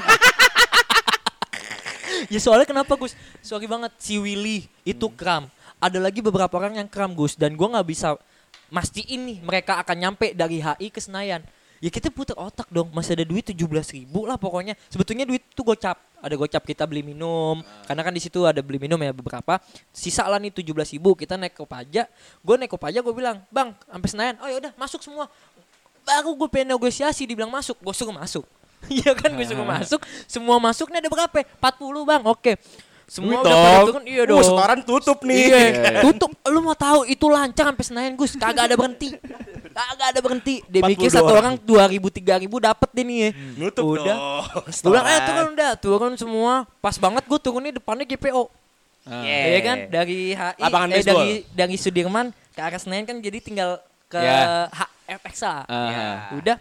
Ya 2.35 2.41
soalnya 2.43 2.67
kenapa 2.67 2.99
Gus? 2.99 3.15
Sorry 3.41 3.71
banget 3.71 3.95
si 4.01 4.19
Willy 4.19 4.67
itu 4.83 5.07
kram. 5.15 5.47
Ada 5.79 6.03
lagi 6.03 6.19
beberapa 6.19 6.51
orang 6.59 6.83
yang 6.83 6.89
kram 6.91 7.15
Gus 7.15 7.39
dan 7.39 7.55
gua 7.55 7.79
nggak 7.79 7.87
bisa 7.87 8.19
mastiin 8.69 9.21
nih 9.25 9.39
mereka 9.41 9.79
akan 9.81 9.97
nyampe 9.97 10.35
dari 10.35 10.59
HI 10.59 10.89
ke 10.91 11.01
Senayan. 11.01 11.45
Ya 11.79 11.95
kita 11.95 12.11
putar 12.11 12.35
otak 12.35 12.67
dong, 12.75 12.91
masih 12.91 13.15
ada 13.15 13.23
duit 13.23 13.47
17 13.47 13.55
ribu 13.95 14.27
lah 14.27 14.35
pokoknya. 14.35 14.75
Sebetulnya 14.91 15.23
duit 15.23 15.47
itu 15.47 15.63
gocap, 15.63 15.95
ada 16.19 16.35
gocap 16.35 16.67
kita 16.67 16.83
beli 16.91 17.07
minum, 17.07 17.63
karena 17.87 18.03
kan 18.03 18.11
di 18.11 18.19
situ 18.19 18.43
ada 18.43 18.59
beli 18.59 18.83
minum 18.83 18.99
ya 18.99 19.15
beberapa. 19.15 19.63
Sisa 19.95 20.27
lah 20.27 20.43
nih 20.43 20.51
17 20.51 20.75
ribu, 20.99 21.15
kita 21.15 21.39
naik 21.39 21.55
ke 21.55 21.63
pajak. 21.63 22.11
Gue 22.43 22.59
naik 22.59 22.75
ke 22.75 22.79
pajak, 22.83 22.99
gue 22.99 23.15
bilang, 23.15 23.47
bang, 23.55 23.71
sampai 23.87 24.09
Senayan. 24.11 24.35
Oh 24.43 24.51
ya 24.51 24.59
udah 24.59 24.73
masuk 24.75 25.07
semua. 25.07 25.31
Baru 26.03 26.35
gue 26.35 26.49
pengen 26.51 26.75
negosiasi, 26.75 27.23
dibilang 27.31 27.53
masuk, 27.55 27.79
gue 27.79 27.95
suruh 27.95 28.11
masuk. 28.11 28.43
Iya 28.99 29.11
kan 29.13 29.35
gue 29.35 29.45
suruh 29.45 29.67
masuk, 29.67 30.01
semua 30.25 30.57
masuk 30.57 30.89
nih 30.89 31.03
ada 31.03 31.09
berapa? 31.09 31.39
40 31.61 32.09
bang, 32.09 32.23
oke. 32.25 32.53
Semua 33.09 33.41
Duit 33.41 33.49
udah 33.49 33.57
pada 33.57 33.81
turun, 33.89 34.05
iya 34.05 34.21
Uh, 34.21 34.27
dong. 34.29 34.45
setoran 34.45 34.81
tutup 34.85 35.19
nih. 35.25 35.39
Iya, 35.41 35.57
iya. 35.57 35.91
tutup. 36.05 36.31
Lu 36.45 36.61
mau 36.61 36.77
tahu 36.77 37.09
itu 37.09 37.25
lancar 37.25 37.73
sampai 37.73 37.85
Senayan 37.85 38.13
Gus, 38.15 38.37
kagak 38.37 38.69
ada 38.69 38.77
berhenti. 38.77 39.17
Kagak 39.73 40.07
ada 40.13 40.21
berhenti. 40.21 40.55
Dia 40.69 40.85
42 40.85 40.93
mikir 40.93 41.09
satu 41.09 41.33
orang 41.33 41.57
2000 41.57 41.97
3000 41.97 42.69
dapat 42.69 42.89
deh 42.93 43.05
nih 43.09 43.17
ya. 43.17 43.31
Nutup 43.57 43.85
Udah. 43.89 44.05
dong. 44.05 44.21
Bilang, 44.93 45.07
eh 45.09 45.21
turun 45.25 45.47
udah, 45.57 45.73
turun 45.81 46.13
semua. 46.15 46.53
Pas 46.85 47.01
banget 47.01 47.25
gue 47.25 47.39
turunnya 47.41 47.73
depannya 47.73 48.05
GPO. 48.05 48.45
Ah. 49.09 49.25
Yeah. 49.25 49.45
Iya 49.49 49.61
kan? 49.65 49.79
Dari 49.89 50.19
HI, 50.37 50.61
Lapangan 50.61 50.89
eh, 50.89 50.95
baseball. 51.01 51.17
dari 51.17 51.29
dari 51.49 51.77
Sudirman 51.81 52.27
ke 52.53 52.61
arah 52.61 52.77
Senayan 52.77 53.09
kan 53.09 53.17
jadi 53.19 53.39
tinggal 53.41 53.81
ke 54.05 54.21
Ya. 54.21 54.69
HFXA. 55.09 55.65
Ah. 55.65 55.89
Ya. 55.89 56.09
Udah 56.37 56.57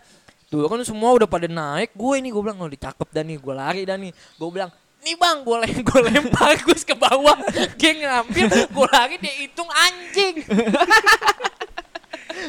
turun 0.47 0.81
semua 0.83 1.15
udah 1.15 1.27
pada 1.27 1.47
naik. 1.47 1.91
Gue 1.93 2.19
ini 2.19 2.31
gue 2.31 2.41
bilang, 2.41 2.59
oh 2.63 2.71
dicakep 2.71 3.07
dah 3.11 3.23
nih, 3.23 3.37
gue 3.39 3.53
lari 3.53 3.81
dah 3.83 3.97
nih. 3.99 4.11
Gue 4.39 4.49
bilang, 4.51 4.71
nih 5.03 5.15
bang, 5.15 5.37
gue 5.43 5.57
lem 5.59 5.77
gue 5.83 6.01
lempar 6.03 6.55
Gus 6.63 6.83
ke 6.83 6.95
bawah. 6.95 7.37
Dia 7.79 7.91
ngambil, 7.95 8.45
gue 8.67 8.87
lari 8.91 9.15
dia 9.21 9.33
hitung 9.43 9.69
anjing. 9.69 10.35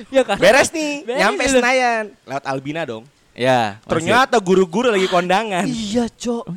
ya 0.15 0.23
kan? 0.27 0.37
Beres 0.39 0.71
nih, 0.71 1.05
Beres 1.07 1.21
nyampe 1.21 1.43
itu. 1.47 1.55
Senayan. 1.59 2.05
Lewat 2.27 2.45
Albina 2.47 2.83
dong. 2.87 3.05
Ya, 3.39 3.79
masih. 3.79 3.91
Ternyata 3.95 4.37
guru-guru 4.43 4.91
lagi 4.91 5.07
kondangan. 5.07 5.63
Iya 5.63 6.11
cok. 6.11 6.51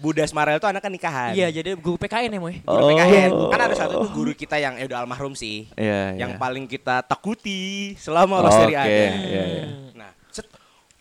Budas 0.00 0.32
Marel 0.32 0.56
itu 0.56 0.64
anak 0.64 0.80
kan 0.80 0.90
nikahan. 0.90 1.36
Iya 1.36 1.52
jadi 1.52 1.76
guru 1.76 2.00
PKN 2.00 2.32
ya 2.32 2.40
moy. 2.40 2.56
Guru 2.64 2.84
PKN. 2.96 3.30
Kan 3.52 3.60
ada 3.60 3.74
satu 3.76 4.08
tuh 4.08 4.10
guru 4.10 4.32
kita 4.32 4.56
yang 4.56 4.80
eh, 4.80 4.88
udah 4.88 5.04
almarhum 5.04 5.36
sih. 5.36 5.68
Iya, 5.76 6.16
yang 6.16 6.34
iya. 6.34 6.40
paling 6.40 6.64
kita 6.64 7.04
takuti 7.04 7.92
selama 8.00 8.40
Oke, 8.40 8.44
Losteri 8.48 8.74
ada. 8.80 8.88
iya, 8.88 9.12
iya. 9.20 9.64
Nah, 9.92 10.10
set, 10.16 10.16
kok 10.16 10.19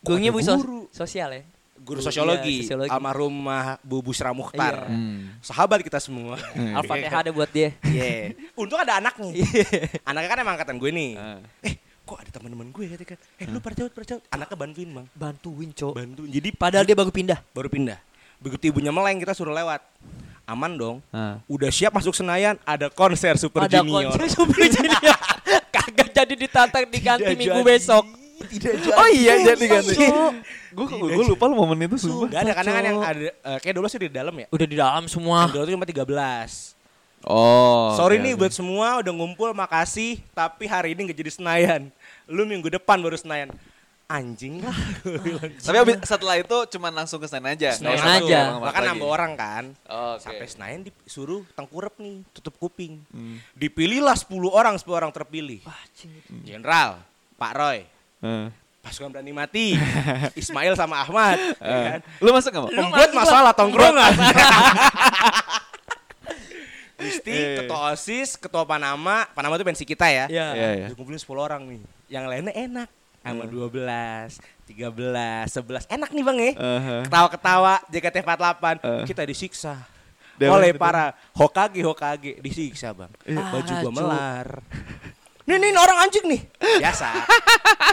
Gurunya 0.01 0.29
ada 0.29 0.35
bu 0.35 0.41
sos- 0.41 0.59
guru? 0.59 0.79
sosial 0.89 1.29
ya. 1.31 1.43
Guru 1.79 1.99
Iya, 1.99 2.05
sosiologi, 2.05 2.57
sosiologi. 2.61 2.91
almarhumah 2.91 3.79
Bu 3.81 4.03
Busra 4.03 4.29
Mukhtar. 4.29 4.83
Iya. 4.83 4.91
Hmm. 4.91 5.31
Sahabat 5.39 5.79
kita 5.79 5.97
semua. 5.97 6.35
Al-Fatihah 6.53 7.19
ada 7.21 7.31
buat 7.31 7.47
dia. 7.47 7.71
Iya. 7.81 8.35
Untung 8.53 8.77
ada 8.77 8.99
anaknya. 8.99 9.31
Anaknya 10.03 10.27
kan 10.27 10.37
emang 10.37 10.53
angkatan 10.53 10.75
gue 10.75 10.91
nih. 10.91 11.11
Ah. 11.15 11.39
Eh, 11.61 11.73
kok 12.03 12.19
ada 12.19 12.29
teman-teman 12.29 12.67
gue 12.67 12.83
ya 12.85 12.97
kan? 12.99 13.17
Eh, 13.37 13.47
lu 13.47 13.57
pada 13.57 13.87
pada 13.87 14.05
jawab. 14.05 14.21
Anaknya 14.27 14.55
bantuin, 14.55 14.89
Bang. 14.91 15.07
Bantuin 15.09 15.69
cok. 15.71 15.93
Bantuin. 15.95 16.29
Jadi 16.29 16.49
Padahal 16.51 16.83
dia 16.83 16.93
baru 16.93 17.09
pindah. 17.09 17.39
baru 17.49 17.67
pindah. 17.67 17.97
Begitu 18.37 18.69
ibunya 18.69 18.91
meleng 18.91 19.17
kita 19.17 19.31
suruh 19.31 19.51
lewat. 19.51 19.79
Aman 20.45 20.75
dong. 20.75 20.97
Ah. 21.09 21.39
Udah 21.45 21.69
siap 21.69 21.91
masuk 21.91 22.11
Senayan, 22.11 22.59
ada 22.63 22.87
konser 22.87 23.33
Super 23.35 23.65
ada 23.65 23.79
Junior. 23.79 24.11
konser 24.11 24.27
Super 24.27 24.67
Junior. 24.67 25.15
Kagak 25.73 26.09
jadi 26.11 26.33
ditantang 26.35 26.85
diganti 26.85 27.23
Tidak 27.25 27.39
minggu 27.39 27.61
jadi. 27.61 27.69
besok. 27.71 28.03
Tidak 28.49 28.73
jadi. 28.81 28.97
Oh 28.97 29.09
iya 29.13 29.33
jadi 29.45 29.65
kan. 29.69 29.83
Cok. 29.85 30.31
Gue 30.73 30.85
gue 30.89 31.25
lupa 31.29 31.43
lu 31.45 31.55
momen 31.57 31.85
itu 31.85 31.97
sumpah. 32.09 32.27
Gak 32.33 32.41
ada 32.45 32.53
karena 32.57 32.71
kan 32.73 32.83
yang 32.83 32.99
ada 33.01 33.19
eh, 33.29 33.57
kayak 33.61 33.75
12 33.77 33.93
sih 33.93 33.99
di 34.01 34.09
dalam 34.09 34.33
ya. 34.33 34.47
Udah 34.49 34.67
di 34.67 34.75
dalam 34.75 35.03
semua. 35.05 35.47
Yang 35.49 35.53
12 35.55 35.65
itu 35.69 35.73
cuma 35.77 35.87
13. 35.87 36.79
Oh. 37.27 37.99
Sorry 37.99 38.15
oke, 38.17 38.23
nih 38.23 38.33
oke. 38.35 38.39
buat 38.45 38.53
semua 38.55 39.03
udah 39.03 39.11
ngumpul 39.11 39.51
makasih 39.51 40.23
tapi 40.31 40.71
hari 40.71 40.95
ini 40.95 41.09
nggak 41.11 41.19
jadi 41.19 41.31
Senayan. 41.31 41.81
Lu 42.25 42.47
minggu 42.47 42.71
depan 42.71 42.97
baru 42.99 43.19
Senayan. 43.19 43.51
Anjing 44.09 44.65
lah. 44.65 44.73
Tapi 45.69 45.77
abis, 45.85 46.01
setelah 46.01 46.41
itu 46.41 46.57
cuman 46.73 46.89
langsung 46.89 47.21
ke 47.21 47.29
sana 47.29 47.53
aja. 47.53 47.77
Senayan 47.77 48.01
Senayan 48.01 48.21
langsung. 48.25 48.33
aja. 48.33 48.41
Bahkan 48.65 48.81
nambah 48.89 49.05
orang 49.05 49.31
kan. 49.37 49.63
Oke. 49.85 50.25
Sampai 50.25 50.45
Senayan 50.49 50.81
disuruh 50.81 51.45
tengkurap 51.53 51.93
nih, 52.01 52.25
tutup 52.33 52.57
kuping. 52.57 53.05
Hmm. 53.13 53.37
Dipilihlah 53.53 54.17
10 54.17 54.33
orang, 54.49 54.81
10 54.81 54.89
orang 54.97 55.13
terpilih. 55.13 55.61
Wah, 55.61 55.77
cing. 55.93 56.09
Jenderal, 56.41 57.05
Pak 57.37 57.53
Roy, 57.53 57.85
Eh. 58.19 58.47
pasukan 58.79 59.11
berani 59.11 59.31
mati, 59.31 59.75
Ismail 60.41 60.73
sama 60.73 61.03
Ahmad, 61.03 61.35
ya 61.59 61.67
Eh. 61.67 61.83
kan? 61.93 61.99
Lu 62.23 62.31
masuk 62.31 62.49
gak? 62.49 62.71
Membuat 62.71 63.11
masalah 63.11 63.51
tongkrongan. 63.51 64.11
Gusti, 66.95 67.31
Iya, 67.35 67.43
iya. 67.43 67.57
ketua 67.63 67.79
OSIS, 67.91 68.29
ketua 68.35 68.63
Panama, 68.63 69.27
Panama 69.31 69.55
itu 69.55 69.63
pensi 69.63 69.83
kita 69.83 70.07
ya. 70.07 70.25
Iya. 70.27 70.47
Iya, 70.55 70.69
iya. 70.75 70.87
Dia 70.91 70.95
kumpulin 70.95 71.19
10 71.19 71.27
orang 71.37 71.61
nih. 71.63 71.79
Yang 72.07 72.25
lainnya 72.27 72.53
enak. 72.55 72.89
Sama 73.19 73.43
12, 73.45 74.39
13, 74.65 75.47
11. 75.51 75.83
Enak 75.91 76.09
nih 76.09 76.23
Bang 76.23 76.37
ya. 76.39 76.51
Uh-huh. 76.55 77.01
Ketawa-ketawa 77.05 77.73
JKT48. 77.87 78.63
Eh. 78.79 79.03
Kita 79.05 79.21
disiksa. 79.23 79.75
Dia 80.39 80.55
oleh 80.55 80.71
betul. 80.71 80.79
para 80.79 81.05
Hokage 81.35 81.83
Hokage 81.83 82.39
disiksa 82.39 82.95
bang 82.95 83.11
Ah, 83.35 83.51
baju 83.51 83.73
gua 83.75 83.91
melar 83.91 84.47
nih 85.49 85.57
nih 85.57 85.71
orang 85.73 85.97
anjing 86.05 86.25
nih 86.29 86.41
biasa 86.77 87.25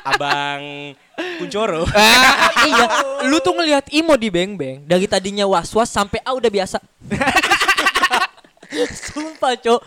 abang 0.05 0.93
kuncoro 1.41 1.89
iya, 2.69 2.87
lu 3.25 3.39
tuh 3.41 3.55
ngelihat 3.57 3.89
Imo 3.95 4.15
di 4.21 4.29
Beng 4.29 4.59
Beng 4.59 4.85
dari 4.85 5.09
tadinya 5.09 5.49
was-was 5.49 5.89
sampai 5.89 6.21
ah 6.25 6.35
udah 6.35 6.51
biasa. 6.51 6.79
Sumpah, 9.15 9.57
Cok. 9.57 9.81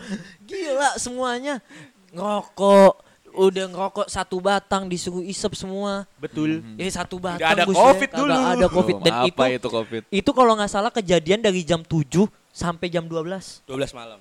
Gila 0.48 0.96
semuanya. 0.98 1.62
Ngerokok, 2.10 2.92
udah 3.38 3.64
ngerokok 3.70 4.06
satu 4.10 4.42
batang 4.42 4.90
disuruh 4.90 5.22
isep 5.22 5.54
semua. 5.54 6.08
betul 6.18 6.64
Ini 6.74 6.90
satu 6.90 7.22
batang 7.22 7.54
ada 7.54 7.64
Gus, 7.68 7.76
Covid 7.76 8.10
dulu. 8.10 8.32
Kagak 8.34 8.50
ada 8.50 8.66
Covid 8.66 8.96
dan 9.04 9.12
itu 9.22 9.30
apa 9.30 9.44
itu 9.46 9.68
Covid? 9.70 10.02
itu 10.10 10.30
kalau 10.34 10.52
nggak 10.58 10.70
salah 10.70 10.90
kejadian 10.90 11.40
dari 11.44 11.62
jam 11.62 11.86
7 11.86 12.26
sampai 12.50 12.90
jam 12.90 13.06
12. 13.06 13.62
12 13.68 13.94
malam 13.94 14.18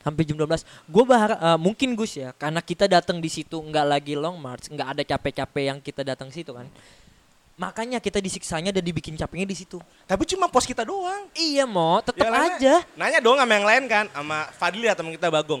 sampai 0.00 0.24
jam 0.24 0.36
12. 0.36 0.64
Gue 0.86 1.04
berharap 1.04 1.38
eh, 1.38 1.58
mungkin 1.58 1.92
Gus 1.92 2.16
ya, 2.16 2.32
karena 2.32 2.60
kita 2.60 2.84
datang 2.84 3.20
di 3.20 3.28
situ 3.28 3.56
nggak 3.56 3.86
lagi 3.86 4.14
long 4.16 4.36
march, 4.36 4.68
nggak 4.68 4.88
ada 4.96 5.02
capek-capek 5.06 5.64
yang 5.68 5.78
kita 5.78 6.02
datang 6.02 6.28
situ 6.28 6.50
kan. 6.50 6.64
Makanya 7.54 8.00
kita 8.00 8.24
disiksanya 8.24 8.72
dan 8.72 8.80
dibikin 8.80 9.12
capeknya 9.14 9.44
di 9.44 9.52
situ. 9.52 9.76
tapi 10.08 10.24
cuma 10.24 10.48
pos 10.48 10.64
kita 10.64 10.80
doang 10.80 11.28
Iya 11.36 11.68
mo, 11.68 12.00
tetap 12.00 12.24
Ya, 12.24 12.32
aja. 12.32 12.74
nanya 12.96 13.20
dong 13.20 13.36
sama 13.36 13.52
yang 13.52 13.68
lain 13.68 13.84
kan 13.84 14.08
sama 14.08 14.48
Fadli 14.56 14.88
atau 14.88 15.04
teman 15.04 15.12
kita 15.12 15.28
Bagong 15.28 15.60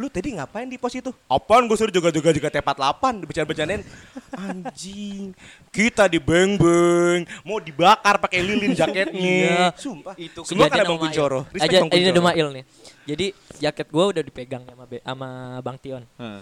lu 0.00 0.08
tadi 0.08 0.32
ngapain 0.32 0.64
di 0.64 0.74
pos 0.74 0.96
itu? 0.96 1.12
Apaan 1.28 1.68
gue 1.68 1.76
suruh 1.76 1.92
juga-juga 1.92 2.32
juga 2.32 2.48
T48 2.48 3.20
dibercanda-bercandain 3.20 3.84
anjing 4.32 5.36
kita 5.68 6.08
di 6.08 6.16
beng 6.16 6.56
beng 6.56 7.28
mau 7.42 7.60
dibakar 7.60 8.16
pakai 8.16 8.40
lilin 8.40 8.72
jaketnya 8.72 9.12
Iya. 9.12 9.76
sumpah 9.76 10.16
Itu 10.16 10.40
semua 10.42 10.66
kan 10.66 10.82
Bang. 10.82 10.96
Kuncoro 10.98 11.44
Aja, 11.52 11.78
Bang 11.78 11.92
ini 11.92 12.08
ada 12.08 12.16
Kuncoro. 12.16 12.24
Mail 12.26 12.48
nih. 12.50 12.64
Jadi 13.04 13.26
jaket 13.60 13.86
gue 13.86 14.04
udah 14.06 14.22
dipegang 14.22 14.62
sama 14.64 14.84
Be- 14.84 15.04
sama 15.04 15.28
Bang 15.60 15.76
Tion. 15.76 16.02
Heeh. 16.16 16.40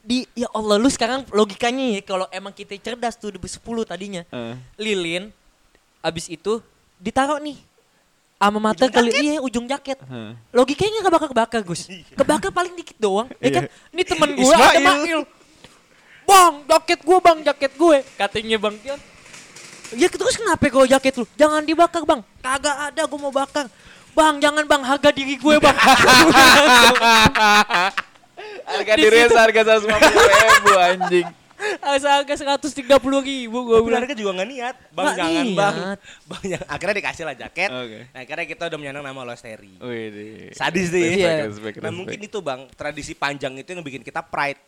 Di 0.00 0.18
ya 0.32 0.46
Allah 0.50 0.78
lu 0.78 0.86
sekarang 0.86 1.26
logikanya 1.28 1.92
ya 1.92 2.00
kalau 2.00 2.30
emang 2.30 2.54
kita 2.54 2.72
cerdas 2.78 3.14
tuh 3.14 3.34
10 3.34 3.58
tadinya. 3.84 4.22
Heeh. 4.30 4.54
Lilin 4.78 5.34
abis 6.00 6.30
itu 6.30 6.62
ditaruh 6.96 7.36
nih 7.36 7.58
sama 8.40 8.56
mata 8.56 8.88
Ujung 8.88 8.96
kali 8.96 9.10
iya 9.20 9.36
ujung 9.44 9.66
jaket. 9.68 10.00
Logikanya 10.48 11.04
nggak 11.04 11.12
bakal 11.12 11.28
kebakar 11.28 11.60
Gus. 11.60 11.92
Kebakar 12.16 12.48
paling 12.48 12.72
dikit 12.72 12.96
doang. 12.96 13.28
Ya 13.36 13.60
kan? 13.60 13.64
Ini 13.92 14.02
temen 14.08 14.32
gue 14.32 14.54
ada 14.56 14.80
Mail. 14.80 15.28
Bang, 16.24 16.64
jaket 16.64 17.00
gue 17.04 17.18
bang, 17.20 17.38
jaket 17.44 17.72
gue. 17.76 17.98
Katanya 18.16 18.56
Bang 18.56 18.76
Tion. 18.80 18.96
Ya 19.98 20.06
terus 20.08 20.38
kenapa 20.40 20.62
kalau 20.72 20.86
jaket 20.88 21.20
lu? 21.20 21.26
Jangan 21.36 21.60
dibakar 21.68 22.00
bang. 22.08 22.24
Kagak 22.40 22.76
ada 22.88 23.02
gue 23.04 23.18
mau 23.20 23.34
bakar. 23.34 23.68
Bang, 24.16 24.40
jangan 24.40 24.64
bang, 24.64 24.82
harga 24.88 25.10
diri 25.12 25.36
gue 25.36 25.54
bang. 25.60 25.76
Harga 28.70 28.92
Di 28.96 29.02
diri 29.02 29.26
seharga 29.26 29.60
150 29.82 29.90
ribu 29.90 30.72
anjing. 30.78 31.26
Harga 31.80 32.34
130 32.34 32.72
ribu 33.22 33.58
gue 33.62 33.74
Tapi 33.74 33.84
bilang. 33.84 34.00
mereka 34.00 34.14
juga 34.14 34.30
gak 34.34 34.48
niat 34.48 34.76
Bang 34.90 35.04
Nggak 35.04 35.16
jangan 35.16 35.44
niat. 35.44 35.56
bang 35.56 35.76
Bang 36.24 36.42
yang 36.46 36.62
Akhirnya 36.66 36.94
dikasih 36.96 37.24
lah 37.24 37.34
jaket 37.34 37.70
Oke. 37.70 37.98
Nah 38.08 38.20
akhirnya 38.20 38.46
kita 38.46 38.62
udah 38.66 38.78
menyandang 38.78 39.04
nama 39.04 39.20
Losteri 39.22 39.72
Wih, 39.76 40.50
Sadis 40.50 40.88
deh 40.88 41.00
Respect, 41.00 41.20
Iya. 41.20 41.32
respect, 41.46 41.74
Nah 41.76 41.82
respect. 41.82 41.94
mungkin 41.94 42.18
itu 42.22 42.38
bang 42.40 42.60
Tradisi 42.70 43.12
panjang 43.12 43.52
itu 43.54 43.68
yang 43.68 43.80
bikin 43.80 44.00
kita 44.00 44.20
pride 44.22 44.60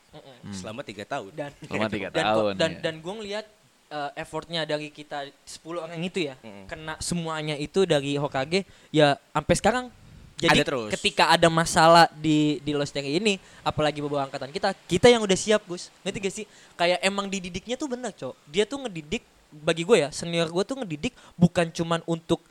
Selama 0.51 0.81
tiga 0.81 1.05
tahun 1.05 1.31
Dan 1.31 1.51
Selama 1.61 1.89
tiga 1.89 2.09
dan, 2.09 2.25
tahun. 2.27 2.53
dan, 2.55 2.71
ya. 2.71 2.79
dan 2.81 2.95
gue 2.99 3.15
ngeliat 3.15 3.47
eh, 3.89 4.11
effortnya 4.17 4.63
dari 4.63 4.89
kita 4.89 5.25
10 5.43 5.49
orang 5.79 5.97
itu 5.99 6.23
ya 6.23 6.37
Mm-mm. 6.39 6.65
kena 6.65 6.95
semuanya 6.99 7.55
itu 7.55 7.85
dari 7.85 8.15
Hokage 8.15 8.63
ya 8.89 9.17
sampai 9.31 9.55
sekarang 9.55 9.85
jadi 10.43 10.59
Ada 10.59 10.67
terus. 10.67 10.91
ketika 10.91 11.31
ada 11.31 11.47
masalah 11.47 12.11
di 12.19 12.59
di 12.67 12.75
Losteri 12.75 13.15
ini 13.15 13.39
apalagi 13.63 14.03
beberapa 14.03 14.27
angkatan 14.27 14.51
kita 14.51 14.75
kita 14.91 15.07
yang 15.07 15.23
udah 15.23 15.39
siap 15.39 15.63
Gus 15.65 15.95
ngerti 16.03 16.19
gak 16.19 16.35
sih 16.35 16.45
kayak 16.75 16.99
emang 16.99 17.31
dididiknya 17.31 17.79
tuh 17.79 17.87
bener 17.87 18.11
cok 18.11 18.35
dia 18.51 18.67
tuh 18.67 18.83
ngedidik 18.83 19.23
bagi 19.55 19.87
gue 19.87 20.03
ya 20.03 20.09
senior 20.11 20.51
gue 20.51 20.65
tuh 20.67 20.83
ngedidik 20.83 21.15
bukan 21.39 21.71
cuman 21.71 22.03
untuk 22.05 22.43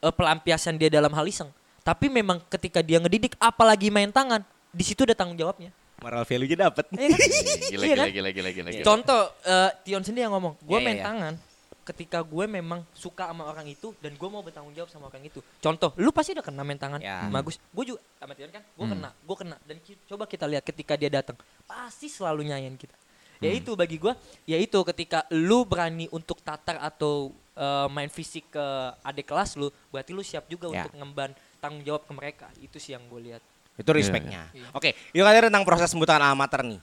eh, 0.00 0.12
pelampiasan 0.12 0.76
dia 0.76 0.92
dalam 0.92 1.08
hal 1.16 1.24
iseng 1.24 1.48
tapi 1.80 2.12
memang 2.12 2.44
ketika 2.52 2.84
dia 2.84 3.00
ngedidik 3.00 3.32
apalagi 3.40 3.88
main 3.88 4.12
tangan 4.12 4.44
di 4.68 4.84
situ 4.84 5.08
ada 5.08 5.16
tanggung 5.16 5.40
jawabnya 5.40 5.72
Moral 6.00 6.24
value-nya 6.24 6.72
dapet 6.72 6.88
Iya 6.96 7.12
kan? 7.12 7.20
Gila, 7.72 7.84
Iya 7.84 7.92
gila, 7.92 8.04
kan? 8.04 8.08
gila, 8.08 8.30
gila, 8.32 8.50
gila, 8.56 8.68
gila. 8.72 8.84
Contoh 8.84 9.20
eh, 9.44 9.70
Tion 9.84 10.00
sendiri 10.00 10.24
yang 10.24 10.32
ngomong, 10.32 10.56
gue 10.56 10.78
Iya, 10.80 10.84
main 10.84 10.96
iya. 10.96 11.04
tangan 11.04 11.34
ketika 11.82 12.20
gue 12.20 12.44
memang 12.44 12.84
suka 12.92 13.28
sama 13.28 13.44
orang 13.44 13.66
itu 13.66 13.90
dan 13.98 14.12
gue 14.12 14.28
mau 14.28 14.40
bertanggung 14.40 14.72
jawab 14.72 14.88
sama 14.88 15.08
orang 15.08 15.24
itu. 15.24 15.40
Contoh, 15.58 15.90
lu 15.96 16.10
pasti 16.10 16.32
udah 16.32 16.44
kena 16.44 16.62
main 16.62 16.76
tangan, 16.76 17.00
Ya. 17.00 17.26
bagus. 17.26 17.56
Gue 17.70 17.94
juga 17.94 18.00
sama 18.16 18.32
Tion 18.32 18.48
kan, 18.48 18.62
gue 18.62 18.86
Hmm. 18.86 18.92
kena, 18.94 19.10
gue 19.12 19.36
kena 19.36 19.56
dan 19.62 19.76
ki- 19.80 20.00
coba 20.06 20.24
kita 20.24 20.44
lihat 20.46 20.62
ketika 20.62 20.94
dia 20.94 21.10
datang, 21.10 21.34
pasti 21.64 22.06
selalu 22.06 22.46
nyayain 22.46 22.74
kita. 22.74 22.94
Ya 23.40 23.48
Hmm. 23.48 23.60
itu 23.60 23.72
bagi 23.72 23.96
gue, 23.96 24.12
ya 24.44 24.60
itu 24.60 24.76
ketika 24.84 25.24
lu 25.30 25.64
berani 25.64 26.06
untuk 26.10 26.38
tatar 26.40 26.76
atau 26.78 27.32
eh, 27.56 27.88
main 27.92 28.08
fisik 28.08 28.48
ke 28.48 28.66
adik 29.04 29.28
kelas 29.28 29.52
lu, 29.52 29.68
berarti 29.88 30.16
lu 30.16 30.24
siap 30.24 30.48
juga 30.48 30.72
Ya. 30.72 30.80
untuk 30.80 30.96
ngemban 30.96 31.30
tanggung 31.60 31.84
jawab 31.84 32.08
ke 32.08 32.12
mereka. 32.16 32.46
Itu 32.56 32.80
sih 32.80 32.96
yang 32.96 33.04
gue 33.04 33.20
lihat. 33.20 33.42
Itu 33.76 33.92
respectnya. 33.92 34.48
Iya. 34.52 34.72
Oke, 34.72 34.96
itu 35.12 35.20
kan 35.20 35.44
tentang 35.44 35.68
proses 35.68 35.92
pembuatan 35.92 36.24
amater 36.24 36.64
nih. 36.64 36.80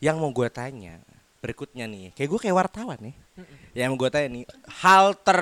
Yang 0.00 0.16
mau 0.16 0.32
gue 0.32 0.48
tanya 0.48 0.96
berikutnya 1.44 1.84
nih, 1.84 2.16
kayak 2.16 2.28
gue 2.32 2.40
kayak 2.40 2.56
wartawan 2.56 2.96
nih. 3.04 3.14
Yang 3.76 3.92
gue 4.00 4.08
tanya 4.08 4.28
nih, 4.32 4.44
hal 4.80 5.12
ter 5.20 5.40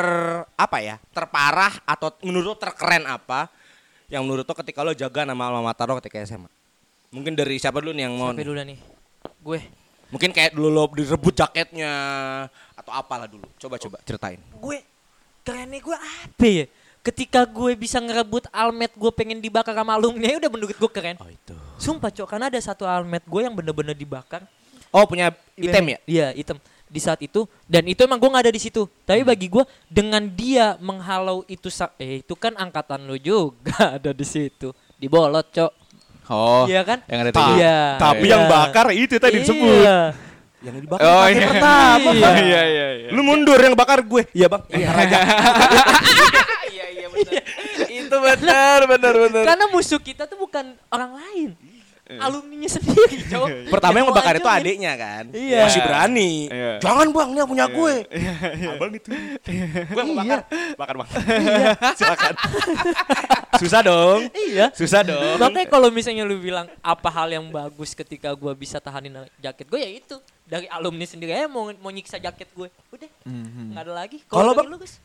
apa 0.58 0.78
ya, 0.82 0.98
terparah 1.14 1.78
atau 1.86 2.10
menurut 2.26 2.58
terkeren 2.58 3.06
apa? 3.06 3.46
Yang 4.10 4.22
menurut 4.26 4.44
lo 4.50 4.54
ketika 4.58 4.82
lo 4.82 4.90
jaga 4.98 5.22
nama 5.22 5.46
alma 5.46 5.70
mater 5.70 5.86
lo 5.86 6.02
ketika 6.02 6.18
SMA? 6.26 6.50
Mungkin 7.14 7.38
dari 7.38 7.54
siapa 7.62 7.78
dulu 7.78 7.94
nih 7.94 8.10
yang 8.10 8.18
mau? 8.18 8.34
Nih? 8.34 8.42
dulu 8.42 8.58
nih, 8.66 8.78
gue 9.46 9.60
Mungkin 10.12 10.28
kayak 10.28 10.52
dulu 10.52 10.68
lo 10.68 10.84
direbut 10.92 11.32
jaketnya 11.32 11.92
atau 12.76 12.92
apalah 12.92 13.24
dulu. 13.24 13.48
Coba 13.56 13.80
coba 13.80 13.96
ceritain. 14.04 14.36
gue 14.36 14.78
kerennya 15.40 15.80
gue 15.80 15.96
apa 15.96 16.44
ya? 16.44 16.66
Ketika 17.02 17.48
gue 17.48 17.72
bisa 17.74 17.98
ngerebut 17.98 18.46
almet 18.52 18.92
gue 18.92 19.10
pengen 19.10 19.40
dibakar 19.40 19.72
sama 19.74 19.96
alumni 19.96 20.36
udah 20.44 20.50
menurut 20.52 20.76
gue 20.76 20.90
keren. 20.92 21.16
Oh 21.16 21.32
itu. 21.32 21.56
Sumpah 21.80 22.12
cok, 22.12 22.28
karena 22.28 22.52
ada 22.52 22.60
satu 22.60 22.84
almet 22.84 23.24
gue 23.24 23.40
yang 23.40 23.56
bener-bener 23.56 23.96
dibakar. 23.96 24.44
Oh 24.92 25.08
punya 25.08 25.32
item 25.56 25.96
ya? 25.96 25.98
Iya 26.04 26.26
item. 26.36 26.60
Di 26.92 27.00
saat 27.00 27.24
itu 27.24 27.48
dan 27.64 27.88
itu 27.88 28.04
emang 28.04 28.20
gue 28.20 28.28
nggak 28.28 28.44
ada 28.44 28.52
di 28.52 28.60
situ. 28.60 28.84
Tapi 29.08 29.24
bagi 29.24 29.48
gue 29.48 29.64
dengan 29.88 30.20
dia 30.28 30.76
menghalau 30.76 31.40
itu 31.48 31.72
eh 31.96 32.20
itu 32.20 32.34
kan 32.36 32.52
angkatan 32.54 33.08
lu 33.08 33.16
juga 33.16 33.72
ada 33.96 34.12
di 34.12 34.26
situ. 34.28 34.76
Dibolot 35.00 35.48
cok. 35.48 35.72
Oh, 36.30 36.64
Iya 36.70 36.86
kan? 36.86 37.02
yang 37.10 37.20
ada 37.26 37.32
Ta-. 37.34 37.50
Iya. 37.58 37.80
Tapi 37.98 38.24
Iya. 38.24 38.32
yang 38.36 38.44
bakar 38.46 38.86
itu 38.94 39.16
tadi 39.18 39.42
disebut. 39.42 39.68
Iya. 39.82 39.98
Yang 40.62 40.76
dibakar 40.86 41.02
Oh 41.02 41.22
pakai 41.26 41.34
iya. 41.34 41.48
pertama. 41.50 42.10
Iya. 42.14 42.22
Bang. 42.22 42.36
Iya, 42.38 42.62
iya, 42.62 42.86
iya. 42.94 43.08
Lu 43.10 43.20
mundur 43.26 43.58
yang 43.58 43.74
bakar 43.74 43.98
gue. 44.04 44.22
Iya 44.30 44.46
bang. 44.46 44.62
Iya. 44.70 44.88
Iya, 46.72 46.84
iya 46.88 47.06
benar. 47.10 47.42
Itu 47.84 48.16
benar, 48.16 48.78
benar, 48.88 49.14
benar. 49.28 49.44
Karena 49.44 49.64
musuh 49.68 50.00
kita 50.00 50.24
tuh 50.24 50.38
bukan 50.40 50.72
orang 50.88 51.12
lain. 51.20 51.50
Alumninya 52.18 52.68
sendiri, 52.68 53.16
cowok. 53.32 53.48
Pertama 53.68 53.94
yang 53.96 54.06
ngebakar 54.08 54.34
itu 54.36 54.48
adiknya 54.48 54.92
kan. 54.94 55.24
Iya. 55.30 55.60
Masih 55.64 55.80
berani. 55.80 56.32
Iya. 56.48 56.72
Jangan 56.80 57.06
bang, 57.08 57.28
ini 57.28 57.38
yang 57.38 57.50
punya 57.50 57.66
gue. 57.66 57.94
Abang 58.68 58.92
itu. 58.92 59.08
Gue 59.86 60.02
mau 60.04 60.16
bakar. 60.18 60.38
Bakar 60.74 60.94
bang. 60.98 61.08
Silakan. 61.98 62.34
Susah 63.60 63.80
dong. 63.80 64.20
Iya. 64.32 64.66
Susah 64.72 65.00
dong. 65.02 65.36
Makanya 65.38 65.68
kalau 65.68 65.88
misalnya 65.88 66.24
lu 66.24 66.36
bilang 66.36 66.66
apa 66.80 67.08
hal 67.08 67.28
yang 67.30 67.46
bagus 67.48 67.92
ketika 67.92 68.32
gua 68.32 68.52
bisa 68.52 68.76
tahanin 68.76 69.12
jaket 69.38 69.68
gue 69.68 69.78
ya 69.78 69.90
itu 69.92 70.16
dari 70.42 70.66
alumni 70.66 71.04
sendiri 71.04 71.32
aja 71.32 71.46
mau 71.46 71.68
mau 71.78 71.88
nyiksa 71.88 72.16
jaket 72.16 72.48
gue. 72.50 72.68
Udah, 72.90 73.10
Mhm. 73.22 73.72
nggak 73.72 73.82
ada 73.82 73.92
lagi. 73.94 74.18
Kalau 74.24 74.52
Bang- 74.52 74.66
lu, 74.66 74.76
Gus? 74.76 74.98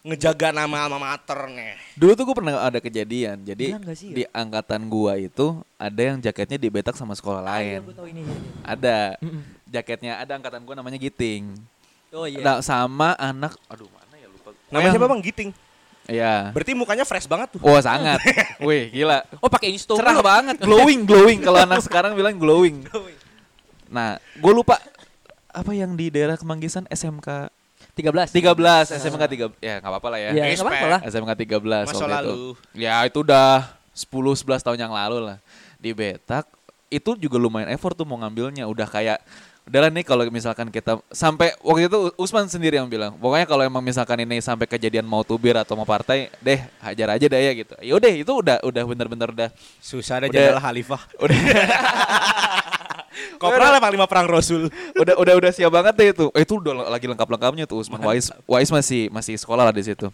Ngejaga 0.00 0.48
nama 0.48 0.88
alma 0.88 0.96
mater 0.96 1.36
nih. 1.52 1.76
Dulu 1.92 2.16
tuh 2.16 2.24
gue 2.24 2.36
pernah 2.40 2.56
ada 2.56 2.80
kejadian. 2.80 3.44
Jadi 3.44 3.76
sih 3.92 4.08
ya? 4.10 4.16
di 4.16 4.24
angkatan 4.32 4.88
gua 4.88 5.20
itu 5.20 5.60
ada 5.76 6.00
yang 6.00 6.16
jaketnya 6.16 6.56
dibetak 6.56 6.96
sama 6.96 7.12
sekolah 7.12 7.44
Iya, 7.44 7.52
lain. 7.52 7.78
gue 7.84 7.96
tahu 8.00 8.08
ini. 8.08 8.20
iya, 8.24 8.32
iya. 8.32 8.50
Ada. 8.64 8.98
Mm-mm. 9.20 9.42
Jaketnya 9.68 10.12
ada 10.16 10.32
angkatan 10.40 10.64
gua 10.64 10.72
namanya 10.80 10.96
Giting. 10.96 11.52
Oh 12.16 12.24
iya. 12.24 12.40
Nah, 12.40 12.64
sama 12.64 13.12
anak 13.20 13.60
aduh 13.68 13.92
mana 13.92 14.16
ya 14.16 14.26
lupa. 14.32 14.56
Namanya 14.72 14.90
siapa 14.96 15.06
bang? 15.06 15.20
Giting. 15.20 15.50
Iya. 16.08 16.34
Berarti 16.56 16.72
mukanya 16.72 17.04
fresh 17.04 17.28
banget 17.28 17.48
tuh. 17.54 17.60
Oh 17.60 17.76
sangat. 17.78 18.18
Wih 18.66 18.88
gila. 18.88 19.20
oh 19.36 19.52
pakai 19.52 19.68
Insta 19.68 20.00
Cerah 20.00 20.16
banget, 20.24 20.56
glowing, 20.64 21.04
glowing. 21.04 21.44
Kalau 21.44 21.60
anak 21.60 21.84
sekarang 21.84 22.16
bilang 22.16 22.40
glowing. 22.40 22.88
Nah, 23.92 24.16
gue 24.16 24.52
lupa 24.56 24.80
apa 25.52 25.76
yang 25.76 25.92
di 25.92 26.08
daerah 26.08 26.40
Kemanggisan 26.40 26.88
SMK 26.88 27.52
13. 28.00 28.32
13, 28.32 28.96
SMK 28.96 29.22
3 29.52 29.52
ya 29.60 29.74
nggak 29.78 29.90
apa-apa 29.90 30.08
lah 30.08 30.18
ya. 30.18 30.30
Ya, 30.32 30.44
nggak 30.48 30.62
apa-apa 30.62 30.88
lah. 30.88 31.00
SMK 31.04 31.30
13 31.36 31.60
Masa 31.60 31.92
waktu 31.92 31.94
itu. 31.94 32.08
lalu. 32.08 32.36
Ya 32.72 32.94
itu 33.04 33.18
udah 33.20 33.70
10 33.92 34.08
11 34.08 34.64
tahun 34.64 34.78
yang 34.78 34.92
lalu 34.92 35.18
lah. 35.22 35.38
Di 35.76 35.90
Betak 35.90 36.44
itu 36.88 37.14
juga 37.14 37.36
lumayan 37.36 37.68
effort 37.68 37.94
tuh 37.94 38.02
mau 38.02 38.16
ngambilnya 38.16 38.66
udah 38.66 38.84
kayak 38.84 39.20
udahlah 39.60 39.86
nih 39.86 40.02
kalau 40.02 40.26
misalkan 40.26 40.66
kita 40.66 40.98
sampai 41.08 41.54
waktu 41.62 41.86
itu 41.86 42.10
Usman 42.16 42.50
sendiri 42.50 42.74
yang 42.74 42.90
bilang 42.90 43.14
pokoknya 43.14 43.46
kalau 43.46 43.62
emang 43.62 43.78
misalkan 43.78 44.18
ini 44.18 44.42
sampai 44.42 44.66
kejadian 44.66 45.06
mau 45.06 45.22
tubir 45.22 45.54
atau 45.54 45.78
mau 45.78 45.86
partai 45.86 46.26
deh 46.40 46.58
hajar 46.82 47.14
aja 47.14 47.26
deh 47.28 47.38
ya 47.38 47.52
gitu 47.54 47.74
ya 47.78 47.92
udah 47.94 48.10
itu 48.10 48.32
udah 48.34 48.56
udah 48.60 48.82
bener-bener 48.82 49.30
udah 49.30 49.48
Susah 49.78 50.18
ada 50.18 50.26
Udah- 50.26 50.58
Khalifah. 50.58 51.02
udah 51.22 51.38
Kopral 53.40 53.72
emang 53.74 53.92
lima 53.96 54.04
perang 54.04 54.28
Rasul. 54.28 54.68
udah 54.92 55.16
udah 55.16 55.34
udah 55.40 55.50
siap 55.50 55.72
banget 55.72 55.94
deh 55.96 56.08
itu. 56.12 56.26
Eh, 56.36 56.44
itu 56.44 56.54
udah 56.54 56.92
lagi 56.92 57.08
lengkap-lengkapnya 57.08 57.64
tuh 57.64 57.80
Usman 57.80 58.04
Wais. 58.04 58.28
Wais 58.44 58.68
masih 58.68 59.08
masih 59.08 59.40
sekolah 59.40 59.64
lah 59.64 59.72
di 59.72 59.80
situ. 59.80 60.12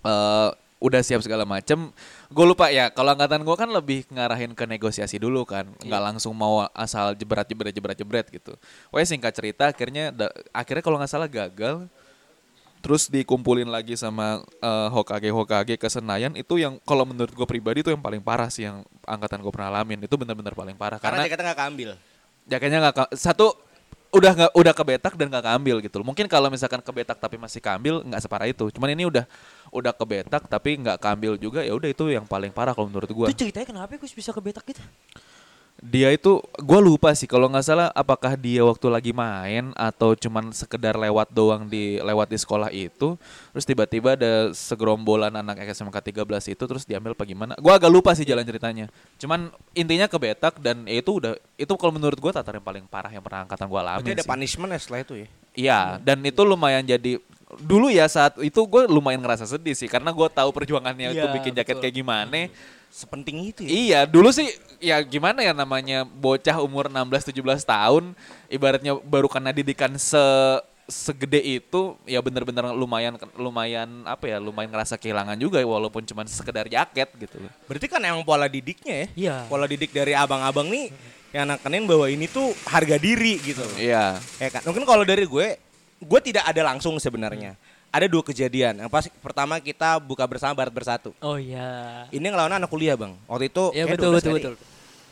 Eh 0.00 0.50
udah 0.76 1.00
siap 1.00 1.24
segala 1.24 1.42
macem. 1.42 1.88
Gue 2.28 2.44
lupa 2.44 2.68
ya. 2.68 2.92
Kalau 2.92 3.16
angkatan 3.16 3.42
gue 3.42 3.56
kan 3.56 3.66
lebih 3.66 4.04
ngarahin 4.06 4.52
ke 4.52 4.64
negosiasi 4.64 5.16
dulu 5.16 5.42
kan, 5.42 5.66
nggak 5.80 6.02
langsung 6.04 6.36
mau 6.36 6.62
asal 6.70 7.16
jebret 7.16 7.48
jebret 7.48 7.72
jebret 7.72 7.96
jebret 7.96 8.26
gitu. 8.30 8.54
Wais 8.92 9.08
singkat 9.08 9.32
cerita 9.32 9.66
akhirnya 9.66 10.12
da- 10.12 10.30
akhirnya 10.52 10.84
kalau 10.84 10.96
nggak 10.96 11.10
salah 11.10 11.26
gagal. 11.26 11.88
Terus 12.76 13.10
dikumpulin 13.10 13.66
lagi 13.66 13.98
sama 13.98 14.46
eh, 14.62 14.88
Hokage 14.92 15.32
Hokage 15.34 15.74
ke 15.74 15.88
Senayan 15.90 16.38
itu 16.38 16.54
yang 16.54 16.78
kalau 16.86 17.02
menurut 17.02 17.34
gue 17.34 17.46
pribadi 17.48 17.82
itu 17.82 17.90
yang 17.90 17.98
paling 17.98 18.22
parah 18.22 18.46
sih 18.46 18.62
yang 18.62 18.86
angkatan 19.02 19.42
gue 19.42 19.50
pernah 19.50 19.74
alamin 19.74 20.06
itu 20.06 20.14
benar-benar 20.14 20.54
paling 20.54 20.78
parah 20.78 21.02
Karena 21.02 21.18
karena 21.18 21.26
jaketnya 21.26 21.44
nggak 21.50 21.58
keambil. 21.58 21.90
Jaketnya 22.46 22.78
nggak 22.90 23.12
satu 23.14 23.52
udah 24.14 24.32
nggak 24.32 24.52
udah 24.56 24.72
kebetak 24.72 25.12
dan 25.18 25.26
nggak 25.28 25.44
keambil 25.44 25.76
gitu 25.84 25.96
loh. 26.00 26.06
Mungkin 26.08 26.26
kalau 26.30 26.48
misalkan 26.48 26.80
kebetak 26.80 27.18
tapi 27.20 27.36
masih 27.36 27.60
keambil 27.60 28.00
nggak 28.06 28.20
separah 28.22 28.48
itu. 28.48 28.70
Cuman 28.72 28.94
ini 28.94 29.04
udah 29.04 29.28
udah 29.74 29.92
kebetak 29.92 30.46
tapi 30.48 30.78
nggak 30.80 30.96
keambil 31.02 31.36
juga 31.36 31.60
ya 31.66 31.74
udah 31.74 31.90
itu 31.90 32.08
yang 32.08 32.24
paling 32.24 32.54
parah 32.54 32.72
kalau 32.72 32.88
menurut 32.88 33.10
gua. 33.12 33.26
Itu 33.28 33.44
ceritanya 33.44 33.66
kenapa 33.66 33.98
Gus 34.00 34.14
bisa 34.14 34.30
kebetak 34.32 34.64
gitu? 34.64 34.80
Dia 35.76 36.08
itu 36.08 36.40
gua 36.64 36.80
lupa 36.80 37.12
sih 37.12 37.28
kalau 37.28 37.52
nggak 37.52 37.64
salah 37.64 37.88
apakah 37.92 38.32
dia 38.32 38.64
waktu 38.64 38.88
lagi 38.88 39.12
main 39.12 39.76
atau 39.76 40.16
cuman 40.16 40.48
sekedar 40.48 40.96
lewat 40.96 41.28
doang 41.36 41.68
di 41.68 42.00
lewat 42.00 42.32
di 42.32 42.38
sekolah 42.40 42.72
itu 42.72 43.20
terus 43.52 43.64
tiba-tiba 43.68 44.16
ada 44.16 44.56
segerombolan 44.56 45.36
anak 45.36 45.60
SMK 45.68 45.92
13 46.00 46.56
itu 46.56 46.64
terus 46.64 46.88
diambil 46.88 47.12
apa 47.12 47.28
gimana. 47.28 47.52
Gua 47.60 47.76
agak 47.76 47.92
lupa 47.92 48.16
sih 48.16 48.24
jalan 48.24 48.48
ceritanya. 48.48 48.88
Cuman 49.20 49.52
intinya 49.76 50.08
kebetak 50.08 50.56
dan 50.64 50.88
ya 50.88 51.04
itu 51.04 51.12
udah 51.12 51.36
itu 51.60 51.72
kalau 51.76 51.92
menurut 51.92 52.16
gua 52.16 52.32
tatar 52.32 52.56
yang 52.56 52.64
paling 52.64 52.84
parah 52.88 53.12
yang 53.12 53.20
pernah 53.20 53.44
angkatan 53.44 53.68
gua 53.68 53.84
alami. 53.84 54.00
Berarti 54.00 54.16
ada 54.16 54.24
sih. 54.24 54.30
punishment 54.32 54.70
ya 54.72 54.80
setelah 54.80 55.00
itu 55.04 55.14
ya. 55.20 55.28
Iya, 55.56 55.80
dan 56.04 56.20
itu 56.20 56.40
lumayan 56.44 56.84
jadi 56.84 57.16
dulu 57.62 57.88
ya 57.88 58.10
saat 58.10 58.36
itu 58.42 58.58
gue 58.66 58.90
lumayan 58.90 59.22
ngerasa 59.22 59.46
sedih 59.46 59.72
sih 59.72 59.86
karena 59.86 60.10
gue 60.10 60.28
tahu 60.28 60.50
perjuangannya 60.50 61.14
itu 61.14 61.22
Iya, 61.24 61.32
bikin 61.32 61.52
jaket 61.54 61.78
betul. 61.78 61.82
kayak 61.86 61.94
gimana. 61.94 62.40
Sepenting 62.96 63.52
itu 63.52 63.60
ya. 63.60 63.68
Iya, 63.68 64.00
dulu 64.08 64.32
sih 64.32 64.48
ya 64.80 64.96
gimana 65.04 65.44
ya 65.44 65.52
namanya 65.52 66.08
bocah 66.08 66.64
umur 66.64 66.88
16 66.88 67.28
17 67.28 67.44
tahun 67.68 68.16
ibaratnya 68.48 68.96
baru 69.04 69.28
kena 69.28 69.52
didikan 69.52 69.92
se 70.00 70.16
segede 70.88 71.42
itu 71.42 71.98
ya 72.06 72.22
bener-bener 72.22 72.70
lumayan 72.72 73.18
lumayan 73.34 74.06
apa 74.06 74.30
ya 74.30 74.38
lumayan 74.38 74.70
ngerasa 74.70 74.94
kehilangan 74.96 75.34
juga 75.34 75.58
walaupun 75.60 76.06
cuma 76.06 76.22
sekedar 76.24 76.70
jaket 76.70 77.10
gitu 77.20 77.36
Berarti 77.66 77.86
kan 77.90 78.00
emang 78.00 78.24
pola 78.24 78.48
didiknya 78.48 79.04
ya. 79.04 79.06
Iya. 79.12 79.36
Pola 79.50 79.68
didik 79.68 79.92
dari 79.92 80.16
abang-abang 80.16 80.70
nih 80.72 80.88
yang 81.36 81.52
nakanin 81.52 81.84
bahwa 81.84 82.08
ini 82.08 82.24
tuh 82.30 82.54
harga 82.64 82.96
diri 82.96 83.36
gitu. 83.44 83.66
Iya. 83.76 84.16
Ya 84.40 84.48
kan. 84.48 84.64
Mungkin 84.64 84.88
kalau 84.88 85.04
dari 85.04 85.28
gue, 85.28 85.60
gue 86.00 86.20
tidak 86.24 86.48
ada 86.48 86.62
langsung 86.64 86.96
sebenarnya. 86.96 87.60
Ada 87.96 88.12
dua 88.12 88.20
kejadian. 88.20 88.76
Yang 88.84 88.90
pasti 88.92 89.08
pertama 89.24 89.56
kita 89.56 89.96
buka 89.96 90.28
bersama 90.28 90.52
Barat 90.52 90.68
Bersatu. 90.68 91.16
Oh 91.24 91.40
iya. 91.40 92.04
Ini 92.12 92.28
ngelawan 92.28 92.52
anak 92.52 92.68
kuliah 92.68 92.92
bang. 92.92 93.16
Waktu 93.24 93.48
itu 93.48 93.64
Ya 93.72 93.88
kayak 93.88 93.96
betul 93.96 94.10
12 94.12 94.16
betul 94.20 94.28
kali. 94.28 94.40
betul. 94.44 94.54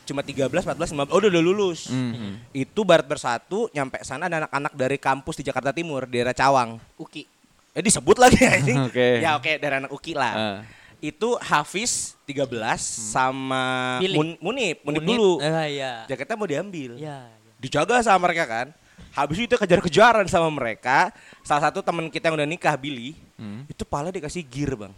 Cuma 0.05 0.21
13, 0.21 0.53
14, 0.53 0.93
15. 0.93 1.09
Oh 1.09 1.17
udah, 1.17 1.29
udah 1.33 1.41
lulus. 1.41 1.89
Mhm. 1.89 2.53
Itu 2.53 2.85
Barat 2.85 3.09
Bersatu 3.09 3.73
nyampe 3.73 4.05
sana 4.05 4.29
ada 4.29 4.45
anak-anak 4.45 4.73
dari 4.77 5.01
kampus 5.01 5.41
di 5.41 5.43
Jakarta 5.49 5.73
Timur, 5.73 6.05
daerah 6.05 6.29
Cawang. 6.29 6.77
Uki. 7.01 7.25
Eh 7.73 7.81
disebut 7.81 8.21
lagi 8.21 8.37
anjing. 8.45 8.77
Oke. 8.93 9.17
Ya 9.17 9.33
oke 9.33 9.57
dari 9.57 9.81
anak 9.81 9.89
Uki 9.89 10.13
lah. 10.13 10.33
Ah. 10.37 10.57
Itu 11.01 11.41
Hafiz 11.41 12.13
13 12.29 12.45
sama 12.85 13.97
Billy. 13.97 14.13
Mun, 14.13 14.29
Munip, 14.37 14.85
Munip, 14.85 15.01
dulu. 15.01 15.41
Ah, 15.41 15.65
iya. 15.65 16.05
Jaketnya 16.05 16.37
mau 16.37 16.45
diambil. 16.45 17.01
Iya. 17.01 17.33
Dijaga 17.57 17.97
sama 18.05 18.29
mereka 18.29 18.45
kan. 18.45 18.67
Habis 19.15 19.47
itu 19.47 19.55
kejar-kejaran 19.55 20.27
sama 20.27 20.51
mereka. 20.51 21.09
Salah 21.41 21.71
satu 21.71 21.79
teman 21.79 22.11
kita 22.11 22.27
yang 22.27 22.35
udah 22.35 22.47
nikah 22.47 22.75
Billy, 22.75 23.15
Hmm. 23.39 23.63
itu 23.65 23.87
pala 23.87 24.11
dikasih 24.11 24.43
gear, 24.43 24.75
Bang. 24.75 24.93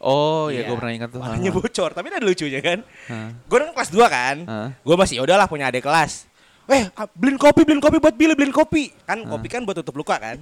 Oh 0.00 0.48
ya 0.48 0.64
Iya. 0.64 0.72
gue 0.72 0.76
pernah 0.80 0.94
ingat 0.96 1.08
tuh. 1.12 1.20
Palanya 1.20 1.50
bocor, 1.52 1.90
tapi 1.92 2.08
ada 2.08 2.24
lucunya 2.24 2.60
kan. 2.64 2.78
Hah. 3.10 3.36
Gue 3.44 3.58
kan 3.60 3.70
kelas 3.76 3.90
2 3.92 4.06
kan. 4.08 4.36
Hah. 4.48 4.68
Gue 4.80 4.96
masih 4.96 5.20
udahlah 5.20 5.44
punya 5.44 5.68
adik 5.68 5.84
kelas. 5.84 6.24
Eh, 6.70 6.86
ah, 6.94 7.10
beliin 7.12 7.34
kopi, 7.34 7.66
beliin 7.66 7.82
kopi 7.82 7.98
buat 7.98 8.14
Billy, 8.14 8.32
beliin 8.32 8.54
kopi. 8.54 8.94
Kan 9.04 9.26
kopi 9.26 9.50
kan 9.50 9.66
buat 9.66 9.74
tutup 9.82 9.98
luka 9.98 10.16
kan. 10.16 10.38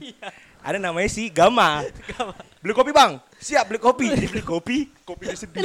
Ada 0.60 0.76
namanya 0.76 1.08
si 1.08 1.32
Gama. 1.32 1.80
Beli 2.60 2.76
kopi 2.76 2.92
bang, 2.92 3.16
siap 3.40 3.72
beli 3.72 3.80
kopi. 3.80 4.12
Dia 4.12 4.28
beli 4.28 4.44
kopi, 4.44 4.76
kopinya 5.08 5.32
sedih. 5.32 5.64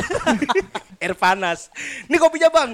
air 1.03 1.13
panas. 1.13 1.67
Ini 2.07 2.15
kopinya 2.15 2.47
bang. 2.47 2.69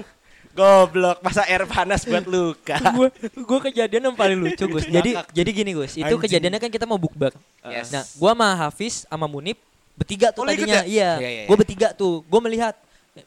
Goblok, 0.50 1.22
masa 1.22 1.46
air 1.46 1.62
panas 1.62 2.02
buat 2.02 2.26
luka. 2.26 2.74
gue 2.98 3.08
gue 3.32 3.58
kejadian 3.70 4.10
yang 4.10 4.16
paling 4.16 4.34
lucu 4.36 4.66
Gus. 4.66 4.84
Jadi 4.84 5.14
jadi 5.30 5.50
gini 5.52 5.70
Gus, 5.72 5.94
itu 5.94 6.02
Anjing. 6.02 6.20
kejadiannya 6.20 6.58
kan 6.58 6.70
kita 6.70 6.84
mau 6.84 6.98
bukber. 6.98 7.30
Yes. 7.62 7.90
Nah, 7.90 8.02
gua 8.16 8.32
sama 8.32 8.48
Hafiz 8.58 8.94
sama 9.04 9.24
Munip 9.24 9.56
bertiga 9.94 10.32
tuh 10.32 10.42
Oh, 10.42 10.48
ikut 10.48 10.64
tadinya. 10.64 10.80
ya? 10.80 10.82
Iya. 10.82 11.10
Iya, 11.16 11.30
iya, 11.30 11.42
Gue 11.44 11.54
iya. 11.54 11.60
bertiga 11.60 11.88
tuh. 11.92 12.24
Gue 12.24 12.40
melihat 12.40 12.74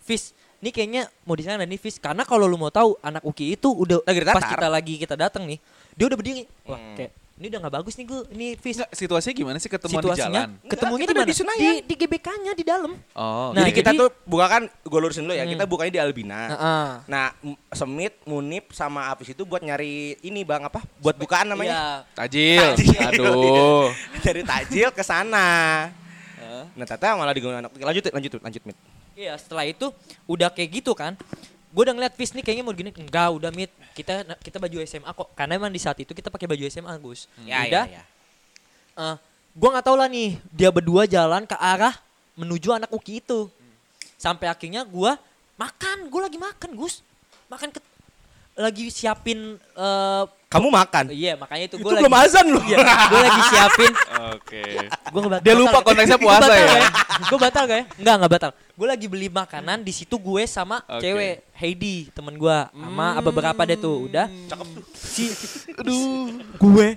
Fis, 0.01 0.33
ini 0.57 0.69
kayaknya 0.69 1.07
mau 1.23 1.33
di 1.33 1.43
sana 1.43 1.63
nih 1.63 1.77
Fis. 1.77 1.95
Karena 1.95 2.23
kalau 2.23 2.43
lu 2.43 2.57
mau 2.57 2.67
tahu 2.67 2.99
anak 2.99 3.21
Uki 3.21 3.53
itu 3.53 3.69
udah 3.69 4.03
Lagi 4.03 4.19
pas 4.25 4.43
kita 4.43 4.67
lagi 4.67 4.93
kita 4.97 5.15
datang 5.15 5.45
nih, 5.45 5.61
dia 5.93 6.05
udah 6.09 6.17
berdiri. 6.17 6.43
Wah, 6.65 6.75
Hmm. 6.75 6.95
kayak 6.97 7.11
ini 7.33 7.49
udah 7.49 7.59
nggak 7.59 7.75
bagus 7.75 7.93
nih 7.97 8.05
gue. 8.05 8.21
Ini 8.29 8.47
Fis. 8.55 8.77
Nggak, 8.77 8.91
situasinya 8.93 9.33
gimana 9.33 9.57
sih 9.57 9.65
ketemuan 9.65 9.99
di 9.99 10.05
Situasinya 10.05 10.41
jalan? 10.45 10.69
ketemunya 10.69 11.05
di 11.05 11.13
mana? 11.13 11.25
di. 11.25 11.33
Di, 11.33 11.69
di 11.83 11.95
GBK-nya 11.97 12.51
di 12.53 12.63
dalam. 12.63 12.91
Oh, 13.11 13.49
Nah, 13.51 13.59
jadi 13.59 13.71
kita 13.73 13.89
jadi- 13.89 13.99
tuh 13.99 14.09
buka 14.23 14.45
kan, 14.47 14.63
gue 14.69 14.99
lurusin 15.01 15.25
dulu 15.25 15.33
ya, 15.33 15.41
Hmm. 15.41 15.51
kita 15.51 15.63
bukanya 15.65 15.91
di 15.91 16.01
Albina. 16.01 16.41
Heeh. 16.47 16.87
Nah, 17.07 17.25
M- 17.41 17.59
Semit, 17.69 18.13
Munip, 18.23 18.69
sama 18.71 19.09
Apis 19.09 19.33
itu 19.33 19.41
buat 19.43 19.59
nyari 19.59 20.15
ini 20.21 20.45
bang 20.45 20.61
apa? 20.61 20.85
Buat 20.97 21.17
bukaan 21.17 21.49
namanya. 21.49 21.73
Iya. 21.73 21.85
tajil. 22.15 22.65
Tajil. 22.77 23.01
Aduh. 23.11 23.89
Dari 24.23 24.41
tajil 24.41 24.89
ke 24.93 25.01
sana. 25.01 25.89
Nah, 26.73 26.85
Tata 26.85 27.13
malah 27.13 27.33
diganggu 27.33 27.59
anak. 27.59 27.73
Lanjut, 27.75 28.09
lanjut, 28.09 28.31
lanjut, 28.39 28.61
Mit. 28.63 28.77
Iya, 29.13 29.37
setelah 29.37 29.61
itu 29.61 29.93
udah 30.25 30.49
kayak 30.49 30.81
gitu 30.81 30.93
kan. 30.93 31.13
Gue 31.73 31.89
udah 31.89 31.95
ngeliat 31.97 32.13
Fis 32.13 32.29
nih 32.37 32.45
kayaknya 32.45 32.63
mau 32.63 32.71
gini. 32.77 32.93
Enggak, 32.93 33.33
udah 33.33 33.49
mit. 33.49 33.73
Kita 33.97 34.21
kita 34.37 34.61
baju 34.61 34.77
SMA 34.85 35.09
kok. 35.09 35.29
Karena 35.33 35.57
emang 35.57 35.73
di 35.73 35.81
saat 35.81 35.97
itu 35.97 36.13
kita 36.13 36.29
pakai 36.29 36.45
baju 36.45 36.63
SMA, 36.69 36.93
Gus. 37.01 37.25
Ya, 37.41 37.65
udah. 37.65 37.85
ya, 37.89 37.97
ya. 37.97 38.03
eh, 39.01 39.15
gue 39.57 39.69
nggak 39.73 39.85
tahu 39.89 39.97
lah 39.97 40.05
nih. 40.05 40.37
Dia 40.53 40.69
berdua 40.69 41.09
jalan 41.09 41.49
ke 41.49 41.57
arah 41.57 41.97
menuju 42.37 42.77
anak 42.77 42.93
Uki 42.93 43.25
itu. 43.25 43.49
Sampai 44.21 44.45
akhirnya 44.53 44.85
gue 44.85 45.11
makan. 45.57 46.13
Gue 46.13 46.21
lagi 46.21 46.37
makan, 46.37 46.77
Gus. 46.77 47.01
Makan 47.49 47.73
ke 47.73 47.81
lagi 48.53 48.89
siapin 48.89 49.57
eh 49.57 50.23
Kamu 50.47 50.69
makan. 50.69 51.09
iya 51.09 51.33
makanya 51.33 51.65
itu 51.65 51.81
Itu 51.81 51.83
gue 51.83 51.97
belum 51.97 52.13
lagi 52.13 52.29
azan 52.29 52.45
loh. 52.53 52.61
Iya, 52.61 52.77
gue 53.09 53.19
lagi 53.19 53.41
siapin 53.49 53.91
Oke. 54.37 54.63
Gua 55.09 55.21
ngebat- 55.25 55.41
Dia 55.41 55.53
lupa 55.57 55.77
ya? 55.77 55.81
konteksnya 55.81 56.17
Gua 56.17 56.25
puasa 56.29 56.45
batal 56.45 56.53
ya? 56.53 56.61
gak 56.61 56.91
Gue 57.25 57.39
batal 57.41 57.63
gak 57.63 57.77
ya? 57.77 57.85
Enggak, 57.97 58.15
enggak 58.15 58.31
batal. 58.31 58.51
Gue 58.73 58.87
lagi 58.87 59.05
beli 59.07 59.27
makanan 59.27 59.77
di 59.81 59.89
situ 59.89 60.15
gue 60.15 60.43
sama 60.45 60.85
Oke. 60.85 61.01
cewek 61.01 61.35
Heidi, 61.53 61.97
temen 62.11 62.37
gue, 62.37 62.57
sama 62.69 63.07
beberapa 63.19 63.61
deh 63.63 63.77
tuh. 63.77 64.05
Udah. 64.05 64.29
Cakep 64.29 64.67
tuh. 64.69 64.83
Si 64.93 65.23
aduh, 65.73 66.29
gue. 66.53 66.87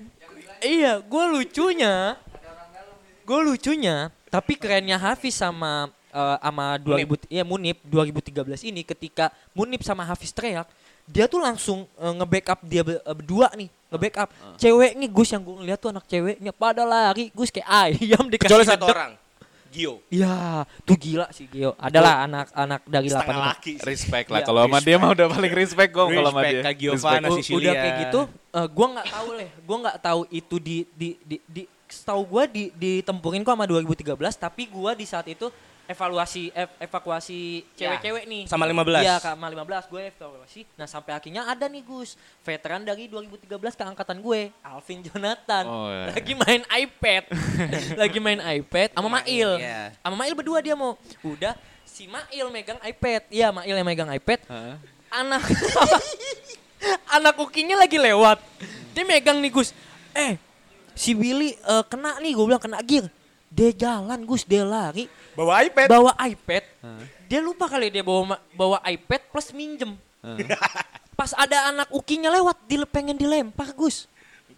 Iya, 0.58 1.00
gue 1.00 1.24
lucunya. 1.30 2.16
Gue 3.22 3.40
lucunya, 3.42 4.08
tapi 4.28 4.54
kerennya 4.54 4.96
Hafiz 4.96 5.34
sama 5.34 5.88
eh, 6.08 6.36
sama 6.38 6.78
2000 6.78 7.26
iya 7.26 7.42
Munip 7.42 7.82
2013 7.82 8.46
ini 8.64 8.80
ketika 8.82 9.28
Munip 9.50 9.82
sama 9.82 10.06
Hafiz 10.06 10.30
teriak, 10.30 10.64
dia 11.06 11.30
tuh 11.30 11.38
langsung 11.38 11.86
eh, 11.96 12.12
nge-backup 12.12 12.58
dia 12.66 12.82
be- 12.82 12.98
eh, 12.98 13.14
berdua 13.14 13.48
nih, 13.54 13.70
nge-backup. 13.88 14.28
Cewek 14.58 14.92
nih 14.98 15.08
Gus 15.08 15.30
yang 15.30 15.42
gue 15.42 15.54
ngeliat 15.62 15.78
tuh 15.78 15.90
anak 15.94 16.04
ceweknya 16.04 16.52
pada 16.52 16.82
lari, 16.82 17.30
Gus 17.30 17.54
kayak 17.54 17.66
ayam 17.66 18.26
dikasih 18.26 18.50
Kecuali 18.50 18.66
satu 18.66 18.86
orang. 18.90 19.12
Gio. 19.66 20.00
Iya, 20.08 20.64
tuh 20.88 20.96
gila 20.96 21.28
sih 21.36 21.44
Gio. 21.52 21.76
Adalah 21.76 22.24
anak-anak 22.24 22.80
dari 22.88 23.08
lapangan. 23.12 23.52
laki. 23.52 23.76
sih. 23.76 23.84
Respect 23.84 24.26
lah. 24.32 24.40
Iya, 24.40 24.46
Kalau 24.48 24.60
sama 24.64 24.78
dia 24.80 24.96
mah 24.96 25.10
udah 25.12 25.26
paling 25.28 25.52
respect 25.52 25.90
kok 25.92 26.06
kalau 26.08 26.30
sama 26.32 26.42
dia. 26.48 26.60
Respect. 26.64 27.22
Sicilia. 27.44 27.60
udah 27.60 27.72
kayak 27.76 27.94
gitu, 28.08 28.20
eh, 28.56 28.66
gua 28.72 28.86
nggak 28.96 29.08
tahu 29.12 29.28
leh. 29.36 29.50
Gua 29.68 29.76
nggak 29.84 29.98
tahu 30.00 30.20
itu 30.32 30.56
di 30.56 30.76
di 30.96 31.08
di, 31.20 31.36
di 31.44 31.62
setahu 31.86 32.22
gua 32.24 32.42
di 32.48 32.72
ditempurin 32.72 33.44
kok 33.44 33.52
sama 33.52 33.68
2013, 33.68 34.16
tapi 34.34 34.62
gua 34.66 34.96
di 34.96 35.04
saat 35.04 35.28
itu 35.28 35.52
evaluasi 35.86 36.50
ev- 36.50 36.76
evakuasi 36.78 37.62
cewek-cewek 37.74 38.26
nih. 38.26 38.42
Sama 38.46 38.66
15. 38.66 39.02
Iya, 39.02 39.16
sama 39.18 39.46
15 39.46 39.86
gue 39.86 40.02
evaluasi. 40.10 40.60
Nah, 40.74 40.86
sampai 40.86 41.14
akhirnya 41.14 41.46
ada 41.46 41.66
nih 41.66 41.82
Gus, 41.82 42.14
veteran 42.42 42.82
dari 42.82 43.06
2013 43.06 43.48
ke 43.74 43.82
angkatan 43.86 44.18
gue, 44.18 44.50
Alvin 44.60 45.00
Jonathan. 45.02 45.64
Oh, 45.64 45.88
iya. 45.88 46.10
Lagi 46.10 46.32
main 46.34 46.62
iPad. 46.66 47.22
lagi 48.02 48.18
main 48.18 48.40
iPad 48.60 48.88
sama 48.92 49.08
Mail. 49.22 49.50
Iya. 49.58 49.94
Sama 50.02 50.16
Mail 50.18 50.34
berdua 50.34 50.58
dia 50.58 50.74
mau. 50.74 50.98
Udah 51.22 51.54
si 51.86 52.04
Mail 52.04 52.46
megang 52.50 52.82
iPad. 52.82 53.22
Iya, 53.30 53.54
Mail 53.54 53.74
yang 53.74 53.86
megang 53.86 54.10
iPad 54.10 54.42
Heeh. 54.44 54.76
anak 55.06 55.42
anak 57.16 57.34
ukinya 57.38 57.78
lagi 57.78 57.96
lewat 57.96 58.38
dia 58.92 59.04
megang 59.06 59.38
nih 59.40 59.48
Gus 59.48 59.72
eh 60.12 60.36
si 60.92 61.12
Willy 61.12 61.56
eh, 61.56 61.84
kena 61.88 62.20
nih 62.20 62.32
gue 62.32 62.44
bilang 62.44 62.60
kena 62.60 62.80
gear 62.84 63.08
dia 63.56 63.72
jalan 63.72 64.20
Gus 64.28 64.44
dia 64.44 64.68
lari 64.68 65.08
Bawa 65.32 65.64
iPad. 65.64 65.88
bawa 65.88 66.12
iPad 66.28 66.64
dia 67.24 67.40
lupa 67.40 67.64
kali 67.72 67.88
dia 67.88 68.04
bawa 68.04 68.36
bawa 68.52 68.78
iPad 68.84 69.32
plus 69.32 69.48
minjem 69.56 69.96
pas 71.18 71.32
ada 71.32 71.72
anak 71.72 71.88
ukinya 71.88 72.28
lewat 72.28 72.60
dia 72.68 72.84
pengen 72.84 73.16
dilempar 73.16 73.72
Gus 73.72 74.04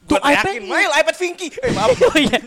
Tuh 0.09 0.17
yakin, 0.25 0.33
iPad 0.33 0.55
Mail 0.65 0.91
iPad 1.05 1.17
Vinky. 1.21 1.49
Eh 1.61 1.73
maaf. 1.77 1.93
oh 2.09 2.17
iya. 2.17 2.41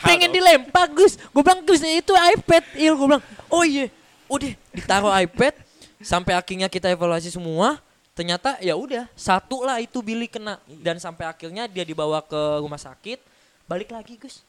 Pengen 0.00 0.32
dilempar 0.32 0.88
Gus. 0.96 1.20
Gue 1.28 1.44
bilang 1.44 1.60
Gus 1.60 1.84
itu 1.84 2.12
iPad. 2.16 2.64
Il 2.80 2.96
gue 2.96 3.06
bilang, 3.06 3.24
oh 3.52 3.60
iya. 3.60 3.92
Udah 4.32 4.48
ditaruh 4.72 5.12
iPad 5.20 5.52
sampai 6.00 6.32
akhirnya 6.32 6.72
kita 6.72 6.88
evaluasi 6.88 7.28
semua. 7.28 7.76
Ternyata 8.16 8.56
ya 8.64 8.72
udah 8.76 9.04
satu 9.12 9.60
lah 9.60 9.80
itu 9.80 10.00
Billy 10.00 10.24
kena 10.24 10.56
dan 10.80 10.96
sampai 10.96 11.28
akhirnya 11.28 11.68
dia 11.68 11.84
dibawa 11.84 12.24
ke 12.24 12.40
rumah 12.64 12.80
sakit. 12.80 13.20
Balik 13.68 13.92
lagi 13.92 14.16
Gus. 14.16 14.40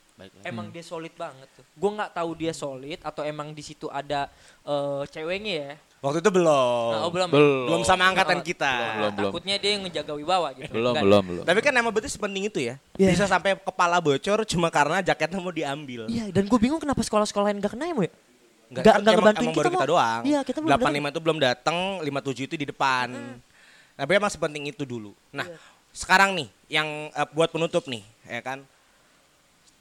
Emang 0.43 0.69
dia 0.69 0.81
solid 0.81 1.11
banget 1.13 1.49
tuh. 1.51 1.65
Gue 1.73 1.89
nggak 1.91 2.11
tahu 2.13 2.29
dia 2.33 2.53
solid 2.53 3.01
atau 3.01 3.21
emang 3.21 3.49
di 3.49 3.59
situ 3.59 3.89
ada 3.89 4.29
eh, 4.61 5.03
ceweknya 5.09 5.53
ya. 5.53 5.73
Waktu 5.99 6.19
itu 6.19 6.29
belum. 6.29 6.89
Nah, 6.91 7.01
oh, 7.07 7.11
belum. 7.15 7.27
ya? 7.27 7.33
Belum. 7.33 7.65
Belum 7.65 7.81
sama 7.81 8.03
Oh, 8.03 8.09
angkatan 8.11 8.43
kita. 8.43 8.73
belum, 8.93 9.11
belum. 9.15 9.31
Takutnya 9.31 9.55
dia 9.55 9.71
yang 9.71 9.81
ngejaga 9.87 10.13
wibawa 10.13 10.51
gitu. 10.51 10.67
Belum, 10.69 10.93
belum, 10.93 11.23
belum. 11.23 11.43
Tapi 11.47 11.59
kan 11.63 11.71
emang 11.73 11.95
betul 11.95 12.11
sepenting 12.11 12.43
itu 12.45 12.59
ya. 12.59 12.75
Iya. 12.93 13.15
Bisa 13.15 13.23
sampai 13.23 13.55
kepala 13.55 13.97
bocor 13.97 14.43
cuma 14.43 14.67
karena 14.67 14.99
jaketnya 14.99 15.39
mau 15.39 15.49
diambil. 15.49 16.11
Iya, 16.11 16.27
dan 16.29 16.43
gue 16.43 16.59
bingung 16.59 16.77
kenapa 16.77 16.99
sekolah-sekolah 16.99 17.49
lain 17.49 17.63
gak 17.63 17.73
kena 17.73 17.87
ya, 17.87 17.95
Mo? 17.95 18.03
ya? 18.03 18.11
Enggak, 18.67 18.83
Nggak- 18.83 18.83
kan 18.83 18.99
emang, 18.99 19.15
ngebantuin 19.15 19.39
emang 19.39 19.53
kita, 19.53 19.61
baru 19.61 19.71
kita 19.71 19.87
doang. 19.87 20.21
Iya, 20.27 20.39
kita 20.43 20.57
belum 20.59 20.71
85 20.75 21.07
itu 21.07 21.19
belum 21.23 21.37
datang, 21.39 21.77
57 22.03 22.47
itu 22.51 22.55
di 22.57 22.67
depan. 22.67 23.07
Tapi 23.93 24.11
emang 24.11 24.31
sepenting 24.33 24.63
itu 24.67 24.83
dulu. 24.83 25.15
Nah, 25.31 25.47
Iya. 25.47 25.57
sekarang 25.95 26.35
nih 26.35 26.47
yang 26.67 26.87
eh, 27.09 27.27
buat 27.31 27.47
penutup 27.47 27.87
nih, 27.87 28.03
ya 28.27 28.43
kan. 28.43 28.59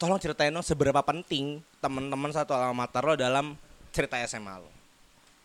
Tolong 0.02 0.18
ceritain 0.18 0.50
dong 0.50 0.66
seberapa 0.66 0.98
penting 0.98 1.62
teman-teman 1.78 2.34
satu 2.34 2.58
alma 2.58 2.74
mater 2.74 3.06
lo 3.06 3.14
dalam 3.14 3.54
cerita 3.94 4.18
SMA 4.26 4.58
lo. 4.58 4.66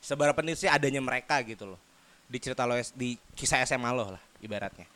Seberapa 0.01 0.33
penting 0.33 0.57
sih 0.57 0.65
adanya 0.65 0.97
mereka 0.97 1.37
gitu 1.45 1.69
loh. 1.69 1.79
Di 2.25 2.41
cerita 2.41 2.65
lo 2.65 2.73
di 2.97 3.21
kisah 3.37 3.61
SMA 3.69 3.93
lo 3.93 4.17
lah 4.17 4.23
ibaratnya. 4.41 4.89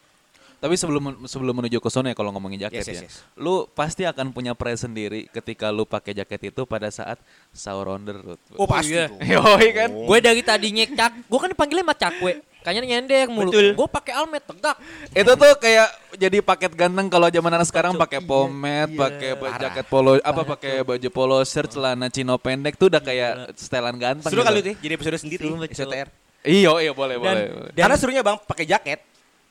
Tapi 0.58 0.74
sebelum 0.78 1.30
sebelum 1.30 1.62
menuju 1.62 1.78
ke 1.78 1.90
sana 1.94 2.10
ya 2.10 2.18
kalau 2.18 2.34
ngomongin 2.34 2.66
jaket 2.66 2.82
Yes, 2.82 2.90
yes, 2.90 2.98
ya. 2.98 3.06
yes. 3.06 3.16
Lu 3.38 3.70
pasti 3.70 4.02
akan 4.02 4.34
punya 4.34 4.58
prize 4.58 4.82
sendiri 4.82 5.30
ketika 5.30 5.70
lu 5.70 5.86
pakai 5.86 6.18
jaket 6.18 6.54
itu 6.54 6.66
pada 6.66 6.90
saat 6.90 7.22
sahur 7.54 7.98
on 7.98 8.02
the 8.02 8.18
road. 8.18 8.42
Oh, 8.58 8.66
pasti 8.66 8.98
iya. 8.98 9.14
tuh. 9.14 9.22
Yoi 9.38 9.70
kan? 9.78 9.90
Gue 9.94 10.18
dari 10.26 10.42
tadinya 10.42 10.90
cak, 10.90 11.30
gue 11.30 11.38
kan 11.38 11.50
dipanggilnya 11.54 11.86
sama 11.86 11.98
cakwe. 11.98 12.34
Kayaknya 12.62 12.82
nyender 12.86 13.26
mulu. 13.26 13.50
Gue 13.52 13.88
pakai 13.90 14.14
almet 14.14 14.46
tegak. 14.46 14.78
itu 15.12 15.32
tuh 15.34 15.54
kayak 15.58 15.88
jadi 16.14 16.38
paket 16.46 16.72
ganteng 16.78 17.10
kalau 17.10 17.28
zaman 17.28 17.52
anak 17.58 17.68
sekarang 17.68 17.98
pakai 17.98 18.22
iya, 18.22 18.30
pomade, 18.30 18.94
iya. 18.94 19.00
pakai 19.02 19.30
jaket 19.58 19.86
polo 19.90 20.12
apa 20.22 20.42
pakai 20.46 20.74
baju 20.86 21.10
polo 21.10 21.40
shirt, 21.42 21.74
celana 21.74 22.08
chino 22.14 22.38
pendek 22.38 22.78
tuh 22.78 22.94
udah 22.94 23.02
kayak 23.02 23.58
setelan 23.58 23.98
ganteng. 23.98 24.30
Seru 24.30 24.46
gitu. 24.46 24.48
kali 24.48 24.60
tuh 24.62 24.72
ya, 24.72 24.76
jadi 24.78 24.94
episode 24.94 25.18
sendiri. 25.18 25.48
SOTR. 25.74 26.08
Iya, 26.42 26.72
iya 26.82 26.92
boleh, 26.94 27.16
Dan- 27.18 27.22
boleh. 27.22 27.46
boleh. 27.54 27.72
Karena 27.78 27.96
serunya 27.98 28.22
Bang 28.26 28.38
pakai 28.46 28.66
jaket 28.66 29.00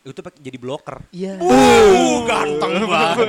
itu 0.00 0.20
pakai 0.24 0.40
jadi 0.40 0.56
bloker. 0.56 0.96
Iya. 1.12 1.36
Uh, 1.36 2.24
ganteng 2.24 2.72
banget. 2.88 3.26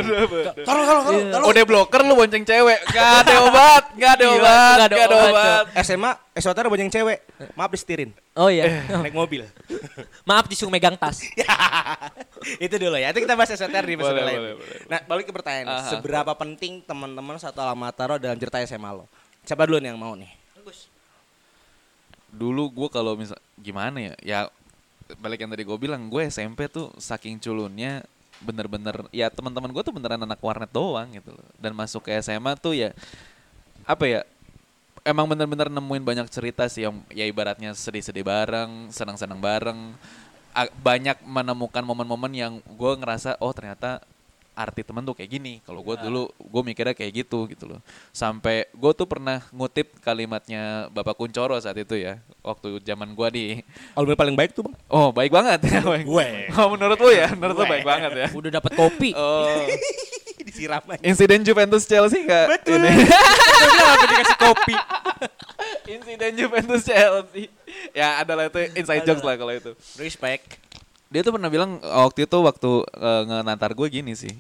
Kalau 0.64 0.84
kalau 0.88 1.02
kalau 1.04 1.20
kalau 1.28 1.46
Udah 1.52 1.64
bloker 1.68 2.02
lu 2.08 2.16
bonceng 2.16 2.48
cewek. 2.48 2.80
Gak 2.96 3.28
ada 3.28 3.34
obat, 3.44 3.84
gak 4.00 4.12
ada 4.16 4.26
obat, 4.32 4.76
nggak 4.80 4.88
ada 4.88 4.96
gak 4.96 5.08
ada 5.12 5.16
obat, 5.20 5.32
obat. 5.68 5.84
SMA 5.84 6.12
SOTR 6.32 6.72
banyak 6.72 6.88
cewek. 6.88 7.20
Maaf 7.60 7.70
disetirin. 7.76 8.16
Oh 8.40 8.48
iya. 8.48 8.88
Naik 9.04 9.12
mobil. 9.12 9.44
Maaf 10.30 10.48
disuruh 10.48 10.72
megang 10.72 10.96
tas. 10.96 11.20
itu 12.64 12.76
dulu 12.80 12.96
ya. 12.96 13.12
Itu 13.12 13.20
kita 13.20 13.36
bahas 13.36 13.52
SOTR 13.52 13.84
di 13.84 13.94
episode 14.00 14.16
Boleh, 14.16 14.26
lain. 14.32 14.40
boleh, 14.40 14.54
boleh. 14.56 14.78
Nah, 14.88 15.00
balik 15.04 15.26
ke 15.28 15.34
pertanyaan. 15.36 15.68
Aha. 15.68 15.92
Seberapa 15.92 16.32
penting 16.40 16.80
teman-teman 16.88 17.36
satu 17.36 17.60
alma 17.60 17.92
mater 17.92 18.08
lo 18.08 18.16
dalam 18.16 18.40
cerita 18.40 18.64
SMA 18.64 18.96
lo? 18.96 19.12
Siapa 19.44 19.68
dulu 19.68 19.84
nih 19.84 19.92
yang 19.92 20.00
mau 20.00 20.16
nih? 20.16 20.32
Dulu 22.32 22.72
gue 22.72 22.88
kalau 22.88 23.20
misal 23.20 23.36
gimana 23.60 24.00
ya, 24.00 24.14
ya 24.24 24.40
balik 25.20 25.44
yang 25.44 25.52
tadi 25.52 25.64
gue 25.68 25.78
bilang, 25.82 26.08
gue 26.08 26.30
SMP 26.30 26.72
tuh 26.72 26.94
saking 26.96 27.42
culunnya 27.42 28.06
bener-bener 28.42 29.06
ya 29.14 29.30
teman-teman 29.30 29.70
gue 29.70 29.84
tuh 29.86 29.94
beneran 29.94 30.18
anak 30.18 30.42
warnet 30.42 30.72
doang 30.74 31.10
gitu 31.14 31.34
loh. 31.34 31.48
Dan 31.60 31.76
masuk 31.76 32.08
ke 32.08 32.16
SMA 32.24 32.56
tuh 32.58 32.74
ya 32.78 32.96
apa 33.84 34.06
ya? 34.08 34.22
Emang 35.02 35.26
bener-bener 35.26 35.66
nemuin 35.66 36.06
banyak 36.06 36.28
cerita 36.30 36.70
sih 36.70 36.86
yang 36.86 37.02
ya 37.10 37.26
ibaratnya 37.26 37.74
sedih-sedih 37.74 38.22
bareng, 38.22 38.94
senang-senang 38.94 39.42
bareng. 39.42 39.98
Banyak 40.86 41.26
menemukan 41.26 41.82
momen-momen 41.82 42.34
yang 42.38 42.54
gue 42.66 42.94
ngerasa 43.02 43.42
oh 43.42 43.50
ternyata 43.50 44.06
arti 44.52 44.84
temen 44.84 45.04
tuh 45.04 45.16
kayak 45.16 45.32
gini. 45.32 45.54
Kalau 45.64 45.82
gue 45.82 45.96
dulu 45.98 46.28
gue 46.36 46.62
mikirnya 46.66 46.96
kayak 46.96 47.26
gitu 47.26 47.48
gitu 47.48 47.66
loh. 47.68 47.80
Sampai 48.12 48.68
gue 48.72 48.92
tuh 48.94 49.08
pernah 49.08 49.42
ngutip 49.52 49.98
kalimatnya 50.04 50.92
Bapak 50.92 51.18
Kuncoro 51.18 51.56
saat 51.58 51.78
itu 51.80 51.96
ya, 51.98 52.20
waktu 52.44 52.84
zaman 52.84 53.16
gue 53.16 53.28
di 53.32 53.46
Album 53.96 54.16
paling 54.16 54.36
baik 54.36 54.52
tuh, 54.54 54.68
Bang. 54.68 54.76
Oh 54.92 55.10
baik 55.10 55.32
banget 55.32 55.60
ya. 55.66 55.80
baik. 55.84 56.06
Gue. 56.06 56.28
Oh 56.56 56.68
menurut 56.76 57.00
lu 57.00 57.12
ya, 57.12 57.28
menurut 57.34 57.56
lu 57.58 57.66
baik 57.68 57.86
banget 57.88 58.12
ya. 58.14 58.28
Udah 58.36 58.52
dapat 58.62 58.72
kopi. 58.76 59.12
Oh 59.22 59.46
Disiram 60.48 60.82
aja. 60.90 61.06
insiden 61.06 61.46
Juventus 61.46 61.86
Chelsea 61.86 62.26
kak? 62.26 62.50
Betul. 62.50 62.82
Ini. 62.82 63.06
Kenapa 63.62 64.06
dikasih 64.10 64.38
kopi? 64.42 64.76
insiden 65.86 66.32
Juventus 66.34 66.82
Chelsea. 66.82 67.46
Ya 67.94 68.18
adalah 68.22 68.50
itu 68.50 68.60
inside 68.74 69.06
jokes 69.06 69.22
lah 69.22 69.38
kalau 69.38 69.54
itu. 69.54 69.72
Respect. 70.02 70.58
Dia 71.12 71.22
tuh 71.28 71.36
pernah 71.36 71.52
bilang 71.52 71.84
waktu 71.84 72.24
itu 72.24 72.38
waktu 72.40 72.72
eh, 72.96 73.22
ngenantar 73.28 73.76
gue 73.76 73.88
gini 73.92 74.16
sih. 74.16 74.32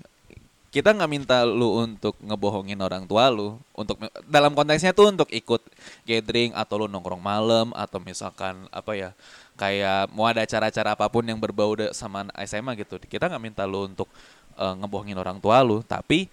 Kita 0.71 0.95
nggak 0.95 1.11
minta 1.11 1.43
lu 1.43 1.83
untuk 1.83 2.15
ngebohongin 2.23 2.79
orang 2.79 3.03
tua 3.03 3.27
lu, 3.27 3.59
untuk 3.75 3.99
dalam 4.23 4.55
konteksnya 4.55 4.95
tuh 4.95 5.11
untuk 5.11 5.27
ikut 5.27 5.59
gathering 6.07 6.55
atau 6.55 6.79
lu 6.79 6.87
nongkrong 6.87 7.19
malam 7.19 7.75
atau 7.75 7.99
misalkan 7.99 8.71
apa 8.71 8.95
ya 8.95 9.09
kayak 9.59 10.07
mau 10.15 10.31
ada 10.31 10.47
acara-acara 10.47 10.95
apa 10.95 11.11
pun 11.11 11.27
yang 11.27 11.35
berbau 11.43 11.75
sama 11.91 12.23
SMA 12.47 12.79
gitu. 12.79 12.95
Kita 13.03 13.27
nggak 13.27 13.43
minta 13.43 13.67
lu 13.67 13.91
untuk 13.91 14.07
eh, 14.55 14.73
ngebohongin 14.79 15.19
orang 15.19 15.43
tua 15.43 15.59
lu, 15.59 15.83
tapi 15.83 16.31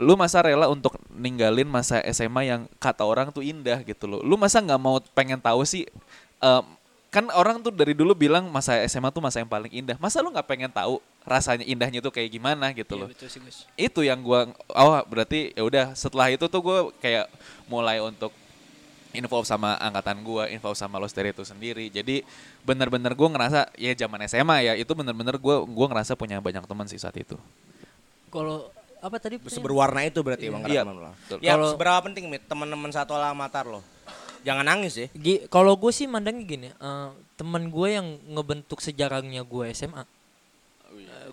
lu 0.00 0.16
masa 0.16 0.40
rela 0.40 0.70
untuk 0.70 0.96
ninggalin 1.12 1.68
masa 1.68 2.00
SMA 2.08 2.48
yang 2.48 2.64
kata 2.80 3.04
orang 3.04 3.34
tuh 3.34 3.44
indah 3.44 3.82
gitu 3.82 4.06
loh. 4.06 4.22
Lu 4.24 4.38
masa 4.40 4.62
nggak 4.62 4.80
mau 4.80 5.02
pengen 5.12 5.36
tahu 5.42 5.60
sih 5.68 5.84
em, 6.40 6.64
kan 7.10 7.26
orang 7.34 7.58
tuh 7.58 7.74
dari 7.74 7.90
dulu 7.90 8.14
bilang 8.14 8.46
masa 8.54 8.78
SMA 8.86 9.10
tuh 9.10 9.18
masa 9.18 9.42
yang 9.42 9.50
paling 9.50 9.70
indah. 9.74 9.98
Masa 9.98 10.22
lu 10.22 10.30
nggak 10.30 10.46
pengen 10.46 10.70
tahu 10.70 11.02
rasanya 11.26 11.66
indahnya 11.66 11.98
tuh 11.98 12.14
kayak 12.14 12.30
gimana 12.30 12.70
gitu 12.70 12.94
loh. 12.94 13.10
betul 13.10 13.26
sih 13.26 13.42
Gus. 13.42 13.66
Itu 13.74 14.06
yang 14.06 14.22
gua 14.22 14.46
oh 14.70 14.94
berarti 15.10 15.50
ya 15.58 15.66
udah 15.66 15.86
setelah 15.98 16.30
itu 16.30 16.46
tuh 16.46 16.62
gue 16.62 16.78
kayak 17.02 17.26
mulai 17.66 17.98
untuk 17.98 18.30
involve 19.10 19.42
sama 19.42 19.74
angkatan 19.82 20.22
gua, 20.22 20.46
involve 20.46 20.78
sama 20.78 21.02
Loster 21.02 21.26
itu 21.26 21.42
sendiri. 21.42 21.90
Jadi 21.90 22.22
bener-bener 22.62 23.10
gua 23.18 23.28
ngerasa 23.34 23.74
ya 23.74 23.90
zaman 23.98 24.22
SMA 24.30 24.70
ya 24.70 24.72
itu 24.78 24.94
bener-bener 24.94 25.34
gua 25.34 25.66
gua 25.66 25.86
ngerasa 25.90 26.14
punya 26.14 26.38
banyak 26.38 26.62
teman 26.62 26.86
sih 26.86 27.02
saat 27.02 27.18
itu. 27.18 27.34
Kalau 28.30 28.70
apa 29.02 29.16
tadi? 29.18 29.40
Seberwarna 29.50 30.06
itu 30.06 30.22
berarti 30.22 30.46
Bang 30.46 30.62
Iya, 30.68 30.86
lo. 30.86 31.10
betul. 31.26 31.38
Ya, 31.42 31.58
Kalau- 31.58 31.72
seberapa 31.74 31.98
penting 32.06 32.30
Mit 32.30 32.46
teman-teman 32.46 32.92
satu 32.94 33.18
alma 33.18 33.48
mater 33.50 33.66
lo? 33.66 33.80
Jangan 34.40 34.64
nangis 34.64 34.94
ya. 34.96 35.06
Kalau 35.48 35.76
gue 35.76 35.92
sih 35.92 36.08
mandangnya 36.08 36.44
gini, 36.44 36.68
eh, 36.72 37.08
temen 37.36 37.68
gue 37.68 37.88
yang 37.88 38.06
ngebentuk 38.28 38.80
sejarahnya 38.80 39.44
gue 39.44 39.64
SMA, 39.72 40.04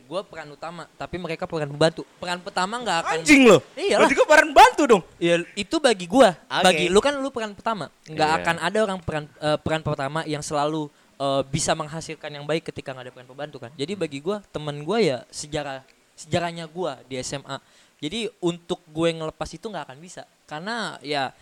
gue 0.08 0.22
peran 0.30 0.48
utama, 0.54 0.86
tapi 0.96 1.18
mereka 1.20 1.50
peran 1.50 1.68
pembantu. 1.68 2.06
Peran 2.22 2.40
pertama 2.40 2.80
nggak 2.80 2.98
akan. 3.04 3.18
Anjing 3.22 3.42
lo. 3.50 3.58
Iyalah. 3.76 4.06
Berarti 4.06 4.14
gue 4.16 4.28
bareng 4.30 4.52
bantu 4.54 4.84
dong. 4.88 5.04
Ya, 5.18 5.36
itu 5.58 5.76
bagi 5.82 6.06
gua. 6.06 6.32
Oke. 6.38 6.64
Bagi 6.64 6.86
lu 6.88 7.00
kan 7.02 7.14
lu 7.18 7.30
peran 7.34 7.52
pertama. 7.58 7.90
Nggak 8.08 8.30
Iya. 8.30 8.38
akan 8.44 8.56
ada 8.62 8.80
orang 8.86 9.00
peran 9.02 9.26
eh, 9.28 9.58
peran 9.60 9.82
pertama 9.82 10.20
yang 10.30 10.46
selalu 10.46 10.88
eh, 11.18 11.42
bisa 11.50 11.74
menghasilkan 11.74 12.30
yang 12.30 12.46
baik 12.46 12.70
ketika 12.70 12.94
nggak 12.94 13.10
ada 13.10 13.14
peran 13.14 13.28
pembantu 13.28 13.58
kan. 13.58 13.72
Jadi 13.76 13.94
bagi 13.98 14.22
gua 14.22 14.40
temen 14.54 14.86
gua 14.86 15.02
ya 15.02 15.18
sejarah 15.34 15.82
sejarahnya 16.14 16.70
gua 16.70 17.02
di 17.10 17.18
SMA. 17.20 17.58
Jadi 17.98 18.30
untuk 18.46 18.86
gue 18.94 19.10
ngelepas 19.10 19.50
itu 19.50 19.66
nggak 19.66 19.90
akan 19.90 19.98
bisa. 19.98 20.22
Karena 20.46 21.02
ya 21.02 21.34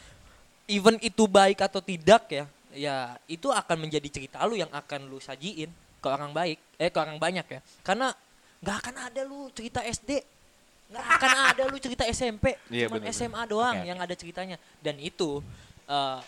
even 0.66 0.98
itu 1.02 1.30
baik 1.30 1.62
atau 1.62 1.82
tidak 1.82 2.26
ya, 2.30 2.46
ya 2.74 2.98
itu 3.30 3.50
akan 3.50 3.88
menjadi 3.88 4.08
cerita 4.10 4.42
lu 4.46 4.58
yang 4.58 4.70
akan 4.74 5.08
lu 5.10 5.22
sajiin 5.22 5.70
ke 6.02 6.08
orang 6.08 6.32
baik, 6.34 6.58
eh 6.78 6.90
ke 6.90 7.00
orang 7.02 7.18
banyak 7.18 7.46
ya. 7.46 7.60
Karena 7.82 8.14
nggak 8.62 8.78
akan 8.82 8.96
ada 9.10 9.22
lu 9.26 9.50
cerita 9.54 9.82
SD, 9.82 10.22
nggak 10.94 11.06
akan 11.18 11.32
ada 11.54 11.64
lu 11.70 11.78
cerita 11.82 12.04
SMP, 12.10 12.58
cuman 12.70 13.02
bener-bener. 13.02 13.14
SMA 13.14 13.42
doang 13.50 13.78
Oke, 13.82 13.88
yang 13.90 14.00
ada 14.02 14.14
ceritanya. 14.14 14.58
Dan 14.82 15.02
itu 15.02 15.42
eh, 15.90 16.20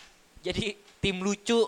jadi 0.42 0.74
tim 0.98 1.22
lucu, 1.22 1.66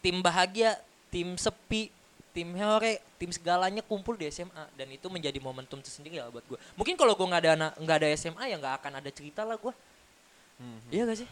tim 0.00 0.24
bahagia, 0.24 0.76
tim 1.12 1.36
sepi, 1.36 1.92
tim 2.32 2.48
hore, 2.56 3.02
tim 3.20 3.30
segalanya 3.34 3.82
kumpul 3.84 4.14
di 4.16 4.30
SMA 4.32 4.64
dan 4.78 4.88
itu 4.88 5.06
menjadi 5.10 5.36
momentum 5.42 5.82
tersendiri 5.82 6.22
lah 6.22 6.30
buat 6.32 6.46
gue. 6.46 6.58
Mungkin 6.78 6.94
kalau 6.96 7.12
gue 7.18 7.26
nggak 7.26 7.42
ada 7.44 7.74
nggak 7.76 7.96
ada 8.00 8.08
SMA 8.16 8.44
ya 8.48 8.56
nggak 8.56 8.74
akan 8.80 8.92
ada 9.02 9.10
cerita 9.12 9.42
lah 9.42 9.58
gue. 9.58 9.74
Iya 10.90 11.06
gak 11.06 11.18
sih? 11.22 11.28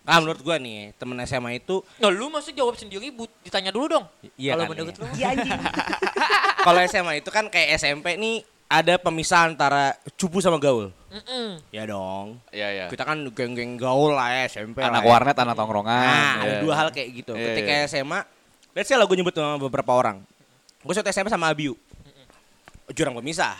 Nah 0.00 0.16
menurut 0.18 0.40
gue 0.40 0.56
nih 0.58 0.96
temen 0.96 1.16
SMA 1.28 1.60
itu 1.60 1.84
Nah 2.00 2.08
lu 2.08 2.32
masih 2.32 2.56
jawab 2.56 2.74
sendiri, 2.74 3.12
but, 3.12 3.28
ditanya 3.44 3.70
dulu 3.70 3.86
dong. 3.86 4.04
Iya 4.34 4.56
kalau 4.56 4.64
kan, 4.64 4.70
menurut 4.72 4.94
iya. 4.96 5.00
lu. 5.00 5.06
Iya 5.16 5.26
anjing. 5.36 5.60
Kalau 6.66 6.80
SMA 6.84 7.12
itu 7.24 7.30
kan 7.32 7.48
kayak 7.48 7.80
SMP 7.80 8.20
nih 8.20 8.44
ada 8.70 8.94
pemisah 9.00 9.48
antara 9.48 9.96
cupu 10.14 10.38
sama 10.38 10.60
gaul. 10.60 10.92
Mm-mm. 11.10 11.58
Ya 11.74 11.88
dong. 11.90 12.38
Iya, 12.54 12.68
iya. 12.70 12.84
Kita 12.86 13.02
kan 13.02 13.18
geng-geng 13.34 13.74
gaul 13.80 14.14
lah 14.14 14.30
ya 14.30 14.46
SMP 14.46 14.78
Anak 14.78 15.02
lah 15.02 15.02
ya. 15.02 15.08
warnet, 15.10 15.36
anak 15.40 15.54
tongkrongan. 15.58 16.04
Nah, 16.06 16.34
ada 16.38 16.54
Iya, 16.54 16.60
dua 16.62 16.74
hal 16.78 16.88
kayak 16.94 17.08
gitu. 17.16 17.32
Iya, 17.34 17.46
Ketika 17.50 17.72
iya. 17.72 17.88
SMA, 17.90 18.20
let's 18.76 18.86
say 18.86 18.94
lah 18.94 19.08
gue 19.08 19.16
nyebut 19.18 19.34
sama 19.34 19.58
beberapa 19.58 19.90
orang. 19.90 20.22
Gue 20.86 20.94
satu 20.94 21.10
SMP 21.10 21.32
sama 21.32 21.50
Abiu. 21.50 21.74
Jurang 22.94 23.16
pemisah. 23.18 23.58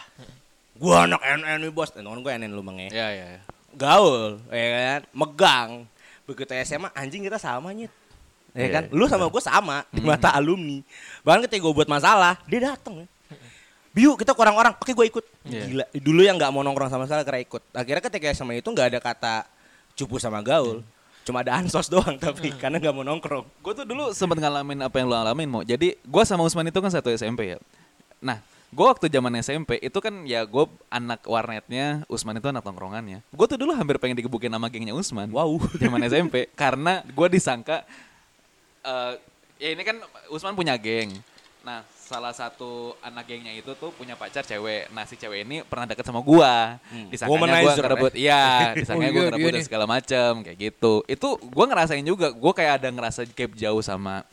Gue 0.78 0.94
anak 0.94 1.20
NN 1.24 1.58
nih 1.66 1.72
bos. 1.74 1.90
Temen 1.90 2.20
gue 2.22 2.30
NN 2.30 2.52
lu 2.54 2.62
bang 2.62 2.86
ya. 2.86 2.90
Iya, 2.92 3.08
iya. 3.10 3.26
iya. 3.34 3.40
Gaul, 3.74 4.38
ya 4.50 4.66
kan. 4.68 5.00
Megang. 5.14 5.70
Begitu 6.26 6.52
SMA, 6.62 6.88
anjing 6.94 7.22
kita 7.26 7.38
sama 7.38 7.70
nyet. 7.70 7.90
Ya 8.50 8.66
Iya, 8.66 8.68
kan? 8.70 8.84
Lu 8.90 9.06
sama 9.06 9.30
gue 9.30 9.42
sama 9.42 9.86
di 9.94 10.02
mata 10.02 10.34
alumni. 10.34 10.82
Bahkan 11.22 11.46
ketika 11.46 11.62
gue 11.62 11.74
buat 11.74 11.90
masalah, 11.90 12.34
dia 12.50 12.74
dateng 12.74 13.06
ya. 13.06 13.08
Biu 13.90 14.14
kita 14.14 14.34
kurang 14.38 14.54
orang, 14.54 14.74
oke 14.78 14.90
gue 14.90 15.06
ikut. 15.06 15.24
Iya. 15.46 15.62
Gila, 15.66 15.84
dulu 15.98 16.20
yang 16.22 16.38
nggak 16.38 16.50
mau 16.54 16.62
nongkrong 16.62 16.90
sama 16.90 17.06
sekali 17.10 17.26
kira 17.26 17.38
ikut. 17.42 17.62
Akhirnya 17.74 18.02
ketika 18.06 18.26
SMA 18.30 18.62
itu 18.62 18.70
nggak 18.70 18.86
ada 18.94 18.98
kata 19.02 19.34
cupu 19.98 20.18
sama 20.22 20.38
gaul. 20.42 20.82
Cuma 21.26 21.42
ada 21.42 21.58
ansos 21.58 21.90
doang 21.92 22.14
tapi 22.18 22.54
karena 22.54 22.78
nggak 22.78 22.94
mau 22.94 23.02
nongkrong. 23.02 23.46
Gue 23.62 23.72
tuh 23.74 23.86
dulu 23.86 24.14
sempat 24.14 24.38
ngalamin 24.38 24.86
apa 24.86 24.94
yang 24.98 25.10
lu 25.10 25.16
alamin 25.18 25.46
mau. 25.50 25.62
Jadi 25.66 25.98
gue 25.98 26.22
sama 26.26 26.46
Usman 26.46 26.70
itu 26.70 26.78
kan 26.78 26.90
satu 26.90 27.10
SMP 27.10 27.54
ya. 27.54 27.58
Nah, 28.22 28.38
gue 28.70 28.86
waktu 28.86 29.10
zaman 29.10 29.34
SMP 29.42 29.82
itu 29.82 29.98
kan 29.98 30.22
ya 30.22 30.46
gue 30.46 30.64
anak 30.90 31.26
warnetnya, 31.26 32.06
Usman 32.06 32.38
itu 32.38 32.48
anak 32.48 32.62
tongkrongannya. 32.62 33.20
Gue 33.34 33.46
tuh 33.50 33.58
dulu 33.58 33.74
hampir 33.74 33.98
pengen 33.98 34.18
digebukin 34.18 34.50
nama 34.50 34.70
gengnya 34.70 34.94
Usman. 34.94 35.30
Wow. 35.30 35.58
Zaman 35.76 36.00
SMP 36.10 36.46
karena 36.54 37.02
gue 37.02 37.26
disangka 37.30 37.82
eh 38.80 39.14
ya 39.60 39.68
ini 39.76 39.82
kan 39.84 40.00
Usman 40.32 40.56
punya 40.56 40.78
geng. 40.78 41.12
Nah, 41.60 41.84
salah 41.92 42.32
satu 42.32 42.96
anak 43.04 43.28
gengnya 43.28 43.52
itu 43.52 43.70
tuh 43.76 43.92
punya 43.92 44.16
pacar 44.16 44.42
cewek. 44.42 44.88
Nah, 44.90 45.04
si 45.04 45.14
cewek 45.20 45.44
ini 45.44 45.60
pernah 45.62 45.84
deket 45.84 46.08
sama 46.08 46.24
gua. 46.24 46.80
Hmm. 46.88 47.12
Disangkanya 47.12 47.60
Womanizer, 47.60 47.84
ngerebut. 47.84 48.12
Iya, 48.16 48.44
disangkanya 48.80 49.10
Oh, 49.10 49.14
gua 49.14 49.20
iya, 49.20 49.28
ngerebut 49.30 49.50
iya 49.52 49.56
dan 49.60 49.66
segala 49.68 49.84
macam 49.86 50.30
kayak 50.40 50.58
gitu. 50.58 50.92
Itu 51.04 51.28
gua 51.52 51.64
ngerasain 51.68 52.02
juga. 52.02 52.32
Gua 52.32 52.56
kayak 52.56 52.80
ada 52.80 52.88
ngerasa 52.88 53.28
gap 53.28 53.52
jauh 53.52 53.82
sama 53.84 54.24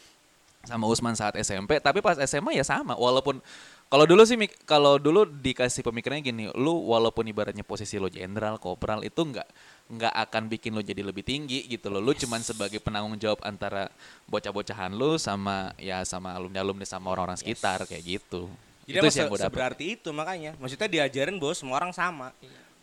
sama 0.63 0.83
Usman 0.87 1.15
saat 1.15 1.35
SMP, 1.39 1.77
tapi 1.83 1.99
pas 1.99 2.15
SMA 2.23 2.55
ya 2.55 2.63
sama. 2.63 2.95
Walaupun 2.95 3.43
kalau 3.87 4.03
dulu 4.03 4.21
sih 4.27 4.35
Mik, 4.35 4.67
kalau 4.67 4.99
dulu 4.99 5.23
dikasih 5.23 5.79
pemikirannya 5.79 6.23
gini, 6.23 6.43
lu 6.59 6.91
walaupun 6.91 7.23
ibaratnya 7.23 7.63
posisi 7.63 7.95
lo 7.95 8.11
jenderal, 8.11 8.59
kopral 8.59 8.99
itu 9.07 9.23
nggak 9.23 9.47
nggak 9.87 10.13
akan 10.27 10.43
bikin 10.51 10.75
lo 10.75 10.83
jadi 10.83 10.99
lebih 10.99 11.23
tinggi 11.23 11.63
gitu 11.71 11.87
loh. 11.87 12.03
Lu 12.03 12.11
cuman 12.11 12.43
sebagai 12.43 12.83
penanggung 12.83 13.15
jawab 13.15 13.39
antara 13.47 13.87
bocah-bocahan 14.27 14.91
lu 14.91 15.15
sama 15.15 15.71
ya 15.79 16.03
sama 16.03 16.35
alumni-alumni 16.35 16.83
sama 16.83 17.15
orang-orang 17.15 17.39
sekitar 17.39 17.87
kayak 17.87 18.19
gitu. 18.19 18.51
Jadi 18.87 18.99
itu 18.99 19.07
sih 19.07 19.19
yang 19.23 19.27
se- 19.27 19.31
gue 19.31 19.39
dapet. 19.39 19.51
seberarti 19.55 19.85
itu 19.95 20.09
makanya. 20.11 20.51
Maksudnya 20.59 20.87
diajarin 20.91 21.39
bahwa 21.39 21.53
semua 21.55 21.75
orang 21.79 21.95
sama. 21.95 22.35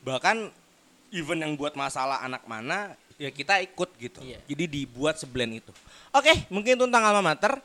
Bahkan 0.05 0.49
even 1.13 1.39
yang 1.45 1.53
buat 1.57 1.77
masalah 1.77 2.25
anak 2.25 2.49
mana 2.49 2.97
ya 3.21 3.29
kita 3.29 3.61
ikut 3.61 3.93
gitu. 4.01 4.21
Iya. 4.25 4.41
Jadi 4.49 4.65
dibuat 4.69 5.21
seblend 5.21 5.61
itu. 5.61 5.73
Oke, 6.17 6.33
mungkin 6.49 6.81
itu 6.81 6.85
tentang 6.89 7.05
alma 7.05 7.21
mater. 7.21 7.61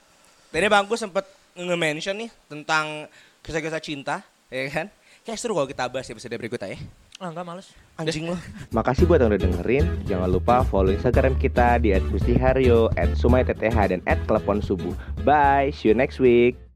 Tadi 0.51 0.67
Bang 0.67 0.83
gue 0.87 0.99
sempet 0.99 1.23
nge-mention 1.55 2.15
nih 2.15 2.29
tentang 2.47 3.07
kisah-kisah 3.43 3.81
cinta, 3.81 4.23
ya 4.49 4.67
kan? 4.71 4.87
Kayak 5.25 5.39
seru 5.39 5.53
kalau 5.53 5.67
kita 5.67 5.85
bahas 5.91 6.07
episode 6.09 6.33
berikutnya 6.39 6.73
ya. 6.73 6.79
Ah 7.19 7.35
enggak 7.35 7.43
males. 7.43 7.67
Anjing 7.99 8.31
lo. 8.31 8.39
Makasih 8.75 9.03
buat 9.03 9.19
yang 9.19 9.35
udah 9.35 9.41
dengerin. 9.43 9.85
Jangan 10.07 10.29
lupa 10.31 10.63
follow 10.63 10.95
Instagram 10.95 11.35
kita 11.35 11.75
di 11.83 11.91
@gustiharyo, 11.91 12.95
@sumaiteth 13.19 13.59
dan 13.59 13.99
@klepon 14.23 14.63
subuh. 14.63 14.95
Bye, 15.27 15.75
see 15.75 15.91
you 15.91 15.95
next 15.95 16.23
week. 16.23 16.68